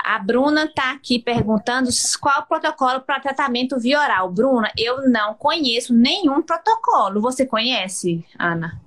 A 0.02 0.18
Bruna 0.18 0.64
está 0.64 0.92
aqui 0.92 1.18
perguntando 1.18 1.88
qual 2.20 2.40
o 2.40 2.46
protocolo 2.46 3.00
para 3.00 3.20
tratamento 3.20 3.78
via 3.78 4.00
oral. 4.00 4.30
Bruna, 4.30 4.70
eu 4.76 5.08
não 5.08 5.34
conheço 5.34 5.94
nenhum 5.94 6.42
protocolo. 6.42 7.20
Você 7.20 7.46
conhece, 7.46 8.24
Ana? 8.38 8.80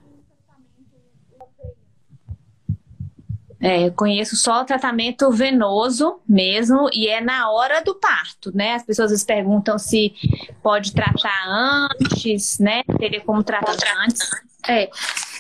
É, 3.64 3.89
conheço 3.91 4.36
só 4.36 4.61
o 4.61 4.66
tratamento 4.66 5.32
venoso 5.32 6.20
mesmo, 6.28 6.89
e 6.91 7.07
é 7.07 7.22
na 7.22 7.49
hora 7.49 7.82
do 7.82 7.95
parto, 7.95 8.51
né? 8.53 8.74
As 8.74 8.84
pessoas 8.84 9.24
perguntam 9.24 9.80
se 9.80 10.14
pode 10.61 10.93
tratar 10.93 11.47
antes, 11.47 12.59
né? 12.59 12.84
Teria 12.99 13.22
como 13.22 13.41
tratar 13.41 13.78
antes. 14.05 14.30
É, 14.68 14.89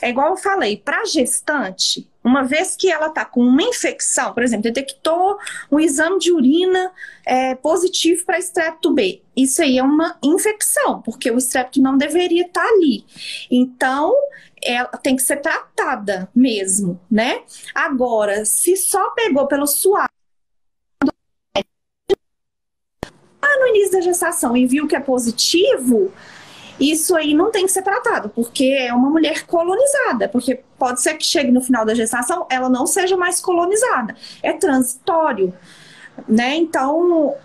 é 0.01 0.09
igual 0.09 0.29
eu 0.29 0.37
falei, 0.37 0.77
para 0.77 1.03
gestante, 1.03 2.09
uma 2.23 2.43
vez 2.43 2.77
que 2.77 2.89
ela 2.89 3.07
está 3.07 3.25
com 3.25 3.41
uma 3.41 3.61
infecção, 3.61 4.33
por 4.33 4.41
exemplo, 4.41 4.63
detectou 4.63 5.37
um 5.69 5.77
exame 5.77 6.17
de 6.17 6.31
urina 6.31 6.91
é, 7.25 7.55
positivo 7.55 8.25
para 8.25 8.39
estrepto 8.39 8.93
B, 8.93 9.21
isso 9.35 9.61
aí 9.61 9.77
é 9.77 9.83
uma 9.83 10.17
infecção, 10.23 11.01
porque 11.01 11.29
o 11.31 11.37
estrepto 11.37 11.81
não 11.81 11.97
deveria 11.97 12.45
estar 12.45 12.63
tá 12.63 12.69
ali. 12.69 13.03
Então, 13.49 14.13
ela 14.65 14.97
tem 14.97 15.15
que 15.15 15.21
ser 15.21 15.37
tratada 15.37 16.29
mesmo, 16.35 16.99
né? 17.09 17.41
Agora, 17.73 18.45
se 18.45 18.75
só 18.75 19.11
pegou 19.11 19.47
pelo 19.47 19.67
suado 19.67 20.09
no 23.59 23.67
início 23.67 23.93
da 23.93 24.01
gestação 24.01 24.57
e 24.57 24.65
viu 24.65 24.87
que 24.87 24.95
é 24.95 24.99
positivo, 24.99 26.11
isso 26.79 27.15
aí 27.15 27.33
não 27.33 27.51
tem 27.51 27.65
que 27.65 27.71
ser 27.71 27.81
tratado, 27.81 28.29
porque 28.29 28.65
é 28.65 28.93
uma 28.93 29.09
mulher 29.09 29.45
colonizada, 29.45 30.27
porque 30.27 30.61
pode 30.77 31.01
ser 31.01 31.15
que 31.15 31.23
chegue 31.23 31.51
no 31.51 31.61
final 31.61 31.85
da 31.85 31.93
gestação, 31.93 32.45
ela 32.49 32.69
não 32.69 32.85
seja 32.85 33.15
mais 33.15 33.39
colonizada, 33.39 34.15
é 34.41 34.53
transitório 34.53 35.53
né? 36.27 36.55
Então, 36.55 37.35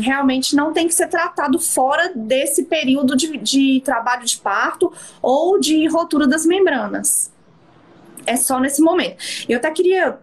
realmente 0.00 0.56
não 0.56 0.72
tem 0.72 0.86
que 0.86 0.94
ser 0.94 1.08
tratado 1.08 1.58
fora 1.58 2.12
desse 2.14 2.64
período 2.64 3.16
de, 3.16 3.36
de 3.38 3.82
trabalho 3.84 4.24
de 4.24 4.38
parto 4.38 4.92
ou 5.20 5.58
de 5.60 5.86
rotura 5.86 6.26
das 6.26 6.44
membranas 6.44 7.30
é 8.26 8.36
só 8.36 8.58
nesse 8.60 8.82
momento. 8.82 9.16
Eu 9.48 9.58
até 9.58 9.70
queria 9.70 10.18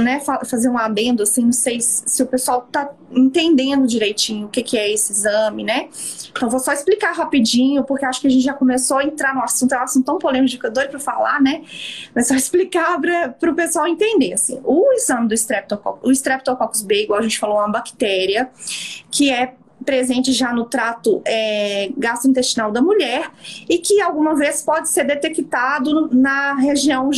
né, 0.00 0.20
fazer 0.44 0.68
um 0.68 0.78
adendo, 0.78 1.22
assim, 1.22 1.44
não 1.44 1.52
sei 1.52 1.80
se 1.80 2.22
o 2.22 2.26
pessoal 2.26 2.62
tá 2.70 2.90
entendendo 3.10 3.86
direitinho 3.86 4.46
o 4.46 4.50
que, 4.50 4.62
que 4.62 4.76
é 4.76 4.92
esse 4.92 5.12
exame, 5.12 5.64
né? 5.64 5.88
Então, 6.30 6.50
vou 6.50 6.60
só 6.60 6.72
explicar 6.72 7.12
rapidinho, 7.12 7.84
porque 7.84 8.04
acho 8.04 8.20
que 8.20 8.26
a 8.26 8.30
gente 8.30 8.42
já 8.42 8.52
começou 8.52 8.98
a 8.98 9.04
entrar 9.04 9.34
no 9.34 9.42
assunto, 9.42 9.72
é 9.72 9.78
um 9.78 9.82
assunto 9.82 10.04
tão 10.04 10.18
polêmico 10.18 10.70
doido 10.70 10.90
para 10.90 10.98
falar, 10.98 11.40
né? 11.40 11.62
Mas 12.14 12.28
só 12.28 12.34
explicar 12.36 13.00
para 13.00 13.50
o 13.50 13.54
pessoal 13.54 13.86
entender, 13.86 14.32
assim. 14.32 14.60
O 14.64 14.92
exame 14.92 15.28
do 15.28 15.34
Streptococcus, 15.34 16.08
o 16.08 16.12
Streptococcus 16.12 16.82
B, 16.82 17.04
igual 17.04 17.20
a 17.20 17.22
gente 17.22 17.38
falou, 17.38 17.58
é 17.58 17.60
uma 17.60 17.72
bactéria 17.72 18.50
que 19.10 19.30
é 19.30 19.54
presente 19.86 20.32
já 20.32 20.52
no 20.52 20.66
trato 20.66 21.22
é, 21.24 21.90
gastrointestinal 21.96 22.70
da 22.70 22.82
mulher 22.82 23.30
e 23.68 23.78
que 23.78 24.00
alguma 24.02 24.34
vez 24.34 24.60
pode 24.60 24.90
ser 24.90 25.04
detectado 25.04 26.10
na 26.12 26.54
região 26.54 27.10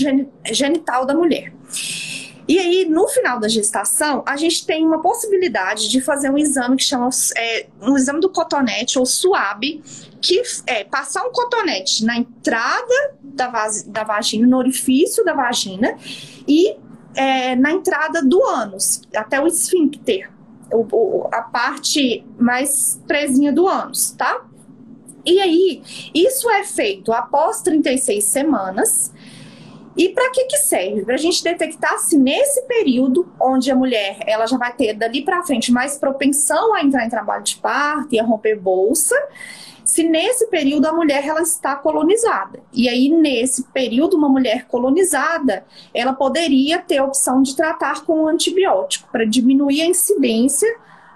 genital 0.45 1.05
da 1.05 1.15
mulher. 1.15 1.53
E 2.47 2.59
aí, 2.59 2.87
no 2.87 3.07
final 3.09 3.39
da 3.39 3.47
gestação, 3.47 4.23
a 4.27 4.35
gente 4.35 4.65
tem 4.65 4.85
uma 4.87 5.03
possibilidade 5.03 5.91
de 5.91 6.01
fazer 6.01 6.31
um 6.31 6.39
exame 6.39 6.77
que 6.77 6.85
chama 6.85 7.11
é, 7.37 7.67
um 7.83 7.95
exame 7.95 8.21
do 8.21 8.31
cotonete 8.31 8.99
ou 8.99 9.05
SUAB, 9.05 9.83
que 10.21 10.41
é 10.67 10.83
passar 10.83 11.27
um 11.27 11.31
cotonete 11.31 12.07
na 12.07 12.17
entrada 12.17 13.15
da, 13.23 13.51
da 13.87 14.03
vagina, 14.03 14.47
no 14.47 14.57
orifício 14.57 15.23
da 15.25 15.35
vagina 15.35 15.95
e 16.47 16.75
é, 17.15 17.55
na 17.55 17.73
entrada 17.73 18.23
do 18.23 18.43
ânus, 18.43 19.03
até 19.15 19.39
o 19.39 19.47
esfíncter 19.47 20.31
o, 20.73 21.29
a 21.33 21.43
parte 21.43 22.25
mais 22.39 23.01
presinha 23.07 23.53
do 23.53 23.67
ânus, 23.67 24.13
tá? 24.13 24.45
E 25.25 25.41
aí, 25.41 25.83
isso 26.15 26.49
é 26.51 26.65
feito 26.65 27.13
após 27.13 27.61
36 27.63 28.25
semanas. 28.25 29.13
E 29.97 30.11
para 30.11 30.31
que, 30.31 30.45
que 30.45 30.57
serve? 30.57 31.05
Para 31.05 31.15
a 31.15 31.19
gente 31.19 31.43
detectar 31.43 31.99
se 31.99 32.17
nesse 32.17 32.63
período, 32.63 33.27
onde 33.41 33.71
a 33.71 33.75
mulher 33.75 34.21
ela 34.27 34.47
já 34.47 34.57
vai 34.57 34.73
ter 34.73 34.95
dali 34.95 35.23
para 35.23 35.43
frente 35.43 35.73
mais 35.73 35.99
propensão 35.99 36.73
a 36.73 36.83
entrar 36.83 37.05
em 37.05 37.11
trabalho 37.11 37.43
de 37.43 37.57
parto 37.57 38.15
e 38.15 38.21
a 38.21 38.23
romper 38.25 38.57
bolsa, 38.57 39.17
se 39.89 40.03
nesse 40.03 40.49
período 40.49 40.85
a 40.85 40.93
mulher 40.93 41.27
ela 41.27 41.41
está 41.41 41.75
colonizada. 41.75 42.61
E 42.75 42.91
aí, 42.91 43.09
nesse 43.09 43.63
período, 43.63 44.19
uma 44.19 44.29
mulher 44.29 44.67
colonizada, 44.67 45.65
ela 45.95 46.13
poderia 46.13 46.79
ter 46.79 46.99
a 46.99 47.05
opção 47.07 47.43
de 47.43 47.57
tratar 47.57 48.05
com 48.05 48.25
um 48.25 48.29
antibiótico 48.29 49.09
para 49.11 49.25
diminuir 49.25 49.81
a 49.81 49.87
incidência, 49.87 50.69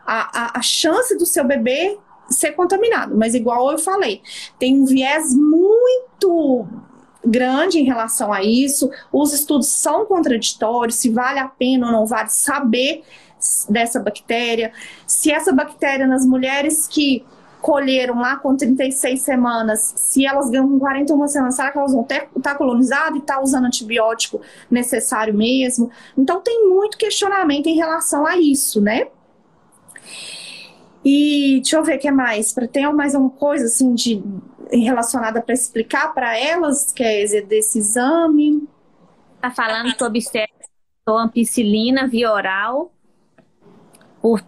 a, 0.07 0.57
a, 0.57 0.59
a 0.59 0.63
chance 0.63 1.15
do 1.19 1.27
seu 1.27 1.45
bebê 1.45 1.99
ser 2.31 2.53
contaminado. 2.53 3.15
Mas, 3.15 3.35
igual 3.35 3.71
eu 3.71 3.79
falei, 3.79 4.23
tem 4.59 4.81
um 4.81 4.87
viés 4.87 5.35
muito 5.35 6.67
grande 7.23 7.79
em 7.79 7.85
relação 7.85 8.33
a 8.33 8.43
isso. 8.43 8.91
Os 9.13 9.35
estudos 9.35 9.69
são 9.69 10.07
contraditórios, 10.07 10.97
se 10.97 11.11
vale 11.11 11.39
a 11.39 11.47
pena 11.47 11.89
ou 11.89 11.93
não 11.93 12.07
vale 12.07 12.31
saber 12.31 13.05
dessa 13.69 14.01
bactéria, 14.01 14.73
se 15.07 15.31
essa 15.31 15.53
bactéria 15.53 16.07
nas 16.07 16.25
mulheres 16.25 16.87
que 16.87 17.23
colheram 17.63 18.21
lá 18.21 18.37
com 18.37 18.57
36 18.57 19.23
semanas, 19.23 19.95
se 19.97 20.27
elas 20.27 20.51
ganham 20.51 20.69
com 20.69 20.79
41 20.81 21.29
semanas, 21.29 21.55
será 21.55 21.71
que 21.71 21.79
elas 21.79 21.93
vão 21.93 22.03
estar 22.03 22.27
tá 22.43 22.55
colonizadas 22.57 23.15
e 23.15 23.19
estar 23.19 23.37
tá 23.37 23.43
usando 23.43 23.67
antibiótico 23.67 24.41
necessário 24.69 25.33
mesmo? 25.33 25.91
Então 26.19 26.41
tem 26.41 26.69
muito 26.69 26.99
questionamento 26.99 27.69
em 27.69 27.77
relação 27.77 28.27
a 28.27 28.37
isso, 28.37 28.81
né? 28.81 29.07
E 31.05 31.61
deixa 31.63 31.77
eu 31.77 31.85
ver 31.85 31.97
o 31.97 31.99
que 32.01 32.11
mais. 32.11 32.53
Ter 32.73 32.93
mais 32.93 33.15
alguma 33.15 33.33
coisa 33.33 33.67
assim 33.67 33.95
de 33.95 34.23
relacionada 34.71 35.41
para 35.41 35.55
explicar 35.55 36.13
para 36.13 36.39
elas 36.39 36.93
é 37.37 37.43
desse 37.43 37.79
exame? 37.79 38.69
Tá 39.41 39.51
falando 39.51 39.97
sobre 39.97 40.21
ampicilina 41.19 42.07
via 42.07 42.33
oral 42.33 42.93
por 44.21 44.41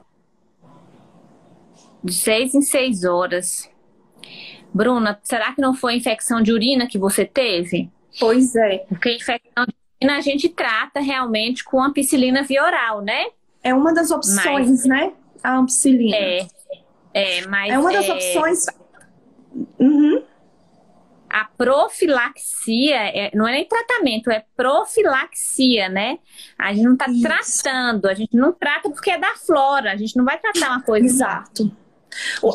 de 2.05 2.12
seis 2.12 2.55
em 2.55 2.61
seis 2.61 3.05
horas. 3.05 3.70
Bruna, 4.72 5.18
será 5.22 5.52
que 5.52 5.61
não 5.61 5.72
foi 5.72 5.94
infecção 5.94 6.42
de 6.42 6.52
urina 6.52 6.86
que 6.86 6.98
você 6.98 7.24
teve? 7.24 7.90
Pois 8.20 8.55
é. 8.55 8.78
Porque 8.88 9.14
infecção 9.14 9.64
de 9.64 9.74
urina 10.02 10.18
a 10.18 10.20
gente 10.20 10.48
trata 10.48 11.00
realmente 11.00 11.64
com 11.64 11.82
ampicilina 11.82 12.42
via 12.42 12.62
oral, 12.62 13.00
né? 13.00 13.26
É 13.62 13.72
uma 13.72 13.94
das 13.94 14.11
opções, 14.11 14.68
mas, 14.68 14.84
né? 14.84 15.12
A 15.42 15.57
ampicilina. 15.57 16.16
É, 16.16 16.46
é, 17.14 17.46
mas. 17.46 17.72
É 17.72 17.78
uma 17.78 17.92
das 17.92 18.07
é... 18.07 18.12
opções. 18.12 18.66
Uhum. 19.78 20.22
A 21.30 21.46
profilaxia 21.46 22.96
é, 22.96 23.30
não 23.34 23.48
é 23.48 23.52
nem 23.52 23.66
tratamento, 23.66 24.30
é 24.30 24.44
profilaxia, 24.57 25.88
né? 25.88 26.18
A 26.57 26.72
gente 26.72 26.84
não 26.84 26.92
está 26.92 27.07
tratando, 27.22 28.07
a 28.07 28.14
gente 28.14 28.36
não 28.36 28.52
trata 28.52 28.88
porque 28.88 29.11
é 29.11 29.18
da 29.18 29.34
flora, 29.34 29.92
a 29.92 29.96
gente 29.96 30.16
não 30.16 30.24
vai 30.24 30.38
tratar 30.38 30.68
uma 30.68 30.82
coisa. 30.82 31.07
Exato. 31.07 31.84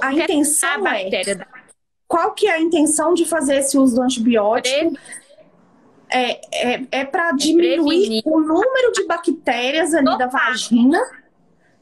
A 0.01 0.14
intenção 0.14 0.86
a 0.86 0.99
é. 0.99 1.10
Qual 2.07 2.34
que 2.34 2.47
é 2.47 2.53
a 2.53 2.60
intenção 2.60 3.14
de 3.14 3.26
fazer 3.26 3.57
esse 3.57 3.78
uso 3.78 3.95
do 3.95 4.01
antibiótico? 4.01 4.97
É, 6.12 6.74
é, 6.74 6.82
é 6.91 7.05
para 7.05 7.30
é 7.30 7.36
diminuir 7.36 8.22
o 8.26 8.39
número 8.39 8.91
de 8.93 9.05
bactérias 9.05 9.93
ali 9.93 10.07
Opa. 10.07 10.18
da 10.18 10.28
vagina. 10.28 10.99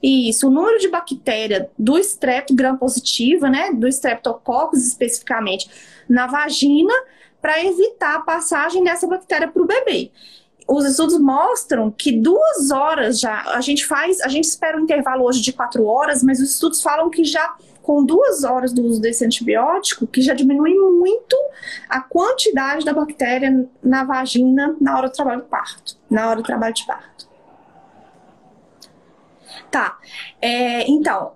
Isso, 0.04 0.48
o 0.48 0.52
número 0.52 0.80
de 0.80 0.90
bactéria 0.90 1.72
do 1.78 1.98
estrepto 1.98 2.54
gram-positiva, 2.54 3.50
né, 3.50 3.72
do 3.72 3.88
streptococcus 3.88 4.86
especificamente, 4.86 5.70
na 6.08 6.28
vagina, 6.28 6.94
para 7.42 7.64
evitar 7.64 8.16
a 8.16 8.22
passagem 8.22 8.84
dessa 8.84 9.08
bactéria 9.08 9.48
para 9.48 9.62
o 9.62 9.66
bebê. 9.66 10.12
Os 10.68 10.86
estudos 10.86 11.18
mostram 11.20 11.90
que 11.90 12.12
duas 12.12 12.72
horas 12.72 13.20
já, 13.20 13.42
a 13.54 13.62
gente 13.62 13.86
faz, 13.86 14.20
a 14.22 14.28
gente 14.28 14.46
espera 14.46 14.78
um 14.78 14.82
intervalo 14.82 15.24
hoje 15.24 15.42
de 15.42 15.54
quatro 15.54 15.86
horas, 15.86 16.22
mas 16.22 16.40
os 16.40 16.52
estudos 16.52 16.82
falam 16.82 17.10
que 17.10 17.24
já 17.24 17.56
com 17.82 18.04
duas 18.04 18.44
horas 18.44 18.74
do 18.74 18.84
uso 18.84 19.00
desse 19.00 19.24
antibiótico, 19.24 20.06
que 20.06 20.22
já 20.22 20.34
diminui 20.34 20.74
muito 20.74 21.38
a 21.88 22.02
quantidade 22.02 22.84
da 22.84 22.94
bactéria 22.94 23.66
na 23.82 24.04
vagina 24.04 24.76
na 24.82 24.98
hora 24.98 25.08
do 25.08 25.14
trabalho 25.14 25.42
de 25.42 25.48
parto, 25.48 25.98
na 26.10 26.28
hora 26.28 26.42
do 26.42 26.44
trabalho 26.44 26.74
de 26.74 26.86
parto. 26.86 27.28
Tá. 29.72 29.98
É, 30.42 30.90
então, 30.90 31.32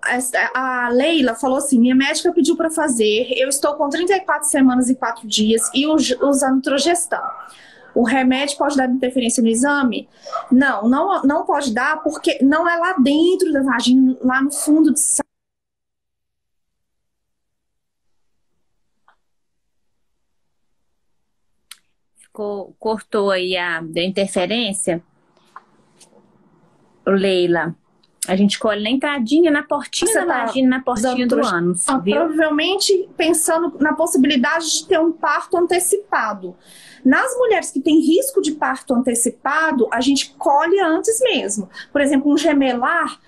a, 0.53 0.89
Leila 0.89 1.35
falou 1.35 1.57
assim: 1.57 1.79
minha 1.79 1.95
médica 1.95 2.33
pediu 2.33 2.57
para 2.57 2.69
fazer, 2.69 3.27
eu 3.37 3.47
estou 3.47 3.75
com 3.75 3.89
34 3.89 4.49
semanas 4.49 4.89
e 4.89 4.95
4 4.95 5.25
dias 5.25 5.69
e 5.73 5.87
usando 5.87 6.61
trogestão. 6.61 7.23
O 7.93 8.03
remédio 8.03 8.57
pode 8.57 8.77
dar 8.77 8.89
interferência 8.89 9.43
no 9.43 9.49
exame? 9.49 10.07
Não, 10.51 10.87
não, 10.87 11.21
não 11.23 11.45
pode 11.45 11.73
dar 11.73 12.01
porque 12.01 12.39
não 12.41 12.67
é 12.67 12.77
lá 12.77 12.93
dentro 12.93 13.51
da 13.51 13.61
vagina, 13.61 14.17
lá 14.21 14.41
no 14.41 14.51
fundo 14.51 14.93
de 14.93 14.99
Ficou, 22.15 22.73
cortou 22.79 23.29
aí 23.29 23.57
a 23.57 23.81
da 23.81 24.01
interferência. 24.01 25.03
Leila. 27.05 27.75
A 28.27 28.35
gente 28.35 28.59
colhe 28.59 28.83
na 28.83 28.89
entradinha, 28.89 29.51
na 29.51 29.63
portinha 29.63 30.09
Você 30.09 30.19
da 30.19 30.25
tá 30.25 30.45
vagina, 30.45 30.77
na 30.77 30.83
portinha 30.83 31.27
do 31.27 31.45
ânus. 31.45 31.89
Ah, 31.89 31.99
provavelmente 31.99 33.09
pensando 33.17 33.77
na 33.79 33.93
possibilidade 33.93 34.71
de 34.71 34.87
ter 34.87 34.99
um 34.99 35.11
parto 35.11 35.57
antecipado. 35.57 36.55
Nas 37.03 37.35
mulheres 37.37 37.71
que 37.71 37.79
têm 37.79 37.99
risco 37.99 38.41
de 38.41 38.51
parto 38.53 38.93
antecipado, 38.93 39.87
a 39.91 40.01
gente 40.01 40.33
colhe 40.37 40.79
antes 40.79 41.19
mesmo. 41.21 41.69
Por 41.91 42.01
exemplo, 42.01 42.31
um 42.31 42.37
gemelar, 42.37 43.19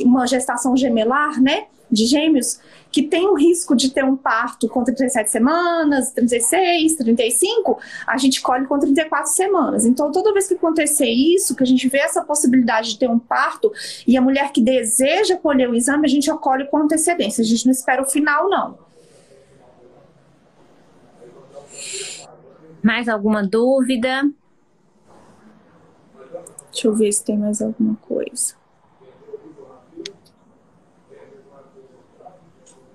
uma 0.00 0.26
gestação 0.26 0.76
gemelar, 0.76 1.40
né? 1.40 1.66
De 1.90 2.06
gêmeos, 2.06 2.58
que 2.90 3.02
tem 3.02 3.28
o 3.28 3.34
risco 3.34 3.76
de 3.76 3.90
ter 3.90 4.04
um 4.04 4.16
parto 4.16 4.68
com 4.68 4.82
37 4.82 5.30
semanas, 5.30 6.10
36, 6.12 6.96
35, 6.96 7.78
a 8.06 8.16
gente 8.16 8.40
colhe 8.40 8.66
com 8.66 8.78
34 8.78 9.30
semanas. 9.30 9.84
Então, 9.84 10.10
toda 10.10 10.32
vez 10.32 10.48
que 10.48 10.54
acontecer 10.54 11.08
isso, 11.08 11.54
que 11.54 11.62
a 11.62 11.66
gente 11.66 11.88
vê 11.88 11.98
essa 11.98 12.22
possibilidade 12.22 12.92
de 12.92 12.98
ter 12.98 13.08
um 13.08 13.18
parto, 13.18 13.70
e 14.06 14.16
a 14.16 14.22
mulher 14.22 14.50
que 14.50 14.60
deseja 14.60 15.36
colher 15.36 15.68
o 15.68 15.74
exame, 15.74 16.06
a 16.06 16.10
gente 16.10 16.30
acolhe 16.30 16.66
com 16.66 16.78
antecedência. 16.78 17.42
A 17.42 17.44
gente 17.44 17.66
não 17.66 17.72
espera 17.72 18.02
o 18.02 18.06
final, 18.06 18.48
não. 18.48 18.78
Mais 22.84 23.08
alguma 23.08 23.42
dúvida? 23.42 24.30
Deixa 26.70 26.86
eu 26.86 26.94
ver 26.94 27.10
se 27.10 27.24
tem 27.24 27.38
mais 27.38 27.62
alguma 27.62 27.96
coisa. 27.96 28.54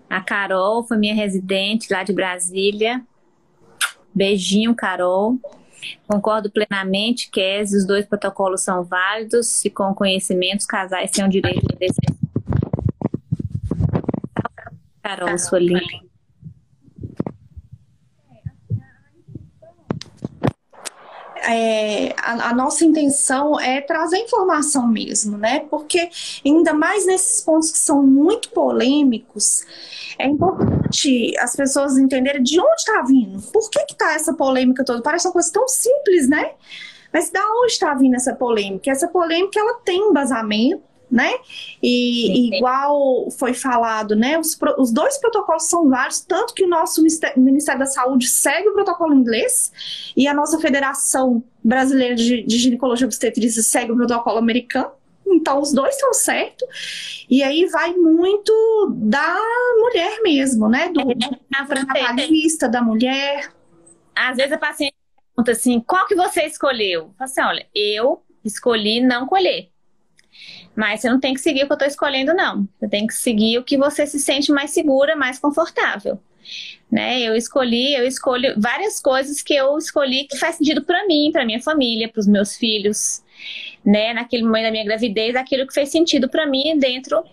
A 0.07 0.21
Carol 0.21 0.83
foi 0.83 0.95
minha 0.95 1.15
residente 1.15 1.91
lá 1.91 2.03
de 2.03 2.13
Brasília. 2.13 3.03
Beijinho, 4.13 4.75
Carol. 4.75 5.39
Concordo 6.07 6.51
plenamente, 6.51 7.31
que 7.31 7.63
os 7.63 7.83
dois 7.87 8.05
protocolos 8.05 8.61
são 8.61 8.83
válidos 8.83 9.65
e 9.65 9.71
com 9.71 9.95
conhecimento 9.95 10.59
os 10.59 10.65
casais 10.67 11.09
têm 11.09 11.25
o 11.25 11.29
direito 11.29 11.65
de 11.65 11.75
decidir. 11.75 12.15
Carol, 15.01 15.35
sua 15.39 15.57
linda. 15.57 16.08
É, 21.51 22.13
a, 22.15 22.49
a, 22.49 22.53
nossa 22.53 22.85
intenção 22.85 23.59
é 23.59 23.81
trazer 23.81 24.17
informação 24.17 24.87
mesmo, 24.87 25.35
né? 25.35 25.61
Porque 25.61 26.09
ainda 26.45 26.73
mais 26.73 27.07
nesses 27.07 27.41
pontos 27.41 27.71
que 27.71 27.77
são 27.79 28.03
muito 28.05 28.49
polêmicos, 28.51 29.63
é 30.19 30.27
importante 30.27 31.33
as 31.39 31.55
pessoas 31.55 31.97
entenderem 31.97 32.43
de 32.43 32.59
onde 32.59 32.75
está 32.75 33.01
vindo, 33.01 33.41
por 33.51 33.67
que 33.71 33.79
está 33.79 34.13
essa 34.13 34.33
polêmica 34.33 34.85
toda. 34.85 35.01
Parece 35.01 35.27
uma 35.27 35.33
coisa 35.33 35.51
tão 35.51 35.67
simples, 35.67 36.29
né? 36.29 36.51
Mas 37.11 37.31
da 37.31 37.43
onde 37.61 37.71
está 37.71 37.95
vindo 37.95 38.15
essa 38.15 38.35
polêmica? 38.35 38.91
Essa 38.91 39.07
polêmica 39.07 39.59
ela 39.59 39.79
tem 39.83 39.99
embasamento 39.99 40.83
né? 41.11 41.31
E 41.81 42.55
igual 42.55 43.29
foi 43.31 43.53
falado, 43.53 44.15
né? 44.15 44.37
Os, 44.37 44.57
os 44.77 44.91
dois 44.91 45.17
protocolos 45.17 45.63
são 45.67 45.89
vários, 45.89 46.21
tanto 46.21 46.53
que 46.53 46.63
o 46.63 46.67
nosso 46.67 47.01
Ministério 47.01 47.79
da 47.79 47.85
Saúde 47.85 48.27
segue 48.27 48.69
o 48.69 48.73
protocolo 48.73 49.13
inglês 49.13 50.11
e 50.15 50.27
a 50.27 50.33
nossa 50.33 50.59
Federação 50.59 51.43
Brasileira 51.63 52.15
de, 52.15 52.43
de 52.43 52.57
Ginecologia 52.57 53.05
e 53.05 53.07
Obstetrícia 53.07 53.63
segue 53.63 53.91
o 53.91 53.95
protocolo 53.95 54.37
americano. 54.37 54.91
Então, 55.25 55.61
os 55.61 55.71
dois 55.71 55.95
estão 55.95 56.13
certos. 56.13 57.25
E 57.29 57.43
aí 57.43 57.67
vai 57.67 57.93
muito 57.93 58.51
da 58.95 59.37
mulher 59.79 60.21
mesmo, 60.23 60.67
né? 60.67 60.89
Do, 60.89 61.03
do 61.05 61.85
trabalhista, 61.85 62.67
da 62.67 62.81
mulher. 62.81 63.53
Às 64.15 64.37
vezes 64.37 64.51
a 64.51 64.57
paciente 64.57 64.95
pergunta 65.39 65.51
assim, 65.51 65.79
qual 65.79 66.05
que 66.07 66.15
você 66.15 66.45
escolheu? 66.45 67.13
Fala 67.17 67.29
assim, 67.29 67.41
olha, 67.41 67.67
eu 67.73 68.21
escolhi 68.43 69.01
não 69.01 69.25
colher. 69.25 69.69
Mas 70.75 71.01
você 71.01 71.09
não 71.09 71.19
tem 71.19 71.33
que 71.33 71.41
seguir 71.41 71.63
o 71.63 71.65
que 71.67 71.73
eu 71.73 71.75
estou 71.75 71.87
escolhendo, 71.87 72.33
não. 72.33 72.67
Você 72.79 72.87
tem 72.87 73.05
que 73.05 73.13
seguir 73.13 73.57
o 73.57 73.63
que 73.63 73.77
você 73.77 74.07
se 74.07 74.19
sente 74.19 74.51
mais 74.51 74.71
segura, 74.71 75.15
mais 75.15 75.39
confortável. 75.39 76.19
Né? 76.91 77.21
Eu 77.21 77.35
escolhi, 77.35 77.93
eu 77.93 78.07
escolho 78.07 78.55
várias 78.57 78.99
coisas 78.99 79.41
que 79.41 79.53
eu 79.53 79.77
escolhi 79.77 80.25
que 80.25 80.37
faz 80.37 80.55
sentido 80.55 80.83
para 80.83 81.05
mim, 81.05 81.31
para 81.31 81.45
minha 81.45 81.61
família, 81.61 82.09
para 82.09 82.19
os 82.19 82.27
meus 82.27 82.55
filhos, 82.55 83.21
né? 83.85 84.13
Naquele 84.13 84.43
momento 84.43 84.63
da 84.63 84.71
minha 84.71 84.85
gravidez, 84.85 85.35
aquilo 85.35 85.67
que 85.67 85.73
fez 85.73 85.89
sentido 85.89 86.27
para 86.27 86.47
mim 86.47 86.77
dentro 86.79 87.23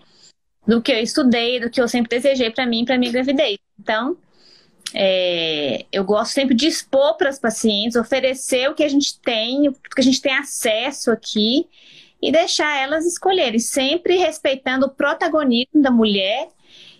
do 0.67 0.81
que 0.81 0.91
eu 0.91 0.99
estudei, 0.99 1.59
do 1.59 1.69
que 1.69 1.81
eu 1.81 1.87
sempre 1.87 2.09
desejei 2.09 2.51
para 2.51 2.65
mim, 2.65 2.85
para 2.85 2.97
minha 2.97 3.11
gravidez. 3.11 3.57
Então, 3.79 4.17
é, 4.93 5.85
eu 5.91 6.03
gosto 6.03 6.33
sempre 6.33 6.55
de 6.55 6.67
expor 6.67 7.15
para 7.17 7.29
os 7.29 7.39
pacientes, 7.39 7.95
oferecer 7.95 8.69
o 8.69 8.75
que 8.75 8.83
a 8.83 8.89
gente 8.89 9.19
tem, 9.19 9.69
o 9.69 9.73
que 9.73 9.99
a 9.99 10.03
gente 10.03 10.21
tem 10.21 10.33
acesso 10.33 11.11
aqui 11.11 11.67
e 12.21 12.31
deixar 12.31 12.77
elas 12.77 13.05
escolherem, 13.05 13.59
sempre 13.59 14.17
respeitando 14.17 14.87
o 14.87 14.89
protagonismo 14.89 15.81
da 15.81 15.91
mulher 15.91 16.49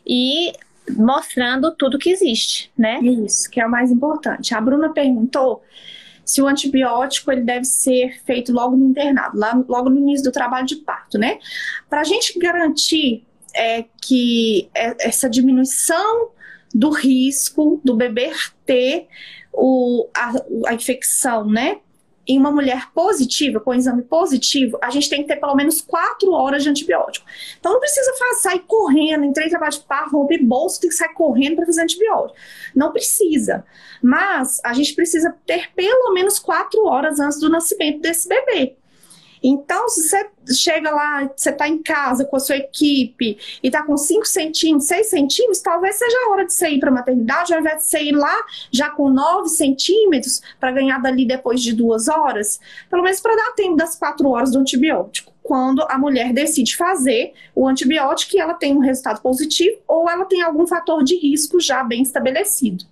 e 0.06 0.54
mostrando 0.96 1.76
tudo 1.76 1.98
que 1.98 2.10
existe, 2.10 2.72
né? 2.78 3.00
Isso, 3.02 3.50
que 3.50 3.60
é 3.60 3.66
o 3.66 3.70
mais 3.70 3.92
importante. 3.92 4.54
A 4.54 4.62
Bruna 4.62 4.94
perguntou 4.94 5.62
se 6.24 6.42
o 6.42 6.48
antibiótico 6.48 7.32
ele 7.32 7.42
deve 7.42 7.66
ser 7.66 8.22
feito 8.26 8.52
logo 8.52 8.76
no 8.76 8.90
internado, 8.90 9.38
lá, 9.38 9.64
logo 9.68 9.90
no 9.90 9.98
início 9.98 10.26
do 10.26 10.32
trabalho 10.32 10.66
de 10.66 10.76
parto, 10.78 11.18
né? 11.18 11.40
Para 11.90 12.02
a 12.02 12.04
gente 12.04 12.38
garantir 12.38 13.26
é, 13.54 13.86
que 14.02 14.70
é, 14.76 15.08
essa 15.08 15.30
diminuição 15.30 16.30
do 16.74 16.90
risco 16.90 17.82
do 17.84 17.96
bebê 17.96 18.32
ter 18.66 19.08
o, 19.54 20.08
a, 20.16 20.34
a 20.68 20.74
infecção, 20.74 21.50
né? 21.50 21.80
Em 22.28 22.38
uma 22.38 22.52
mulher 22.52 22.92
positiva, 22.94 23.60
com 23.60 23.74
exame 23.74 24.04
positivo, 24.04 24.78
a 24.82 24.90
gente 24.90 25.10
tem 25.10 25.22
que 25.22 25.28
ter 25.28 25.38
pelo 25.38 25.56
menos 25.56 25.82
quatro 25.82 26.32
horas 26.32 26.64
de 26.64 26.70
antibiótico. 26.70 27.26
Então 27.60 27.74
não 27.74 27.80
precisa 27.80 28.12
sair 28.42 28.60
correndo, 28.68 29.24
entrei 29.24 29.48
em 29.48 29.50
trabalho 29.50 29.72
de 29.72 29.80
parto, 29.80 30.12
romper 30.12 30.44
bolso, 30.44 30.82
tem 30.82 30.90
que 30.90 30.96
sair 30.96 31.14
correndo 31.14 31.56
para 31.56 31.66
fazer 31.66 31.82
antibiótico. 31.82 32.38
Não 32.76 32.92
precisa. 32.92 33.66
Mas 34.02 34.60
a 34.64 34.74
gente 34.74 34.94
precisa 34.94 35.36
ter 35.46 35.72
pelo 35.74 36.14
menos 36.14 36.38
quatro 36.38 36.86
horas 36.86 37.20
antes 37.20 37.40
do 37.40 37.50
nascimento 37.50 38.02
desse 38.02 38.28
bebê. 38.28 38.76
Então, 39.42 39.88
se 39.88 40.10
você 40.10 40.30
chega 40.54 40.92
lá, 40.92 41.30
você 41.36 41.50
está 41.50 41.68
em 41.68 41.82
casa 41.82 42.26
com 42.26 42.36
a 42.36 42.40
sua 42.40 42.58
equipe 42.58 43.38
e 43.62 43.68
está 43.68 43.84
com 43.84 43.98
5 43.98 44.26
centímetros, 44.26 44.88
6 44.88 45.08
centímetros, 45.08 45.62
talvez 45.62 45.96
seja 45.96 46.18
a 46.26 46.30
hora 46.32 46.46
de 46.46 46.54
você 46.54 46.70
ir 46.70 46.80
para 46.80 46.90
a 46.90 46.94
maternidade, 46.94 47.54
ao 47.54 47.60
invés 47.60 47.78
de 47.78 47.84
você 47.84 48.04
ir 48.04 48.12
lá 48.14 48.46
já 48.72 48.90
com 48.90 49.10
9 49.10 49.50
centímetros 49.50 50.42
para 50.60 50.72
ganhar 50.72 51.00
dali 51.00 51.26
depois 51.26 51.62
de 51.62 51.74
duas 51.74 52.08
horas, 52.08 52.60
pelo 52.90 53.04
menos 53.04 53.20
para 53.20 53.36
dar 53.36 53.52
tempo 53.52 53.76
das 53.76 53.96
4 53.96 54.28
horas 54.30 54.52
do 54.52 54.60
antibiótico. 54.60 55.34
Quando 55.44 55.82
a 55.90 55.98
mulher 55.98 56.34
decide 56.34 56.76
fazer 56.76 57.34
o 57.56 57.68
antibiótico 57.68 58.36
e 58.36 58.40
ela 58.40 58.54
tem 58.54 58.76
um 58.76 58.80
resultado 58.80 59.22
positivo 59.22 59.78
ou 59.88 60.10
ela 60.10 60.26
tem 60.26 60.42
algum 60.42 60.68
fator 60.68 61.04
de 61.04 61.16
risco 61.18 61.60
já 61.60 61.84
bem 61.84 62.02
estabelecido. 62.02 62.84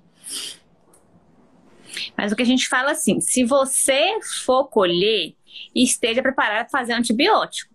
Mas 2.17 2.31
o 2.31 2.35
que 2.35 2.43
a 2.43 2.45
gente 2.45 2.67
fala 2.67 2.91
assim, 2.91 3.19
se 3.19 3.43
você 3.43 4.19
for 4.45 4.65
colher, 4.65 5.33
esteja 5.73 6.21
preparado 6.21 6.69
para 6.69 6.79
fazer 6.79 6.93
antibiótico. 6.93 7.73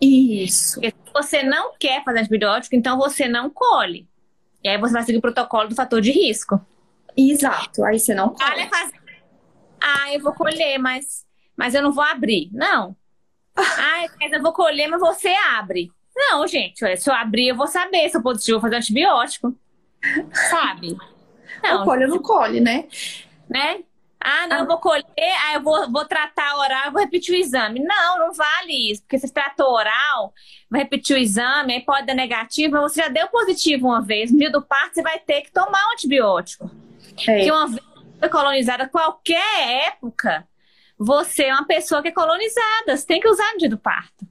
Isso. 0.00 0.80
Porque 0.80 0.90
se 0.90 1.12
você 1.12 1.42
não 1.42 1.72
quer 1.78 2.04
fazer 2.04 2.20
antibiótico, 2.20 2.74
então 2.76 2.98
você 2.98 3.26
não 3.28 3.48
colhe. 3.48 4.06
E 4.62 4.68
aí 4.68 4.78
você 4.78 4.92
vai 4.92 5.02
seguir 5.02 5.18
o 5.18 5.22
protocolo 5.22 5.68
do 5.68 5.74
fator 5.74 6.00
de 6.00 6.10
risco. 6.10 6.60
Exato. 7.16 7.84
Aí 7.84 7.98
você 7.98 8.14
não 8.14 8.30
colhe. 8.30 8.68
Fazer... 8.68 9.00
Ah, 9.80 10.12
eu 10.12 10.20
vou 10.20 10.32
colher, 10.32 10.78
mas, 10.78 11.24
mas 11.56 11.74
eu 11.74 11.82
não 11.82 11.92
vou 11.92 12.04
abrir. 12.04 12.50
Não. 12.52 12.96
ah, 13.56 14.06
mas 14.20 14.32
eu 14.32 14.42
vou 14.42 14.52
colher, 14.52 14.88
mas 14.88 15.00
você 15.00 15.34
abre. 15.54 15.90
Não, 16.14 16.46
gente, 16.46 16.96
se 16.96 17.10
eu 17.10 17.14
abrir, 17.14 17.48
eu 17.48 17.56
vou 17.56 17.66
saber 17.66 18.08
se 18.08 18.16
eu 18.16 18.22
positivo, 18.22 18.58
vou 18.58 18.62
fazer 18.62 18.76
antibiótico. 18.76 19.54
Sabe? 20.50 20.96
Não, 21.62 21.84
colhe 21.84 22.04
ou 22.04 22.10
não 22.10 22.18
colhe, 22.22 22.60
né? 22.60 22.86
Né? 23.48 23.82
Ah, 24.28 24.48
não, 24.48 24.58
eu 24.58 24.66
vou 24.66 24.78
colher, 24.78 25.04
aí 25.16 25.54
eu 25.54 25.62
vou, 25.62 25.88
vou 25.88 26.04
tratar 26.04 26.56
oral, 26.56 26.90
vou 26.90 27.00
repetir 27.00 27.32
o 27.32 27.38
exame. 27.38 27.78
Não, 27.78 28.18
não 28.18 28.32
vale 28.32 28.90
isso, 28.90 29.02
porque 29.02 29.20
você 29.20 29.32
tratou 29.32 29.72
oral, 29.72 30.34
vai 30.68 30.80
repetir 30.80 31.14
o 31.14 31.18
exame, 31.18 31.74
aí 31.74 31.84
pode 31.84 32.06
dar 32.06 32.14
negativo, 32.14 32.72
mas 32.72 32.90
você 32.90 33.02
já 33.02 33.08
deu 33.08 33.28
positivo 33.28 33.86
uma 33.86 34.02
vez. 34.02 34.32
No 34.32 34.38
dia 34.38 34.50
do 34.50 34.60
parto, 34.60 34.94
você 34.94 35.02
vai 35.02 35.20
ter 35.20 35.42
que 35.42 35.52
tomar 35.52 35.80
um 35.86 35.92
antibiótico. 35.92 36.68
É. 37.20 37.36
Porque 37.36 37.52
uma 37.52 37.68
vez 37.68 37.80
que 37.80 38.18
foi 38.18 38.28
colonizada, 38.28 38.88
qualquer 38.88 39.86
época, 39.86 40.44
você 40.98 41.44
é 41.44 41.54
uma 41.54 41.64
pessoa 41.64 42.02
que 42.02 42.08
é 42.08 42.12
colonizada, 42.12 42.96
você 42.96 43.06
tem 43.06 43.20
que 43.20 43.28
usar 43.28 43.52
no 43.52 43.58
dia 43.58 43.70
do 43.70 43.78
parto. 43.78 44.26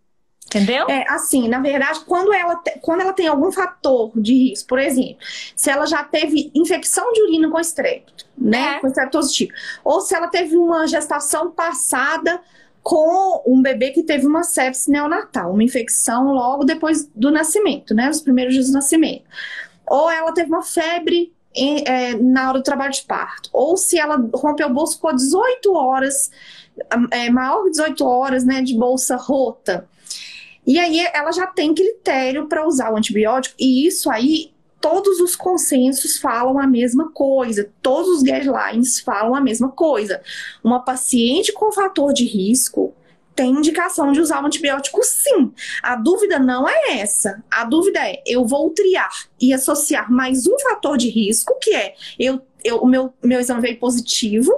Entendeu? 0.56 0.88
É, 0.90 1.06
assim, 1.10 1.48
na 1.48 1.60
verdade, 1.60 2.00
quando 2.06 2.34
ela, 2.34 2.56
te- 2.58 2.80
quando 2.82 3.02
ela 3.02 3.14
tem 3.14 3.28
algum 3.28 3.52
fator 3.52 4.12
de 4.16 4.34
risco, 4.50 4.68
por 4.70 4.80
exemplo, 4.80 5.18
se 5.56 5.70
ela 5.70 5.86
já 5.86 6.04
teve 6.04 6.52
infecção 6.56 7.12
de 7.14 7.22
urina 7.24 7.50
com 7.50 7.60
estrepto, 7.60 8.26
né? 8.38 8.76
É. 8.78 8.80
Com 8.80 8.88
estrepto 8.88 9.18
positivo. 9.18 9.52
Ou 9.84 10.02
se 10.02 10.16
ela 10.16 10.28
teve 10.28 10.56
uma 10.56 10.88
gestação 10.88 11.52
passada 11.52 12.42
com 12.82 13.42
um 13.48 13.62
bebê 13.62 13.90
que 13.92 14.04
teve 14.04 14.26
uma 14.28 14.44
sepsis 14.44 14.88
neonatal, 14.88 15.52
uma 15.52 15.64
infecção 15.64 16.32
logo 16.32 16.64
depois 16.64 17.10
do 17.16 17.32
nascimento, 17.32 17.94
né? 17.94 18.08
Nos 18.08 18.22
primeiros 18.22 18.54
dias 18.54 18.68
do 18.68 18.74
nascimento. 18.74 19.24
Ou 19.88 20.10
ela 20.10 20.32
teve 20.34 20.50
uma 20.50 20.62
febre 20.64 21.34
em- 21.54 21.84
é, 21.88 22.16
na 22.16 22.50
hora 22.50 22.60
do 22.60 22.64
trabalho 22.64 22.92
de 22.94 23.02
parto. 23.04 23.50
Ou 23.52 23.76
se 23.76 23.98
ela 23.98 24.18
rompeu 24.34 24.68
o 24.68 24.74
bolso 24.74 25.00
por 25.00 25.14
18 25.16 25.74
horas, 25.74 26.30
é, 27.12 27.30
maior 27.30 27.64
que 27.64 27.72
18 27.72 28.06
horas, 28.06 28.44
né? 28.46 28.62
De 28.62 28.78
bolsa 28.78 29.16
rota. 29.16 29.88
E 30.66 30.80
aí 30.80 31.00
ela 31.14 31.32
já 31.32 31.48
tem 31.48 31.74
critério 31.74 32.48
para 32.48 32.68
usar 32.68 32.92
o 32.92 32.98
antibiótico, 32.98 33.56
e 33.60 33.88
isso 33.88 34.10
aí 34.10 34.54
todos 34.82 35.20
os 35.20 35.36
consensos 35.36 36.18
falam 36.18 36.60
a 36.60 36.68
mesma 36.68 37.12
coisa, 37.12 37.72
todos 37.82 38.08
os 38.18 38.22
guidelines 38.22 39.00
falam 39.00 39.34
a 39.34 39.42
mesma 39.42 39.70
coisa. 39.70 40.22
Uma 40.64 40.80
paciente 40.80 41.52
com 41.52 41.72
fator 41.72 42.14
de 42.14 42.26
risco 42.26 42.94
tem 43.36 43.52
indicação 43.52 44.12
de 44.12 44.22
usar 44.22 44.42
o 44.42 44.46
antibiótico 44.46 45.04
sim. 45.04 45.52
A 45.84 45.96
dúvida 45.96 46.40
não 46.40 46.68
é 46.68 47.00
essa. 47.00 47.44
A 47.52 47.66
dúvida 47.66 48.00
é: 48.00 48.22
eu 48.26 48.46
vou 48.46 48.70
triar 48.70 49.12
e 49.42 49.54
associar 49.54 50.12
mais 50.12 50.48
um 50.48 50.58
fator 50.60 50.98
de 50.98 51.10
risco, 51.10 51.58
que 51.60 51.72
é 51.76 51.96
eu, 52.18 52.42
eu, 52.64 52.78
o 52.78 52.88
meu, 52.88 53.14
meu 53.24 53.40
exame 53.40 53.62
veio 53.62 53.80
positivo, 53.80 54.54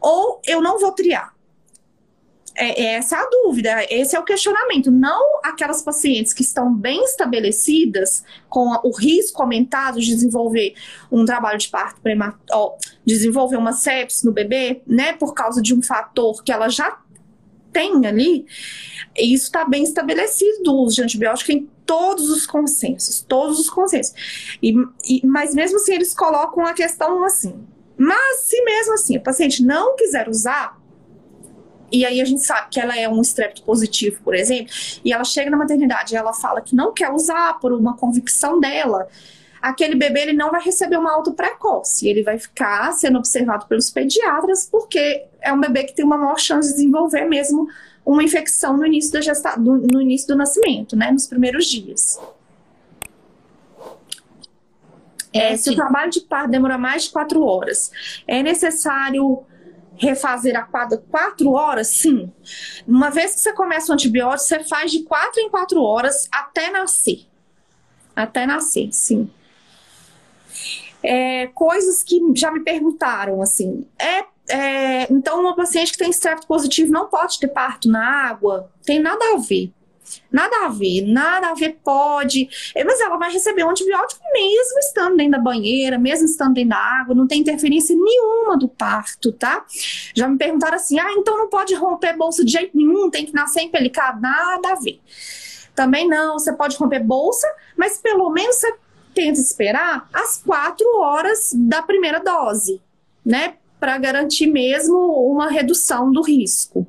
ou 0.00 0.40
eu 0.46 0.62
não 0.62 0.78
vou 0.78 0.92
triar. 0.92 1.34
É, 2.60 2.94
essa 2.96 3.16
é 3.16 3.18
a 3.20 3.28
dúvida, 3.30 3.86
esse 3.88 4.16
é 4.16 4.18
o 4.18 4.24
questionamento. 4.24 4.90
Não 4.90 5.38
aquelas 5.44 5.80
pacientes 5.80 6.32
que 6.32 6.42
estão 6.42 6.74
bem 6.74 7.04
estabelecidas, 7.04 8.24
com 8.48 8.72
a- 8.72 8.80
o 8.82 8.90
risco 8.90 9.40
aumentado 9.40 10.00
de 10.00 10.06
desenvolver 10.08 10.74
um 11.10 11.24
trabalho 11.24 11.56
de 11.58 11.68
parto 11.68 12.00
prematuro, 12.00 12.72
desenvolver 13.06 13.56
uma 13.56 13.72
sepsis 13.72 14.24
no 14.24 14.32
bebê, 14.32 14.82
né, 14.86 15.12
por 15.12 15.34
causa 15.34 15.62
de 15.62 15.72
um 15.72 15.80
fator 15.80 16.42
que 16.42 16.50
ela 16.50 16.68
já 16.68 16.98
tem 17.72 18.04
ali. 18.06 18.44
Isso 19.16 19.44
está 19.44 19.64
bem 19.64 19.84
estabelecido 19.84 20.64
do 20.64 20.74
uso 20.78 20.96
de 20.96 21.02
antibiótico 21.02 21.52
em 21.52 21.68
todos 21.86 22.28
os 22.28 22.44
consensos, 22.46 23.20
todos 23.20 23.60
os 23.60 23.70
consensos. 23.70 24.14
E, 24.60 24.74
e- 25.08 25.24
mas 25.26 25.54
mesmo 25.54 25.76
assim, 25.76 25.92
eles 25.94 26.12
colocam 26.12 26.66
a 26.66 26.72
questão 26.72 27.22
assim. 27.24 27.54
Mas 27.96 28.40
se 28.44 28.62
mesmo 28.64 28.94
assim 28.94 29.16
o 29.16 29.22
paciente 29.22 29.62
não 29.62 29.96
quiser 29.96 30.28
usar, 30.28 30.77
e 31.90 32.04
aí 32.04 32.20
a 32.20 32.24
gente 32.24 32.42
sabe 32.42 32.68
que 32.70 32.80
ela 32.80 32.96
é 32.96 33.08
um 33.08 33.20
estrepto 33.20 33.62
positivo, 33.62 34.20
por 34.22 34.34
exemplo, 34.34 34.72
e 35.04 35.12
ela 35.12 35.24
chega 35.24 35.50
na 35.50 35.56
maternidade 35.56 36.14
e 36.14 36.16
ela 36.16 36.32
fala 36.32 36.60
que 36.60 36.74
não 36.74 36.92
quer 36.92 37.10
usar 37.10 37.58
por 37.60 37.72
uma 37.72 37.96
convicção 37.96 38.60
dela, 38.60 39.08
aquele 39.60 39.94
bebê 39.94 40.22
ele 40.22 40.32
não 40.32 40.50
vai 40.50 40.62
receber 40.62 40.96
uma 40.96 41.12
alta 41.12 41.32
precoce, 41.32 42.08
ele 42.08 42.22
vai 42.22 42.38
ficar 42.38 42.92
sendo 42.92 43.18
observado 43.18 43.66
pelos 43.66 43.90
pediatras 43.90 44.68
porque 44.70 45.24
é 45.40 45.52
um 45.52 45.60
bebê 45.60 45.84
que 45.84 45.94
tem 45.94 46.04
uma 46.04 46.18
maior 46.18 46.38
chance 46.38 46.68
de 46.68 46.76
desenvolver 46.76 47.24
mesmo 47.24 47.68
uma 48.04 48.22
infecção 48.22 48.76
no 48.76 48.86
início 48.86 49.12
da 49.12 49.20
gesta 49.20 49.56
do, 49.56 49.78
no 49.78 50.00
início 50.00 50.28
do 50.28 50.36
nascimento, 50.36 50.96
né, 50.96 51.10
nos 51.10 51.26
primeiros 51.26 51.66
dias. 51.66 52.18
É, 55.32 55.56
se 55.56 55.70
o 55.70 55.76
trabalho 55.76 56.10
de 56.10 56.20
parto 56.20 56.50
demora 56.50 56.78
mais 56.78 57.04
de 57.04 57.10
quatro 57.10 57.42
horas, 57.42 57.92
é 58.26 58.42
necessário 58.42 59.44
refazer 59.98 60.56
a 60.56 60.62
cada 60.62 60.96
quatro 60.96 61.52
horas? 61.52 61.88
Sim. 61.88 62.32
Uma 62.86 63.10
vez 63.10 63.34
que 63.34 63.40
você 63.40 63.52
começa 63.52 63.90
o 63.90 63.94
antibiótico, 63.94 64.48
você 64.48 64.64
faz 64.64 64.90
de 64.90 65.02
quatro 65.02 65.40
em 65.40 65.50
quatro 65.50 65.82
horas 65.82 66.28
até 66.32 66.70
nascer. 66.70 67.26
Até 68.14 68.46
nascer, 68.46 68.88
sim. 68.92 69.30
É, 71.02 71.46
coisas 71.48 72.02
que 72.02 72.20
já 72.34 72.50
me 72.50 72.60
perguntaram, 72.60 73.40
assim. 73.40 73.86
É, 73.98 74.24
é, 74.48 75.12
então, 75.12 75.40
uma 75.40 75.54
paciente 75.54 75.92
que 75.92 75.98
tem 75.98 76.10
estrepto 76.10 76.46
positivo 76.46 76.90
não 76.90 77.06
pode 77.06 77.38
ter 77.38 77.48
parto 77.48 77.88
na 77.88 78.28
água? 78.28 78.72
Tem 78.84 78.98
nada 78.98 79.24
a 79.34 79.38
ver. 79.38 79.72
Nada 80.30 80.66
a 80.66 80.68
ver, 80.68 81.02
nada 81.02 81.48
a 81.50 81.54
ver 81.54 81.78
pode. 81.82 82.48
É, 82.74 82.84
Mas 82.84 83.00
ela 83.00 83.16
vai 83.16 83.32
receber 83.32 83.64
um 83.64 83.70
antibiótico 83.70 84.20
mesmo 84.32 84.78
estando 84.78 85.16
dentro 85.16 85.32
da 85.32 85.38
banheira, 85.38 85.98
mesmo 85.98 86.26
estando 86.26 86.54
dentro 86.54 86.70
da 86.70 86.76
água, 86.76 87.14
não 87.14 87.26
tem 87.26 87.40
interferência 87.40 87.96
nenhuma 87.96 88.56
do 88.56 88.68
parto, 88.68 89.32
tá? 89.32 89.64
Já 90.14 90.28
me 90.28 90.36
perguntaram 90.36 90.76
assim: 90.76 90.98
ah, 90.98 91.12
então 91.12 91.36
não 91.36 91.48
pode 91.48 91.74
romper 91.74 92.16
bolsa 92.16 92.44
de 92.44 92.52
jeito 92.52 92.76
nenhum, 92.76 93.10
tem 93.10 93.24
que 93.24 93.34
nascer 93.34 93.62
empelicado. 93.62 94.20
Nada 94.20 94.72
a 94.72 94.74
ver. 94.74 95.00
Também 95.74 96.08
não, 96.08 96.38
você 96.38 96.52
pode 96.52 96.76
romper 96.76 97.00
bolsa, 97.00 97.46
mas 97.76 97.98
pelo 97.98 98.30
menos 98.30 98.56
você 98.56 98.74
tenta 99.14 99.40
esperar 99.40 100.08
as 100.12 100.42
quatro 100.42 100.86
horas 100.98 101.52
da 101.54 101.82
primeira 101.82 102.20
dose, 102.20 102.80
né? 103.24 103.54
Para 103.78 103.96
garantir 103.98 104.48
mesmo 104.48 104.96
uma 104.96 105.48
redução 105.48 106.10
do 106.10 106.20
risco. 106.20 106.86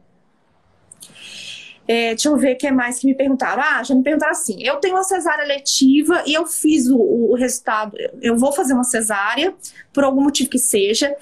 É, 1.90 2.10
deixa 2.10 2.30
eu 2.30 2.38
ver 2.38 2.54
o 2.54 2.58
que 2.60 2.70
mais 2.70 3.00
que 3.00 3.08
me 3.08 3.16
perguntaram. 3.16 3.64
Ah, 3.64 3.82
já 3.82 3.96
me 3.96 4.04
perguntaram 4.04 4.32
assim: 4.32 4.62
eu 4.62 4.76
tenho 4.76 4.94
uma 4.94 5.04
cesárea 5.04 5.44
letiva 5.44 6.22
e 6.24 6.36
eu 6.36 6.46
fiz 6.46 6.88
o, 6.88 7.00
o 7.00 7.34
resultado. 7.34 7.98
Eu 8.22 8.38
vou 8.38 8.52
fazer 8.52 8.74
uma 8.76 8.84
cesárea, 8.84 9.56
por 9.92 10.04
algum 10.04 10.22
motivo 10.22 10.52
que 10.52 10.60
seja, 10.60 11.16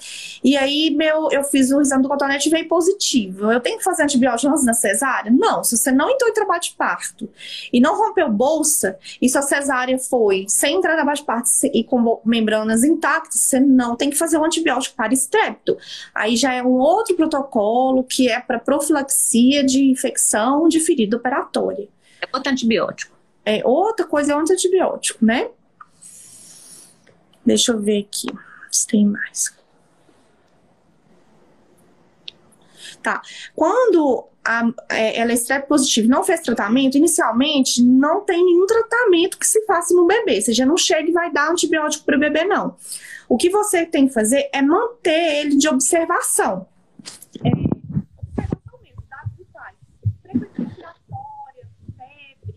e 0.44 0.58
aí 0.58 0.90
meu, 0.90 1.30
eu 1.32 1.42
fiz 1.42 1.70
o 1.70 1.80
exame 1.80 2.02
do 2.02 2.08
cotonete 2.10 2.48
e 2.48 2.50
veio 2.50 2.68
positivo. 2.68 3.50
Eu 3.50 3.60
tenho 3.60 3.78
que 3.78 3.82
fazer 3.84 4.02
antibiótico 4.02 4.52
antes 4.52 4.66
da 4.66 4.74
cesárea? 4.74 5.32
Não, 5.32 5.64
se 5.64 5.74
você 5.74 5.90
não 5.90 6.10
entrou 6.10 6.28
em 6.28 6.34
trabalho 6.34 6.60
de 6.60 6.72
parto 6.72 7.30
e 7.72 7.80
não 7.80 7.96
rompeu 7.96 8.30
bolsa, 8.30 8.98
e 9.22 9.28
sua 9.30 9.40
cesárea 9.40 9.98
foi 9.98 10.44
sem 10.48 10.76
entrar 10.76 10.92
em 10.92 10.96
trabalho 10.96 11.16
de 11.16 11.24
parto 11.24 11.48
e 11.72 11.82
com 11.82 12.20
membranas 12.26 12.84
intactas, 12.84 13.40
você 13.40 13.58
não 13.58 13.96
tem 13.96 14.10
que 14.10 14.16
fazer 14.16 14.36
um 14.36 14.44
antibiótico 14.44 14.94
para 14.94 15.14
estrepto. 15.14 15.78
Aí 16.14 16.36
já 16.36 16.52
é 16.52 16.62
um 16.62 16.76
outro 16.76 17.16
protocolo 17.16 18.04
que 18.04 18.28
é 18.28 18.38
para 18.38 18.58
profilaxia 18.58 19.64
de 19.64 19.90
infecção 19.90 20.57
de 20.66 20.80
ferida 20.80 21.16
operatória. 21.16 21.88
É 22.20 22.28
outro 22.34 22.50
antibiótico. 22.50 23.16
É, 23.44 23.62
outra 23.64 24.06
coisa 24.06 24.32
é 24.32 24.36
o 24.36 24.38
antibiótico, 24.40 25.24
né? 25.24 25.50
Deixa 27.44 27.72
eu 27.72 27.80
ver 27.80 28.00
aqui 28.00 28.26
se 28.70 28.86
tem 28.86 29.06
mais. 29.06 29.56
Tá. 33.02 33.22
Quando 33.54 34.28
a, 34.44 34.70
é, 34.90 35.20
ela 35.20 35.30
é 35.30 35.34
estrep 35.34 35.68
positiva 35.68 36.06
e 36.06 36.10
não 36.10 36.24
fez 36.24 36.40
tratamento, 36.40 36.96
inicialmente 36.96 37.82
não 37.82 38.22
tem 38.22 38.42
nenhum 38.42 38.66
tratamento 38.66 39.38
que 39.38 39.46
se 39.46 39.64
faça 39.66 39.94
no 39.94 40.06
bebê. 40.06 40.40
Você 40.40 40.52
já 40.52 40.64
não 40.64 40.76
chega 40.76 41.08
e 41.08 41.12
vai 41.12 41.30
dar 41.30 41.50
antibiótico 41.50 42.04
para 42.04 42.16
o 42.16 42.20
bebê, 42.20 42.44
não. 42.44 42.76
O 43.28 43.36
que 43.36 43.50
você 43.50 43.84
tem 43.84 44.08
que 44.08 44.14
fazer 44.14 44.48
é 44.52 44.62
manter 44.62 45.40
ele 45.40 45.56
de 45.56 45.68
observação. 45.68 46.66
É, 47.44 47.50
observação 47.50 48.80
mesmo, 48.82 49.02
dados 49.10 49.36
vitais. 49.36 49.76
Frequência 50.22 50.64
respiratória, 50.64 51.68
febre, 51.96 52.54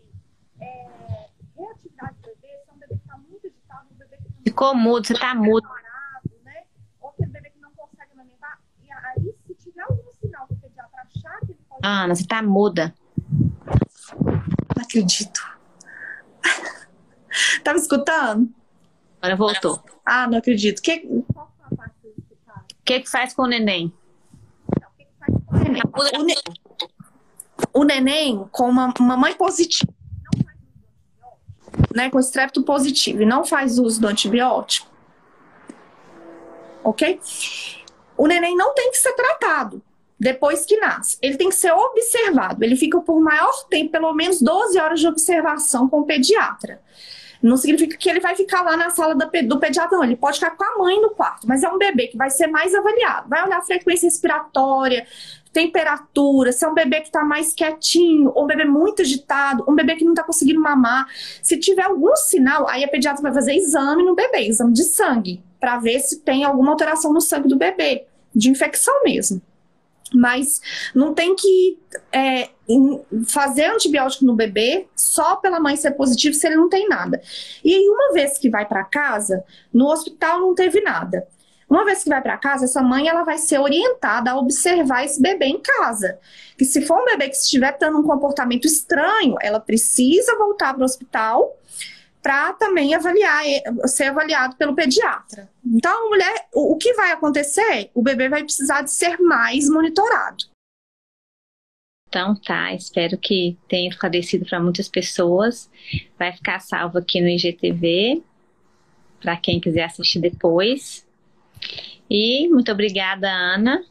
é, 0.61 0.87
reatividade 1.57 2.15
do 2.21 2.27
bebê, 2.27 2.47
se 2.63 2.69
é 2.69 2.73
um 2.73 2.79
bebê 2.79 2.95
que 2.95 3.01
está 3.01 3.17
muito 3.17 3.47
agitado, 3.47 3.87
um 3.91 3.97
bebê 3.97 4.15
que 4.15 4.23
não 4.33 4.40
Ficou 4.51 4.75
mudo, 4.75 5.07
você 5.07 5.13
tá 5.13 5.33
mudo. 5.33 5.65
parado, 5.65 6.29
né? 6.43 6.63
Ou 6.99 7.09
aquele 7.09 7.29
bebê 7.31 7.49
que 7.51 7.59
não 7.61 7.71
consegue 7.71 8.11
amamentar. 8.11 8.59
E 8.83 8.91
aí, 8.91 9.33
se 9.47 9.53
tiver 9.55 9.81
algum 9.83 10.11
sinal 10.19 10.45
que 10.45 10.53
o 10.53 10.57
pediatra 10.57 11.01
achar 11.03 11.39
que 11.39 11.51
ele 11.53 11.59
pode. 11.69 11.79
Ana, 11.87 12.13
você 12.13 12.25
tá 12.27 12.41
muda. 12.43 12.93
Não 14.19 14.83
acredito. 14.83 15.41
Tava 17.63 17.77
escutando? 17.77 18.53
Agora 19.21 19.37
voltou. 19.37 19.81
Ah, 20.05 20.27
não 20.27 20.37
acredito. 20.39 20.81
Que... 20.81 20.99
Qual 21.33 21.49
foi 21.57 21.65
a 21.71 21.75
parte 21.77 21.95
que 22.01 22.09
você 22.09 22.35
tá? 22.45 22.61
O 22.69 22.83
que 22.83 22.99
que 22.99 23.09
faz 23.09 23.33
com 23.33 23.43
o 23.43 23.47
neném? 23.47 23.93
O 24.67 24.95
que 24.97 25.05
que 25.05 25.11
faz 25.17 25.33
com 25.45 25.55
o 25.55 25.59
neném? 25.59 25.81
O, 26.19 26.23
ne- 26.23 26.35
o 27.73 27.83
neném, 27.85 28.45
com 28.51 28.69
uma, 28.69 28.93
uma 28.99 29.15
mãe 29.15 29.33
positiva, 29.33 29.93
não 30.33 30.43
faz 30.43 30.57
uso 30.59 30.71
do 30.81 30.87
antibiótico, 30.87 31.60
né? 31.95 32.09
Com 32.09 32.19
estrepto 32.19 32.63
positivo 32.63 33.21
e 33.21 33.25
não 33.25 33.45
faz 33.45 33.77
uso 33.79 34.01
do 34.01 34.07
antibiótico, 34.07 34.87
ok? 36.83 37.19
O 38.17 38.27
neném 38.27 38.55
não 38.55 38.73
tem 38.73 38.91
que 38.91 38.97
ser 38.97 39.13
tratado 39.13 39.81
depois 40.19 40.65
que 40.65 40.77
nasce. 40.77 41.17
Ele 41.19 41.35
tem 41.35 41.49
que 41.49 41.55
ser 41.55 41.71
observado. 41.71 42.63
Ele 42.63 42.75
fica 42.75 43.01
por 43.01 43.19
maior 43.19 43.51
tempo, 43.69 43.91
pelo 43.91 44.13
menos 44.13 44.39
12 44.39 44.79
horas 44.79 44.99
de 44.99 45.07
observação 45.07 45.89
com 45.89 46.01
o 46.01 46.05
pediatra. 46.05 46.79
Não 47.41 47.57
significa 47.57 47.97
que 47.97 48.09
ele 48.09 48.19
vai 48.19 48.35
ficar 48.35 48.61
lá 48.61 48.77
na 48.77 48.89
sala 48.89 49.15
do 49.15 49.59
pediatra, 49.59 49.97
não. 49.97 50.03
Ele 50.03 50.15
pode 50.15 50.39
ficar 50.39 50.51
com 50.51 50.63
a 50.63 50.77
mãe 50.77 51.01
no 51.01 51.09
quarto, 51.09 51.47
mas 51.47 51.63
é 51.63 51.69
um 51.69 51.77
bebê 51.77 52.07
que 52.07 52.17
vai 52.17 52.29
ser 52.29 52.47
mais 52.47 52.73
avaliado. 52.75 53.27
Vai 53.27 53.43
olhar 53.43 53.57
a 53.57 53.63
frequência 53.63 54.05
respiratória, 54.05 55.07
temperatura, 55.51 56.51
se 56.51 56.63
é 56.63 56.67
um 56.67 56.73
bebê 56.73 57.01
que 57.01 57.07
está 57.07 57.23
mais 57.23 57.53
quietinho, 57.53 58.31
ou 58.33 58.43
um 58.43 58.47
bebê 58.47 58.63
muito 58.63 59.01
agitado, 59.01 59.65
um 59.67 59.75
bebê 59.75 59.95
que 59.95 60.05
não 60.05 60.13
está 60.13 60.23
conseguindo 60.23 60.61
mamar. 60.61 61.07
Se 61.41 61.57
tiver 61.57 61.83
algum 61.83 62.15
sinal, 62.15 62.67
aí 62.69 62.83
a 62.83 62.87
pediatra 62.87 63.21
vai 63.21 63.33
fazer 63.33 63.55
exame 63.55 64.03
no 64.03 64.15
bebê, 64.15 64.47
exame 64.47 64.73
de 64.73 64.83
sangue, 64.83 65.43
para 65.59 65.77
ver 65.77 65.99
se 65.99 66.21
tem 66.21 66.43
alguma 66.43 66.71
alteração 66.71 67.11
no 67.11 67.19
sangue 67.19 67.47
do 67.47 67.57
bebê, 67.57 68.05
de 68.33 68.49
infecção 68.49 69.03
mesmo. 69.03 69.41
Mas 70.13 70.61
não 70.93 71.13
tem 71.13 71.35
que 71.35 71.79
é, 72.11 72.49
fazer 73.27 73.65
antibiótico 73.65 74.25
no 74.25 74.35
bebê 74.35 74.87
só 74.95 75.37
pela 75.37 75.59
mãe 75.59 75.75
ser 75.75 75.91
positivo 75.91 76.35
se 76.35 76.45
ele 76.47 76.55
não 76.55 76.69
tem 76.69 76.87
nada. 76.87 77.21
E 77.63 77.73
aí, 77.73 77.87
uma 77.87 78.13
vez 78.13 78.37
que 78.37 78.49
vai 78.49 78.65
para 78.65 78.83
casa, 78.83 79.43
no 79.73 79.87
hospital 79.87 80.39
não 80.39 80.53
teve 80.53 80.81
nada. 80.81 81.27
Uma 81.71 81.85
vez 81.85 82.03
que 82.03 82.09
vai 82.09 82.21
para 82.21 82.37
casa, 82.37 82.65
essa 82.65 82.83
mãe 82.83 83.07
ela 83.07 83.23
vai 83.23 83.37
ser 83.37 83.57
orientada 83.57 84.31
a 84.31 84.37
observar 84.37 85.05
esse 85.05 85.21
bebê 85.21 85.45
em 85.45 85.57
casa. 85.57 86.19
Que 86.57 86.65
se 86.65 86.81
for 86.81 87.01
um 87.01 87.05
bebê 87.05 87.29
que 87.29 87.35
estiver 87.37 87.71
tendo 87.77 87.97
um 87.97 88.03
comportamento 88.03 88.65
estranho, 88.65 89.35
ela 89.41 89.57
precisa 89.57 90.37
voltar 90.37 90.73
para 90.73 90.81
o 90.81 90.85
hospital 90.85 91.57
para 92.21 92.53
também 92.53 92.93
avaliar, 92.93 93.43
ser 93.85 94.05
avaliado 94.05 94.55
pelo 94.55 94.75
pediatra. 94.75 95.49
Então, 95.65 96.05
a 96.05 96.09
mulher, 96.09 96.47
o, 96.53 96.73
o 96.73 96.77
que 96.77 96.93
vai 96.93 97.11
acontecer? 97.11 97.89
O 97.93 98.01
bebê 98.01 98.29
vai 98.29 98.43
precisar 98.43 98.83
de 98.83 98.91
ser 98.91 99.19
mais 99.19 99.67
monitorado. 99.69 100.51
Então 102.07 102.35
tá, 102.35 102.73
espero 102.73 103.17
que 103.17 103.57
tenha 103.69 103.89
esclarecido 103.89 104.45
para 104.45 104.59
muitas 104.59 104.89
pessoas. 104.89 105.71
Vai 106.19 106.33
ficar 106.33 106.59
salvo 106.59 106.97
aqui 106.97 107.21
no 107.21 107.29
IGTV 107.29 108.21
para 109.21 109.37
quem 109.37 109.61
quiser 109.61 109.85
assistir 109.85 110.19
depois. 110.19 111.07
E 112.09 112.49
muito 112.49 112.69
obrigada, 112.69 113.29
Ana. 113.29 113.85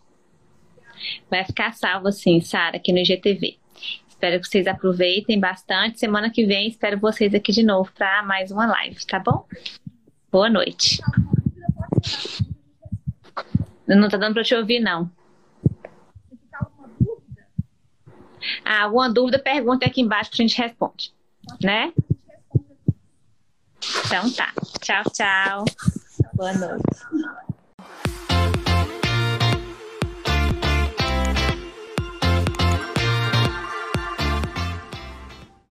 Vai 1.31 1.47
ficar 1.47 1.73
salvo 1.73 2.09
assim, 2.09 2.43
Sara, 2.43 2.77
aqui 2.77 2.93
no 2.93 2.99
IGTV. 2.99 3.60
Espero 4.21 4.39
que 4.39 4.49
vocês 4.49 4.67
aproveitem 4.67 5.41
bastante. 5.41 5.99
Semana 5.99 6.29
que 6.29 6.45
vem 6.45 6.69
espero 6.69 7.01
vocês 7.01 7.35
aqui 7.35 7.53
de 7.53 7.63
novo 7.63 7.91
para 7.93 8.23
mais 8.23 8.51
uma 8.51 8.67
live, 8.67 9.07
tá 9.07 9.19
bom? 9.19 9.47
Boa 10.31 10.51
noite. 10.51 11.01
Não 13.89 14.11
tá 14.11 14.19
dando 14.19 14.35
para 14.35 14.45
te 14.45 14.55
ouvir, 14.55 14.79
não. 14.79 15.11
Ah, 18.63 18.83
alguma 18.83 19.09
dúvida, 19.09 19.39
pergunta 19.39 19.87
aqui 19.87 20.03
embaixo 20.03 20.31
que 20.31 20.43
a 20.43 20.47
gente 20.47 20.59
responde. 20.59 21.15
Né? 21.59 21.91
Então 24.05 24.31
tá. 24.33 24.53
Tchau, 24.83 25.05
tchau. 25.15 25.65
Boa 26.35 26.53
noite. 26.53 27.47